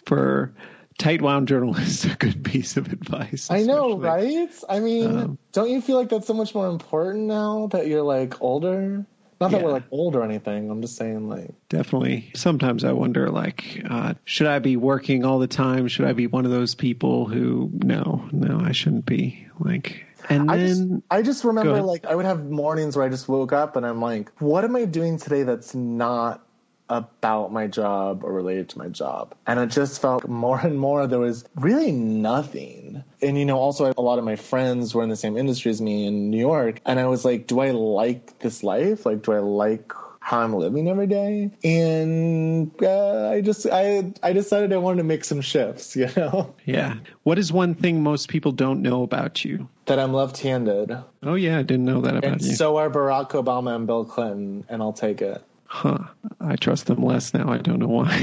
[0.06, 0.53] For
[0.97, 3.49] tight wound journalists, a good piece of advice.
[3.49, 4.53] I know, right?
[4.69, 8.03] I mean, um, don't you feel like that's so much more important now that you're
[8.03, 9.06] like older?
[9.40, 9.64] Not that yeah.
[9.66, 10.70] we're like old or anything.
[10.70, 11.52] I'm just saying, like.
[11.68, 12.32] Definitely.
[12.36, 15.88] Sometimes I wonder, like, uh, should I be working all the time?
[15.88, 19.48] Should I be one of those people who, no, no, I shouldn't be.
[19.60, 20.68] Like, and I then.
[20.68, 23.86] Just, I just remember, like, I would have mornings where I just woke up and
[23.86, 26.45] I'm like, what am I doing today that's not
[26.90, 29.36] about my job or related to my job.
[29.48, 33.03] And it just felt more and more there was really nothing.
[33.22, 35.82] And, you know, also a lot of my friends were in the same industry as
[35.82, 36.82] me in New York.
[36.86, 39.06] And I was like, do I like this life?
[39.06, 39.91] Like, do I like
[40.26, 41.52] how I'm living every day.
[41.64, 46.56] And uh, I just I I decided I wanted to make some shifts, you know.
[46.66, 46.95] Yeah.
[47.22, 49.70] What is one thing most people don't know about you?
[49.86, 50.98] That I'm left-handed.
[51.22, 52.48] Oh yeah, I didn't know that about and you.
[52.48, 55.44] And so are Barack Obama and Bill Clinton, and I'll take it.
[55.76, 55.97] Huh.
[56.39, 57.52] I trust them less now.
[57.52, 58.15] I don't know why.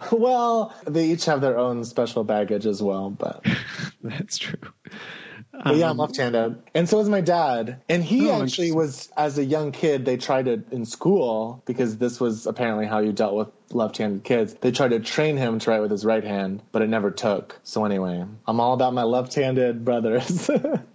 [0.12, 3.44] well, they each have their own special baggage as well, but
[4.02, 4.58] that's true.
[5.52, 7.82] But yeah, I'm left-handed, and so is my dad.
[7.86, 11.98] And he oh, actually was, as a young kid, they tried it in school because
[11.98, 14.54] this was apparently how you dealt with left-handed kids.
[14.54, 17.60] They tried to train him to write with his right hand, but it never took.
[17.62, 20.50] So anyway, I'm all about my left-handed brothers.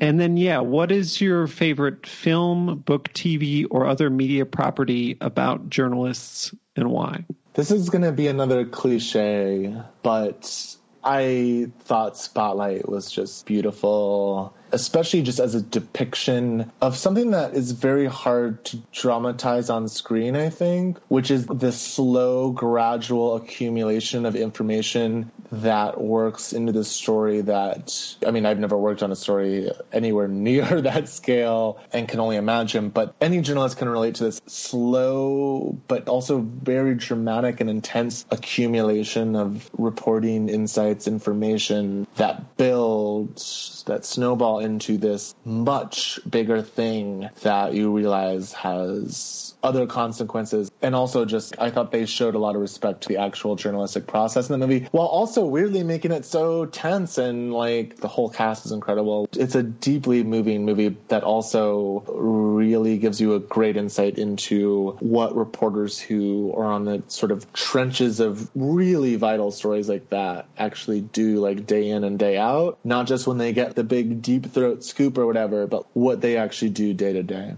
[0.00, 5.68] And then, yeah, what is your favorite film, book, TV, or other media property about
[5.68, 7.26] journalists and why?
[7.52, 15.22] This is going to be another cliche, but I thought Spotlight was just beautiful especially
[15.22, 20.50] just as a depiction of something that is very hard to dramatize on screen, I
[20.50, 28.16] think, which is the slow, gradual accumulation of information that works into the story that,
[28.26, 32.36] I mean, I've never worked on a story anywhere near that scale and can only
[32.36, 38.24] imagine, but any journalist can relate to this slow, but also very dramatic and intense
[38.30, 47.74] accumulation of reporting, insights, information that builds, that snowball into this much bigger thing that
[47.74, 50.70] you realize has other consequences.
[50.82, 54.06] And also just, I thought they showed a lot of respect to the actual journalistic
[54.06, 58.30] process in the movie, while also weirdly making it so tense and like the whole
[58.30, 59.28] cast is incredible.
[59.32, 65.36] It's a deeply moving movie that also really gives you a great insight into what
[65.36, 71.00] reporters who are on the sort of trenches of really vital stories like that actually
[71.00, 72.78] do like day in and day out.
[72.84, 76.36] Not just when they get the big deep throat scoop or whatever, but what they
[76.36, 77.54] actually do day to day.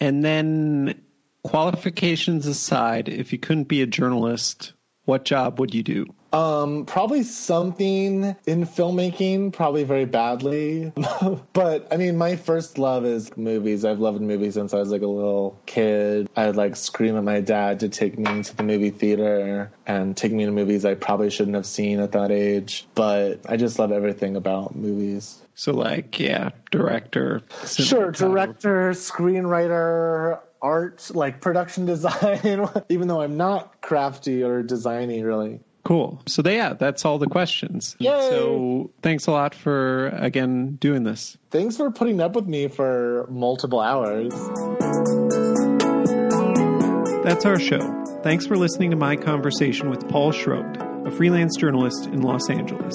[0.00, 1.00] And then
[1.42, 4.72] qualifications aside, if you couldn't be a journalist,
[5.06, 6.06] what job would you do?
[6.32, 10.92] Um, probably something in filmmaking, probably very badly.
[11.52, 13.84] but I mean, my first love is movies.
[13.84, 16.28] I've loved movies since I was like a little kid.
[16.36, 20.32] I'd like scream at my dad to take me to the movie theater and take
[20.32, 22.86] me to movies I probably shouldn't have seen at that age.
[22.94, 25.40] But I just love everything about movies.
[25.56, 27.42] So, like, yeah, director.
[27.64, 35.60] Sure, director, screenwriter, art, like production design, even though I'm not crafty or designy really.
[35.82, 36.20] Cool.
[36.26, 37.96] So they, yeah, that's all the questions.
[38.00, 38.10] Yay!
[38.10, 41.38] So thanks a lot for again doing this.
[41.50, 44.34] Thanks for putting up with me for multiple hours.
[47.24, 48.04] That's our show.
[48.22, 52.94] Thanks for listening to my conversation with Paul Schrodt, a freelance journalist in Los Angeles.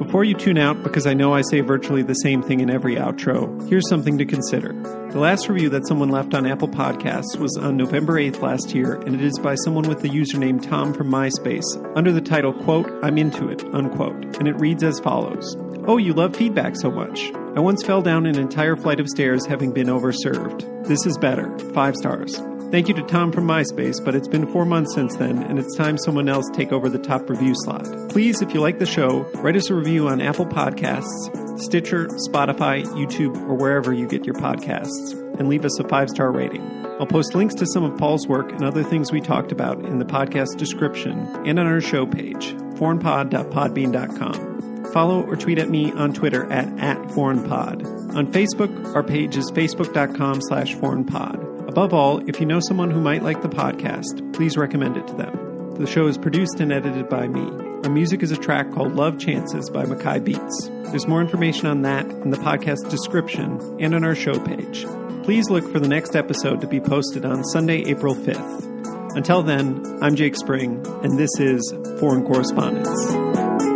[0.00, 2.96] Before you tune out, because I know I say virtually the same thing in every
[2.96, 4.72] outro, here's something to consider.
[5.12, 8.94] The last review that someone left on Apple Podcasts was on November 8th last year,
[8.94, 12.90] and it is by someone with the username Tom from MySpace, under the title, quote,
[13.02, 15.54] I'm into it, unquote, and it reads as follows.
[15.86, 17.30] Oh, you love feedback so much.
[17.54, 20.86] I once fell down an entire flight of stairs having been overserved.
[20.86, 21.58] This is better.
[21.74, 22.40] Five stars.
[22.70, 25.76] Thank you to Tom from MySpace, but it's been four months since then, and it's
[25.76, 27.84] time someone else take over the top review slot.
[28.10, 32.84] Please, if you like the show, write us a review on Apple Podcasts, Stitcher, Spotify,
[32.84, 36.62] YouTube, or wherever you get your podcasts, and leave us a five star rating.
[37.00, 39.98] I'll post links to some of Paul's work and other things we talked about in
[39.98, 44.92] the podcast description and on our show page, foreignpod.podbean.com.
[44.92, 48.14] Follow or tweet at me on Twitter at, at foreignpod.
[48.14, 51.49] On Facebook, our page is facebook.com slash foreignpod.
[51.70, 55.14] Above all, if you know someone who might like the podcast, please recommend it to
[55.14, 55.76] them.
[55.76, 57.42] The show is produced and edited by me.
[57.84, 60.68] Our music is a track called Love Chances by Mackay Beats.
[60.90, 64.84] There's more information on that in the podcast description and on our show page.
[65.22, 69.16] Please look for the next episode to be posted on Sunday, April 5th.
[69.16, 73.69] Until then, I'm Jake Spring, and this is Foreign Correspondence.